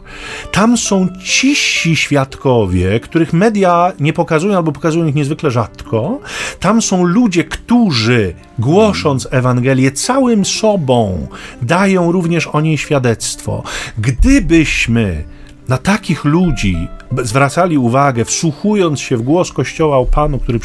Tam 0.51 0.77
są 0.77 1.07
ciści 1.23 1.95
świadkowie, 1.95 2.99
których 2.99 3.33
media 3.33 3.91
nie 3.99 4.13
pokazują 4.13 4.57
albo 4.57 4.71
pokazują 4.71 5.05
ich 5.05 5.15
niezwykle 5.15 5.51
rzadko. 5.51 6.19
Tam 6.59 6.81
są 6.81 7.03
ludzie, 7.05 7.43
którzy 7.43 8.33
głosząc 8.59 9.27
Ewangelię 9.31 9.91
całym 9.91 10.45
sobą 10.45 11.27
dają 11.61 12.11
również 12.11 12.47
o 12.47 12.61
niej 12.61 12.77
świadectwo. 12.77 13.63
Gdybyśmy 13.97 15.23
na 15.69 15.77
takich 15.77 16.25
ludzi 16.25 16.87
zwracali 17.23 17.77
uwagę, 17.77 18.25
wsłuchując 18.25 18.99
się 18.99 19.17
w 19.17 19.21
głos 19.21 19.51
Kościoła 19.51 19.97
o 19.97 20.05
Panu, 20.05 20.39
który 20.39 20.59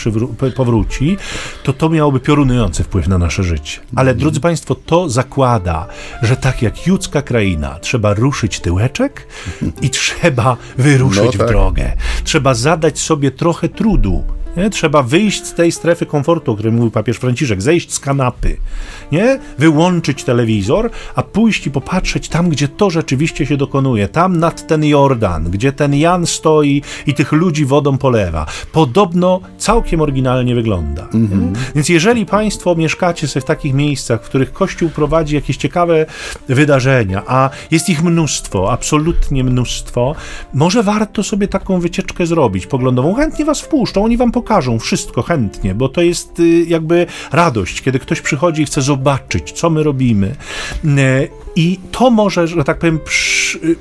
powróci, 0.57 1.17
to 1.63 1.73
to 1.73 1.89
miałoby 1.89 2.21
piorunujący 2.21 2.85
wpływ 2.85 3.09
na 3.09 3.19
nasze 3.19 3.43
życie. 3.43 3.81
Ale 3.97 4.15
drodzy 4.15 4.41
Państwo, 4.41 4.75
to 4.75 5.09
zakłada, 5.09 5.87
że 6.23 6.37
tak 6.37 6.63
jak 6.63 6.87
judzka 6.87 7.23
kraina, 7.23 7.79
trzeba 7.81 8.15
ruszyć 8.15 8.61
tyłeczek 8.61 9.27
i 9.81 9.91
trzeba 9.91 10.57
wyruszyć 10.79 11.25
no 11.25 11.33
tak. 11.33 11.47
w 11.47 11.51
drogę. 11.51 11.93
Trzeba 12.25 12.55
zadać 12.55 12.99
sobie 12.99 13.31
trochę 13.31 13.69
trudu, 13.69 14.25
nie? 14.57 14.71
Trzeba 14.71 15.03
wyjść 15.03 15.45
z 15.45 15.55
tej 15.55 15.73
strefy 15.73 16.07
komfortu, 16.07 16.53
o 16.53 16.55
której 16.55 16.73
mówił 16.73 16.91
papież 16.91 17.17
Franciszek, 17.17 17.63
zejść 17.63 17.93
z 17.93 18.01
kanapy, 18.01 18.57
nie? 19.13 19.39
wyłączyć 19.59 20.25
telewizor, 20.25 20.91
a 21.15 21.23
pójść 21.23 21.67
i 21.67 21.71
popatrzeć 21.71 22.29
tam, 22.29 22.49
gdzie 22.49 22.69
to 22.69 22.91
rzeczywiście 22.91 23.47
się 23.47 23.57
dokonuje, 23.57 24.09
tam 24.09 24.37
nad 24.37 24.67
ten 24.67 24.85
Jordan, 24.85 25.51
gdzie 25.51 25.73
ten 25.73 25.95
Jan 25.95 26.27
stoi 26.27 26.83
i 27.07 27.15
tych 27.15 27.33
ludzi 27.33 27.65
wodą 27.65 27.99
polewa. 27.99 28.47
Podobno 28.73 29.41
całkiem 29.59 30.01
oryginalnie 30.01 30.55
wygląda. 30.55 31.03
Mm-hmm. 31.03 31.53
Więc 31.75 31.89
jeżeli 31.89 32.27
Państwo 32.27 32.75
mieszkacie 32.75 33.29
sobie 33.29 33.43
w 33.43 33.47
takich 33.47 33.75
miejscach, 33.75 34.25
w 34.25 34.29
których 34.29 34.53
Kościół 34.53 34.91
prowadzi 34.91 35.35
jakieś 35.35 35.57
ciekawe 35.57 36.07
wydarzenia, 36.49 37.23
a 37.27 37.51
jest 37.71 37.89
ich 37.89 38.03
mnóstwo, 38.03 38.73
absolutnie 38.73 39.45
mnóstwo, 39.45 40.15
może 40.55 40.83
warto 40.83 41.23
sobie 41.23 41.49
taką 41.49 41.81
wycieczkę 41.81 42.27
zrobić 42.27 42.67
poglądową. 42.67 43.15
Chętnie 43.15 43.45
Was 43.45 43.61
wpuszczą, 43.61 44.05
oni 44.05 44.17
Wam 44.17 44.33
pokażą, 44.33 44.44
pokażą 44.45 44.79
wszystko 44.79 45.23
chętnie, 45.23 45.75
bo 45.75 45.89
to 45.89 46.03
jest 46.03 46.41
y, 46.41 46.65
jakby 46.69 47.07
radość, 47.33 47.83
kiedy 47.83 47.99
ktoś 47.99 48.21
przychodzi 48.21 48.63
i 48.63 48.67
chce 48.67 48.83
zobaczyć, 48.83 49.53
co 49.53 49.71
my 49.71 49.83
robimy. 49.83 50.35
E, 50.85 51.29
I 51.57 51.79
to 51.91 52.11
może, 52.11 52.47
że 52.47 52.65
tak 52.65 52.79
powiem, 52.79 53.01
y, 53.65 53.77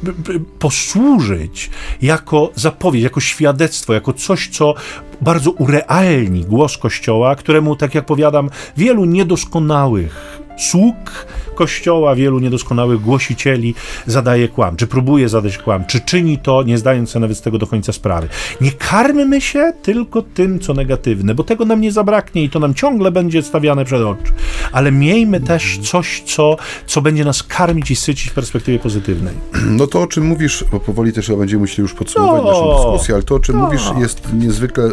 posłużyć 0.60 1.70
jako 2.02 2.52
zapowiedź, 2.56 3.04
jako 3.04 3.20
świadectwo, 3.20 3.94
jako 3.94 4.14
coś, 4.14 4.48
co 4.48 4.74
bardzo 5.22 5.52
urealni 5.52 6.42
głos 6.46 6.78
Kościoła, 6.78 7.36
któremu, 7.36 7.76
tak 7.76 7.96
jak 7.96 8.06
powiadam, 8.06 8.50
wielu 8.78 9.06
niedoskonałych 9.06 10.43
sług 10.58 11.26
Kościoła, 11.56 12.16
wielu 12.16 12.40
niedoskonałych 12.40 13.02
głosicieli 13.02 13.76
zadaje 14.06 14.48
kłam, 14.48 14.76
czy 14.76 14.88
próbuje 14.88 15.30
zadać 15.30 15.58
kłam, 15.58 15.86
czy 15.86 16.02
czyni 16.02 16.38
to, 16.38 16.64
nie 16.64 16.78
zdając 16.78 17.10
sobie 17.10 17.22
nawet 17.22 17.38
z 17.38 17.42
tego 17.42 17.58
do 17.58 17.68
końca 17.68 17.94
sprawy. 17.94 18.28
Nie 18.62 18.72
karmmy 18.72 19.42
się 19.42 19.74
tylko 19.82 20.22
tym, 20.22 20.60
co 20.60 20.74
negatywne, 20.74 21.36
bo 21.36 21.44
tego 21.44 21.66
nam 21.66 21.82
nie 21.82 21.92
zabraknie 21.92 22.44
i 22.44 22.50
to 22.50 22.60
nam 22.60 22.74
ciągle 22.74 23.12
będzie 23.12 23.44
stawiane 23.44 23.86
przed 23.86 24.02
oczy. 24.02 24.34
Ale 24.72 24.92
miejmy 24.92 25.42
też 25.42 25.78
coś, 25.78 26.24
co, 26.26 26.58
co 26.86 27.02
będzie 27.02 27.26
nas 27.26 27.44
karmić 27.44 27.92
i 27.92 27.96
sycić 27.96 28.32
w 28.32 28.34
perspektywie 28.34 28.80
pozytywnej. 28.80 29.34
No 29.84 29.88
to, 29.88 30.02
o 30.02 30.08
czym 30.08 30.26
mówisz, 30.26 30.66
bo 30.72 30.80
powoli 30.80 31.14
też 31.14 31.32
będziemy 31.32 31.60
musieli 31.62 31.82
już 31.82 31.94
podsumować 31.94 32.44
no, 32.44 32.52
naszą 32.52 32.76
dyskusję, 32.76 33.16
ale 33.16 33.24
to, 33.24 33.36
o 33.36 33.40
czym 33.40 33.58
no. 33.58 33.66
mówisz, 33.66 33.82
jest 34.00 34.34
niezwykle 34.34 34.90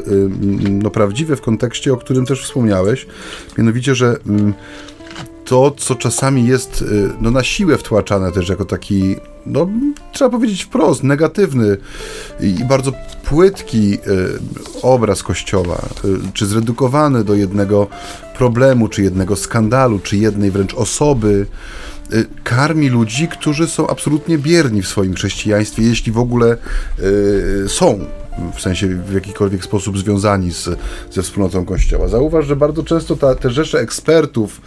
no, 0.71 0.91
prawdziwe 0.91 1.37
w 1.37 1.41
kontekście, 1.41 1.93
o 1.93 1.97
którym 1.97 2.27
też 2.27 2.43
wspomniałeś. 2.43 3.07
Mianowicie, 3.59 3.95
że 3.95 4.17
to, 5.51 5.71
co 5.71 5.95
czasami 5.95 6.47
jest 6.47 6.83
y, 6.83 7.11
no, 7.21 7.31
na 7.31 7.43
siłę 7.43 7.79
wtłaczane 7.79 8.33
też 8.33 8.49
jako 8.49 8.65
taki, 8.65 9.17
no, 9.47 9.69
trzeba 10.13 10.31
powiedzieć 10.31 10.63
wprost, 10.63 11.03
negatywny 11.03 11.77
i 12.41 12.65
bardzo 12.65 12.93
płytki 13.25 13.95
y, 13.95 13.99
obraz 14.83 15.23
Kościoła, 15.23 15.79
y, 16.05 16.33
czy 16.35 16.47
zredukowany 16.47 17.25
do 17.25 17.35
jednego 17.35 17.87
problemu, 18.37 18.89
czy 18.89 19.03
jednego 19.03 19.37
skandalu, 19.37 19.99
czy 19.99 20.17
jednej 20.17 20.51
wręcz 20.51 20.75
osoby, 20.75 21.47
karmi 22.45 22.89
ludzi, 22.89 23.29
którzy 23.29 23.67
są 23.67 23.89
absolutnie 23.89 24.39
bierni 24.39 24.83
w 24.83 24.89
swoim 24.89 25.15
chrześcijaństwie, 25.15 25.83
jeśli 25.83 26.13
w 26.13 26.19
ogóle 26.19 26.57
są 27.69 28.07
w 28.55 28.61
sensie 28.61 28.89
w 28.89 29.15
jakikolwiek 29.15 29.65
sposób 29.65 29.99
związani 29.99 30.53
z, 30.53 30.69
ze 31.11 31.23
wspólnotą 31.23 31.65
Kościoła. 31.65 32.09
Zauważ, 32.09 32.47
że 32.47 32.57
bardzo 32.57 32.83
często 32.83 33.17
ta, 33.17 33.35
te 33.35 33.51
rzesze 33.51 33.81
ekspertów, 33.81 34.61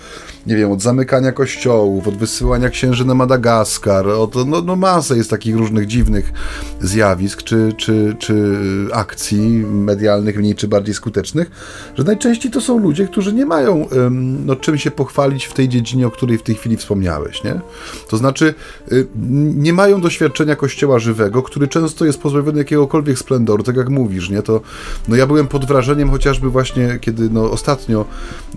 nie 0.47 0.55
wiem, 0.55 0.72
od 0.72 0.82
zamykania 0.82 1.32
kościołów, 1.32 2.07
od 2.07 2.18
wysyłania 2.18 2.70
księży 2.70 3.05
na 3.05 3.16
Madagaskar, 3.16 4.07
od, 4.07 4.36
no, 4.47 4.61
no 4.61 4.76
masę 4.76 5.18
jest 5.18 5.30
takich 5.30 5.55
różnych 5.55 5.88
dziwnych 5.88 6.34
zjawisk, 6.82 7.43
czy, 7.43 7.74
czy, 7.78 8.16
czy 8.20 8.57
akcji 8.93 9.39
medialnych, 9.66 10.38
mniej 10.38 10.55
czy 10.55 10.68
bardziej 10.68 10.95
skutecznych, 10.95 11.51
że 11.95 12.03
najczęściej 12.03 12.51
to 12.51 12.61
są 12.61 12.80
ludzie, 12.80 13.07
którzy 13.07 13.34
nie 13.34 13.45
mają 13.45 13.88
no, 14.45 14.55
czym 14.55 14.78
się 14.78 14.91
pochwalić 14.91 15.45
w 15.45 15.53
tej 15.53 15.70
dziedzinie, 15.70 16.07
o 16.07 16.11
której 16.11 16.38
w 16.38 16.43
tej 16.43 16.55
chwili 16.55 16.78
wspomniałeś, 16.78 17.43
nie? 17.43 17.59
To 18.09 18.18
znaczy, 18.18 18.53
y, 18.91 19.07
nie 19.55 19.74
mają 19.74 20.01
doświadczenia 20.01 20.55
kościoła 20.55 20.99
żywego, 20.99 21.43
który 21.43 21.68
często 21.68 22.05
jest 22.05 22.22
pozbawiony 22.22 22.57
jakiegokolwiek 22.57 23.20
splendoru, 23.20 23.52
tak 23.61 23.75
jak 23.75 23.89
mówisz, 23.89 24.29
nie? 24.29 24.41
To, 24.41 24.61
no 25.07 25.15
ja 25.15 25.27
byłem 25.27 25.47
pod 25.47 25.65
wrażeniem 25.65 26.09
chociażby 26.11 26.49
właśnie, 26.49 26.97
kiedy 27.01 27.29
no, 27.29 27.51
ostatnio 27.51 28.05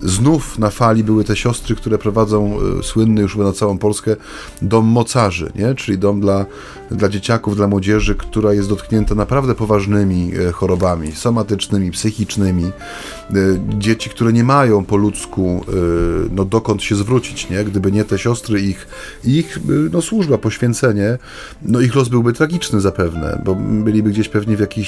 znów 0.01 0.59
na 0.59 0.69
fali 0.69 1.03
były 1.03 1.23
te 1.23 1.35
siostry, 1.35 1.75
które 1.75 1.97
prowadzą 1.97 2.57
e, 2.79 2.83
słynny 2.83 3.21
już 3.21 3.35
na 3.35 3.53
całą 3.53 3.77
Polskę 3.77 4.15
dom 4.61 4.85
mocarzy, 4.85 5.51
nie? 5.55 5.75
czyli 5.75 5.97
dom 5.97 6.21
dla, 6.21 6.45
dla 6.91 7.09
dzieciaków, 7.09 7.55
dla 7.55 7.67
młodzieży, 7.67 8.15
która 8.15 8.53
jest 8.53 8.69
dotknięta 8.69 9.15
naprawdę 9.15 9.55
poważnymi 9.55 10.31
e, 10.35 10.51
chorobami 10.51 11.11
somatycznymi, 11.11 11.91
psychicznymi. 11.91 12.65
E, 12.65 13.33
dzieci, 13.77 14.09
które 14.09 14.33
nie 14.33 14.43
mają 14.43 14.85
po 14.85 14.97
ludzku 14.97 15.65
no, 16.31 16.45
dokąd 16.45 16.83
się 16.83 16.95
zwrócić, 16.95 17.49
nie? 17.49 17.63
gdyby 17.63 17.91
nie 17.91 18.05
te 18.05 18.19
siostry, 18.19 18.61
ich, 18.61 18.87
ich 19.23 19.59
no, 19.91 20.01
służba, 20.01 20.37
poświęcenie, 20.37 21.17
no 21.61 21.81
ich 21.81 21.95
los 21.95 22.09
byłby 22.09 22.33
tragiczny 22.33 22.81
zapewne, 22.81 23.41
bo 23.45 23.55
byliby 23.55 24.09
gdzieś 24.09 24.29
pewnie 24.29 24.57
w 24.57 24.59
jakichś 24.59 24.86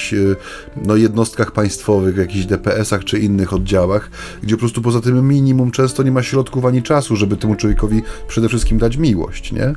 no, 0.86 0.96
jednostkach 0.96 1.52
państwowych, 1.52 2.16
jakichś 2.16 2.46
DPS-ach 2.46 3.04
czy 3.04 3.18
innych 3.18 3.52
oddziałach, 3.52 4.10
gdzie 4.42 4.54
po 4.54 4.60
prostu 4.60 4.82
poza 4.82 5.00
tym 5.00 5.28
minimum 5.28 5.70
często 5.70 6.02
nie 6.02 6.12
ma 6.12 6.22
środków 6.22 6.64
ani 6.64 6.82
czasu, 6.82 7.16
żeby 7.16 7.36
temu 7.36 7.54
człowiekowi 7.54 8.02
przede 8.28 8.48
wszystkim 8.48 8.78
dać 8.78 8.96
miłość, 8.96 9.52
nie? 9.52 9.74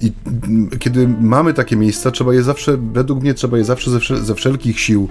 I 0.00 0.12
kiedy 0.78 1.08
mamy 1.20 1.54
takie 1.54 1.76
miejsca, 1.76 2.10
trzeba 2.10 2.34
je 2.34 2.42
zawsze, 2.42 2.76
według 2.92 3.20
mnie 3.20 3.34
trzeba 3.34 3.58
je 3.58 3.64
zawsze 3.64 3.90
ze, 3.90 4.24
ze 4.24 4.34
wszelkich 4.34 4.80
sił 4.80 5.08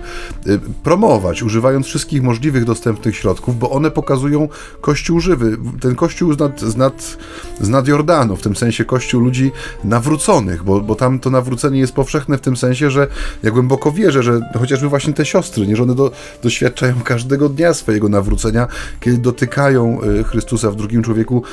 y, 0.48 0.60
promować, 0.84 1.44
używając 1.44 1.88
wszystkich 1.88 2.24
możliwych 2.24 2.66
dostępnych 2.66 3.16
środków, 3.16 3.60
bo 3.60 3.70
one 3.70 3.92
pokazują 3.92 4.50
Kościół 4.82 5.20
żywy. 5.20 5.58
Ten 5.82 5.96
Kościół 5.96 6.34
z 6.58 6.78
nad, 6.78 7.18
z 7.60 7.88
Jordanu, 7.88 8.36
w 8.36 8.42
tym 8.42 8.56
sensie 8.56 8.86
Kościół 8.86 9.22
ludzi 9.22 9.52
nawróconych, 9.84 10.64
bo, 10.64 10.82
bo 10.82 10.96
tam 10.96 11.20
to 11.20 11.30
nawrócenie 11.30 11.80
jest 11.80 11.94
powszechne 11.94 12.38
w 12.38 12.42
tym 12.42 12.58
sensie, 12.58 12.92
że 12.92 13.08
ja 13.44 13.52
głęboko 13.52 13.92
wierzę, 13.92 14.24
że 14.24 14.43
chociażby 14.60 14.90
właśnie 14.90 15.14
te 15.14 15.26
siostry, 15.26 15.68
nie, 15.68 15.76
że 15.76 15.84
one 15.84 15.96
do, 15.96 16.12
doświadczają 16.44 16.94
każdego 17.04 17.50
dnia 17.50 17.74
swojego 17.74 18.10
nawrócenia, 18.10 18.68
kiedy 19.00 19.18
dotykają 19.18 20.04
y, 20.04 20.24
Chrystusa 20.24 20.72
w 20.72 20.76
drugim 20.76 21.04
człowieku, 21.04 21.44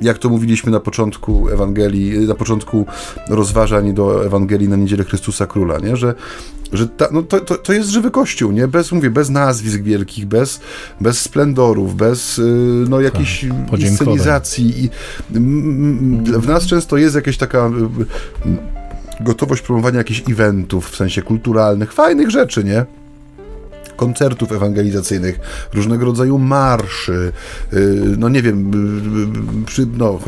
jak 0.00 0.18
to 0.18 0.28
mówiliśmy 0.28 0.72
na 0.72 0.80
początku 0.80 1.48
Ewangelii, 1.48 2.18
na 2.18 2.34
początku 2.34 2.86
rozważań 3.28 3.94
do 3.94 4.26
Ewangelii 4.26 4.68
na 4.68 4.76
Niedzielę 4.76 5.04
Chrystusa 5.04 5.46
Króla, 5.46 5.78
nie? 5.78 5.96
że, 5.96 6.14
że 6.72 6.88
ta, 6.88 7.08
no 7.12 7.22
to, 7.22 7.40
to, 7.40 7.54
to 7.54 7.72
jest 7.72 7.90
żywy 7.90 8.10
kościół, 8.10 8.52
nie? 8.52 8.68
Bez, 8.68 8.92
mówię, 8.92 9.10
bez 9.10 9.30
nazwisk 9.30 9.80
wielkich, 9.80 10.26
bez, 10.26 10.60
bez 11.00 11.20
splendorów, 11.20 11.96
bez 11.96 12.38
y, 12.38 12.42
no, 12.88 13.00
jakiejś 13.00 13.46
tak, 13.70 13.80
inscenizacji. 13.80 14.84
I, 14.84 14.90
w 16.40 16.48
nas 16.48 16.66
często 16.66 16.96
jest 16.96 17.14
jakaś 17.14 17.36
taka 17.36 17.70
gotowość 19.20 19.62
promowania 19.62 19.98
jakichś 19.98 20.22
eventów, 20.30 20.90
w 20.90 20.96
sensie 20.96 21.22
kulturalnych, 21.22 21.92
fajnych 21.92 22.30
rzeczy, 22.30 22.64
nie? 22.64 22.84
Koncertów 23.98 24.52
ewangelizacyjnych, 24.52 25.40
różnego 25.74 26.04
rodzaju 26.04 26.38
marszy, 26.38 27.32
y, 27.72 28.16
no 28.18 28.28
nie 28.28 28.42
wiem, 28.42 28.70
y, 29.56 29.62
y, 29.62 29.66
przy, 29.66 29.86
no, 29.96 30.18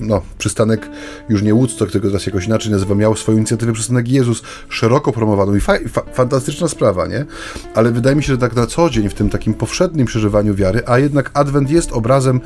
no, 0.00 0.22
przystanek 0.38 0.90
już 1.28 1.42
nie 1.42 1.54
Woodstock, 1.54 1.92
tylko 1.92 2.06
teraz 2.06 2.26
jakoś 2.26 2.46
inaczej 2.46 2.72
nazywa, 2.72 2.94
miał 2.94 3.16
swoją 3.16 3.38
inicjatywę 3.38 3.72
przystanek 3.72 4.08
Jezus, 4.08 4.42
szeroko 4.68 5.12
promowaną 5.12 5.54
i 5.56 5.60
fa 5.60 5.72
fa 5.88 6.02
fantastyczna 6.12 6.68
sprawa, 6.68 7.06
nie? 7.06 7.24
Ale 7.74 7.90
wydaje 7.90 8.16
mi 8.16 8.22
się, 8.22 8.32
że 8.32 8.38
tak 8.38 8.56
na 8.56 8.66
co 8.66 8.90
dzień, 8.90 9.08
w 9.08 9.14
tym 9.14 9.30
takim 9.30 9.54
powszednim 9.54 10.06
przeżywaniu 10.06 10.54
wiary, 10.54 10.82
a 10.86 10.98
jednak 10.98 11.30
Adwent 11.34 11.70
jest 11.70 11.92
obrazem 11.92 12.40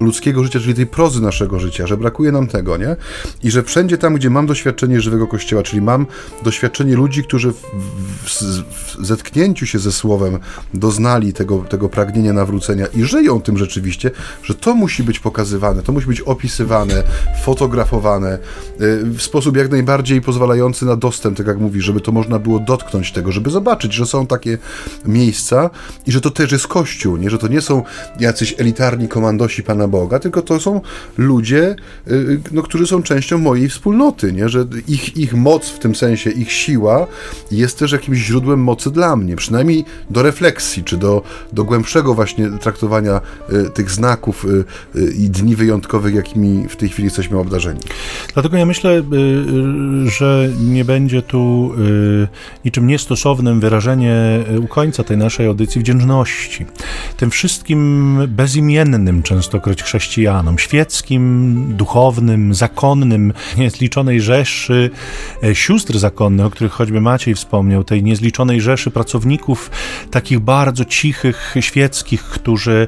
ludzkiego 0.00 0.44
życia, 0.44 0.60
czyli 0.60 0.74
tej 0.74 0.86
prozy 0.86 1.22
naszego 1.22 1.58
życia, 1.58 1.86
że 1.86 1.96
brakuje 1.96 2.32
nam 2.32 2.46
tego, 2.46 2.76
nie? 2.76 2.96
I 3.42 3.50
że 3.50 3.62
wszędzie 3.62 3.98
tam, 3.98 4.14
gdzie 4.14 4.30
mam 4.30 4.46
doświadczenie 4.46 5.00
żywego 5.00 5.26
Kościoła, 5.26 5.62
czyli 5.62 5.82
mam 5.82 6.06
doświadczenie 6.42 6.96
ludzi, 6.96 7.24
którzy 7.24 7.52
w, 7.52 7.62
w, 8.24 8.64
w 9.00 9.06
zetknięciu 9.06 9.66
się 9.66 9.78
ze 9.78 9.92
Słowem 10.04 10.38
doznali 10.74 11.32
tego, 11.32 11.58
tego 11.58 11.88
pragnienia 11.88 12.32
nawrócenia 12.32 12.86
i 12.86 13.02
żyją 13.02 13.40
tym 13.40 13.58
rzeczywiście, 13.58 14.10
że 14.42 14.54
to 14.54 14.74
musi 14.74 15.02
być 15.02 15.20
pokazywane, 15.20 15.82
to 15.82 15.92
musi 15.92 16.06
być 16.06 16.20
opisywane, 16.20 17.02
fotografowane 17.42 18.38
y, 18.80 19.04
w 19.04 19.22
sposób 19.22 19.56
jak 19.56 19.70
najbardziej 19.70 20.20
pozwalający 20.20 20.86
na 20.86 20.96
dostęp, 20.96 21.36
tak 21.36 21.46
jak 21.46 21.58
mówi, 21.58 21.80
żeby 21.80 22.00
to 22.00 22.12
można 22.12 22.38
było 22.38 22.60
dotknąć 22.60 23.12
tego, 23.12 23.32
żeby 23.32 23.50
zobaczyć, 23.50 23.92
że 23.92 24.06
są 24.06 24.26
takie 24.26 24.58
miejsca 25.04 25.70
i 26.06 26.12
że 26.12 26.20
to 26.20 26.30
też 26.30 26.52
jest 26.52 26.66
Kościół, 26.66 27.16
nie? 27.16 27.30
Że 27.30 27.38
to 27.38 27.48
nie 27.48 27.60
są 27.60 27.82
jacyś 28.20 28.54
elitarni 28.58 29.08
komandosi 29.08 29.62
Pana 29.62 29.88
Boga, 29.88 30.18
tylko 30.18 30.42
to 30.42 30.60
są 30.60 30.80
ludzie, 31.18 31.76
y, 32.08 32.40
no, 32.52 32.62
którzy 32.62 32.86
są 32.86 33.02
częścią 33.02 33.38
mojej 33.38 33.68
wspólnoty, 33.68 34.32
nie? 34.32 34.48
że 34.48 34.66
ich, 34.88 35.16
ich 35.16 35.34
moc 35.34 35.68
w 35.68 35.78
tym 35.78 35.94
sensie, 35.94 36.30
ich 36.30 36.52
siła 36.52 37.06
jest 37.50 37.78
też 37.78 37.92
jakimś 37.92 38.18
źródłem 38.18 38.60
mocy 38.60 38.90
dla 38.90 39.16
mnie, 39.16 39.36
przynajmniej 39.36 39.84
do 40.10 40.22
refleksji, 40.22 40.84
czy 40.84 40.96
do, 40.96 41.22
do 41.52 41.64
głębszego 41.64 42.14
właśnie 42.14 42.50
traktowania 42.60 43.20
y, 43.52 43.70
tych 43.70 43.90
znaków 43.90 44.46
y, 44.94 45.12
i 45.18 45.30
dni 45.30 45.56
wyjątkowych, 45.56 46.14
jakimi 46.14 46.68
w 46.68 46.76
tej 46.76 46.88
chwili 46.88 47.04
jesteśmy 47.04 47.38
obdarzeni. 47.38 47.80
Dlatego 48.34 48.56
ja 48.56 48.66
myślę, 48.66 49.02
że 50.04 50.48
nie 50.60 50.84
będzie 50.84 51.22
tu 51.22 51.72
niczym 52.64 52.86
niestosownym 52.86 53.60
wyrażenie 53.60 54.44
u 54.64 54.66
końca 54.66 55.04
tej 55.04 55.16
naszej 55.16 55.46
audycji 55.46 55.80
wdzięczności. 55.80 56.66
Tym 57.16 57.30
wszystkim 57.30 58.18
bezimiennym 58.28 59.22
częstokroć 59.22 59.82
chrześcijanom, 59.82 60.58
świeckim, 60.58 61.66
duchownym, 61.76 62.54
zakonnym, 62.54 63.32
niezliczonej 63.56 64.20
rzeszy 64.20 64.90
sióstr 65.52 65.98
zakonnych, 65.98 66.46
o 66.46 66.50
których 66.50 66.72
choćby 66.72 67.00
Maciej 67.00 67.34
wspomniał, 67.34 67.84
tej 67.84 68.02
niezliczonej 68.02 68.60
rzeszy 68.60 68.90
pracowników 68.90 69.70
takich 70.10 70.40
bardzo 70.40 70.84
cichych 70.84 71.54
świeckich, 71.60 72.22
którzy, 72.22 72.86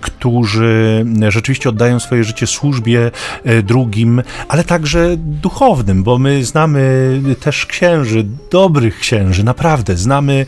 którzy 0.00 1.06
rzeczywiście 1.28 1.68
oddają 1.68 2.00
swoje 2.00 2.24
życie 2.24 2.46
służbie 2.46 3.10
e, 3.44 3.62
drugim, 3.62 4.22
ale 4.48 4.64
także 4.64 5.14
duchownym, 5.16 6.02
bo 6.02 6.18
my 6.18 6.44
znamy 6.44 6.80
też 7.40 7.66
księży, 7.66 8.26
dobrych 8.50 8.98
księży, 8.98 9.44
naprawdę. 9.44 9.96
Znamy 9.96 10.46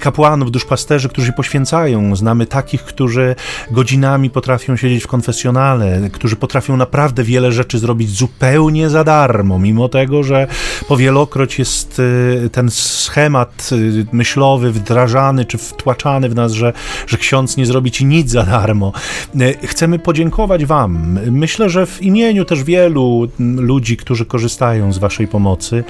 kapłanów, 0.00 0.50
duszpasterzy, 0.50 1.08
którzy 1.08 1.32
poświęcają, 1.32 2.16
znamy 2.16 2.46
takich, 2.46 2.82
którzy 2.82 3.34
godzinami 3.70 4.30
potrafią 4.30 4.76
siedzieć 4.76 5.04
w 5.04 5.06
konfesjonale, 5.06 6.10
którzy 6.12 6.36
potrafią 6.36 6.76
naprawdę 6.76 7.24
wiele 7.24 7.52
rzeczy 7.52 7.78
zrobić 7.78 8.10
zupełnie 8.10 8.90
za 8.90 9.04
darmo, 9.04 9.58
mimo 9.58 9.88
tego, 9.88 10.22
że 10.22 10.46
powielokroć 10.88 11.58
jest 11.58 11.98
y, 11.98 12.50
ten 12.52 12.70
schemat 12.70 13.70
y, 13.72 14.06
myślowy 14.12 14.72
wdrażany 14.72 15.19
czy 15.44 15.58
wtłaczany 15.58 16.28
w 16.28 16.34
nas, 16.34 16.52
że, 16.52 16.72
że 17.06 17.16
ksiądz 17.16 17.56
nie 17.56 17.66
zrobi 17.66 17.90
ci 17.90 18.04
nic 18.04 18.30
za 18.30 18.42
darmo. 18.42 18.92
Y, 19.40 19.66
chcemy 19.66 19.98
podziękować 19.98 20.64
Wam. 20.64 21.18
Myślę, 21.30 21.70
że 21.70 21.86
w 21.86 22.02
imieniu 22.02 22.44
też 22.44 22.64
wielu 22.64 23.28
ludzi, 23.38 23.96
którzy 23.96 24.26
korzystają 24.26 24.92
z 24.92 24.98
Waszej 24.98 25.28
pomocy, 25.28 25.84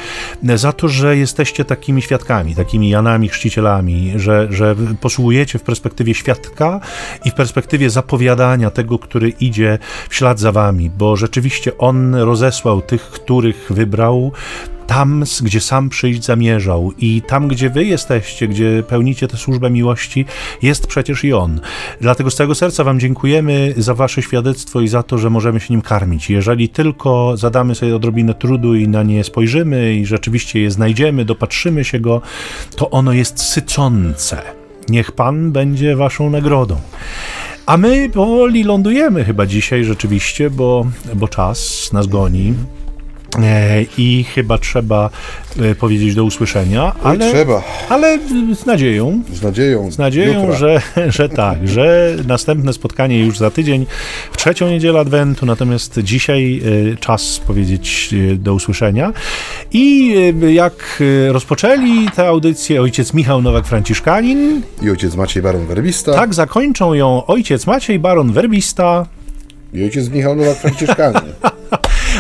za 0.54 0.72
to, 0.72 0.88
że 0.88 1.16
jesteście 1.16 1.64
takimi 1.64 2.02
świadkami, 2.02 2.54
takimi 2.54 2.90
Janami 2.90 3.28
chrzcicielami, 3.28 4.12
że, 4.16 4.48
że 4.50 4.76
posługujecie 5.00 5.58
w 5.58 5.62
perspektywie 5.62 6.14
świadka 6.14 6.80
i 7.24 7.30
w 7.30 7.34
perspektywie 7.34 7.90
zapowiadania 7.90 8.70
tego, 8.70 8.98
który 8.98 9.28
idzie 9.28 9.78
w 10.08 10.14
ślad 10.14 10.38
za 10.40 10.52
Wami, 10.52 10.90
bo 10.98 11.16
rzeczywiście 11.16 11.78
On 11.78 12.14
rozesłał 12.14 12.82
tych, 12.82 13.02
których 13.02 13.66
wybrał, 13.70 14.32
tam, 14.90 15.24
gdzie 15.42 15.60
sam 15.60 15.88
przyjść 15.88 16.24
zamierzał 16.24 16.92
i 16.98 17.22
tam, 17.22 17.48
gdzie 17.48 17.70
wy 17.70 17.84
jesteście, 17.84 18.48
gdzie 18.48 18.82
pełnicie 18.88 19.28
tę 19.28 19.36
służbę 19.36 19.70
miłości, 19.70 20.24
jest 20.62 20.86
przecież 20.86 21.24
i 21.24 21.32
On. 21.32 21.60
Dlatego 22.00 22.30
z 22.30 22.34
całego 22.34 22.54
serca 22.54 22.84
wam 22.84 23.00
dziękujemy 23.00 23.74
za 23.76 23.94
wasze 23.94 24.22
świadectwo 24.22 24.80
i 24.80 24.88
za 24.88 25.02
to, 25.02 25.18
że 25.18 25.30
możemy 25.30 25.60
się 25.60 25.66
nim 25.70 25.82
karmić. 25.82 26.30
Jeżeli 26.30 26.68
tylko 26.68 27.36
zadamy 27.36 27.74
sobie 27.74 27.96
odrobinę 27.96 28.34
trudu 28.34 28.74
i 28.74 28.88
na 28.88 29.02
nie 29.02 29.24
spojrzymy 29.24 29.94
i 29.94 30.06
rzeczywiście 30.06 30.60
je 30.60 30.70
znajdziemy, 30.70 31.24
dopatrzymy 31.24 31.84
się 31.84 32.00
go, 32.00 32.22
to 32.76 32.90
ono 32.90 33.12
jest 33.12 33.38
sycące. 33.38 34.42
Niech 34.88 35.12
Pan 35.12 35.52
będzie 35.52 35.96
waszą 35.96 36.30
nagrodą. 36.30 36.76
A 37.66 37.76
my 37.76 38.08
powoli 38.08 38.64
lądujemy 38.64 39.24
chyba 39.24 39.46
dzisiaj 39.46 39.84
rzeczywiście, 39.84 40.50
bo, 40.50 40.86
bo 41.14 41.28
czas 41.28 41.90
nas 41.92 42.06
goni. 42.06 42.54
E, 43.38 43.82
I 43.98 44.24
chyba 44.34 44.58
trzeba 44.58 45.10
e, 45.60 45.74
powiedzieć 45.74 46.14
do 46.14 46.24
usłyszenia, 46.24 46.92
ale, 47.02 47.32
trzeba. 47.32 47.62
ale 47.88 48.18
z 48.54 48.66
nadzieją, 48.66 49.22
Z 49.32 49.42
nadzieją. 49.42 49.90
z 49.90 49.98
nadzieją 49.98 50.52
że, 50.52 50.80
że 51.08 51.28
tak, 51.28 51.68
że 51.74 52.16
następne 52.26 52.72
spotkanie 52.72 53.20
już 53.24 53.38
za 53.38 53.50
tydzień, 53.50 53.86
w 54.32 54.36
trzecią 54.36 54.68
niedzielę 54.70 55.00
Adwentu, 55.00 55.46
natomiast 55.46 55.98
dzisiaj 56.02 56.62
e, 56.92 56.96
czas 56.96 57.40
powiedzieć 57.46 58.14
do 58.36 58.54
usłyszenia. 58.54 59.12
I 59.72 60.14
jak 60.48 61.02
rozpoczęli 61.28 62.08
tę 62.16 62.26
audycję 62.28 62.82
ojciec 62.82 63.14
Michał 63.14 63.42
Nowak-Franciszkanin, 63.42 64.60
I 64.82 64.90
ojciec 64.90 65.14
Maciej 65.14 65.42
Baron 65.42 65.66
Werbista. 65.66 66.14
tak 66.14 66.34
zakończą 66.34 66.94
ją 66.94 67.26
ojciec 67.26 67.66
Maciej 67.66 67.98
Baron 67.98 68.32
Werbista, 68.32 69.06
I 69.74 69.82
ojciec 69.84 70.08
Michał 70.08 70.36
Nowak-Franciszkanin. 70.36 71.20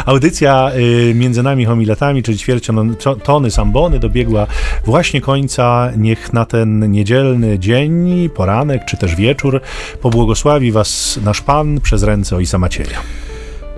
Audycja 0.06 0.70
y, 1.10 1.14
między 1.14 1.42
nami 1.42 1.64
homiletami, 1.64 2.22
czyli 2.22 2.38
ćwierciotony 2.38 3.50
sambony 3.50 3.98
dobiegła 3.98 4.46
właśnie 4.84 5.20
końca. 5.20 5.90
Niech 5.96 6.32
na 6.32 6.44
ten 6.44 6.92
niedzielny 6.92 7.58
dzień, 7.58 8.28
poranek 8.28 8.84
czy 8.84 8.96
też 8.96 9.14
wieczór 9.16 9.60
pobłogosławi 10.00 10.72
was 10.72 11.20
nasz 11.24 11.40
Pan 11.40 11.80
przez 11.80 12.02
ręce 12.02 12.36
Ojca 12.36 12.58
Macieja 12.58 12.98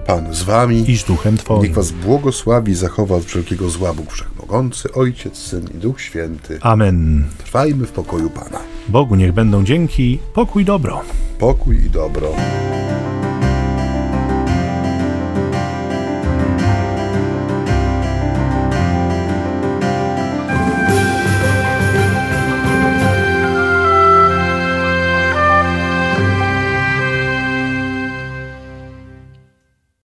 Pan 0.07 0.35
z 0.35 0.43
wami. 0.43 0.91
i 0.91 0.97
z 0.97 1.05
Duchem 1.05 1.37
Twoim. 1.37 1.63
Niech 1.63 1.75
was 1.75 1.91
błogosławi, 1.91 2.75
zachowa 2.75 3.17
od 3.17 3.25
wszelkiego 3.25 3.71
zła 3.71 3.95
Bóg 3.95 4.13
Wszechmogący, 4.13 4.93
Ojciec, 4.93 5.37
Syn 5.37 5.69
i 5.75 5.79
Duch 5.79 6.01
Święty. 6.01 6.59
Amen. 6.61 7.25
Trwajmy 7.45 7.87
w 7.87 7.91
pokoju 7.93 8.31
Pana. 8.31 8.59
Bogu 8.89 9.15
niech 9.15 9.33
będą 9.33 9.65
dzięki, 9.65 10.19
pokój 10.35 10.65
dobro. 10.65 11.01
Pokój 11.39 11.77
i 11.87 11.91
dobro. 11.91 12.33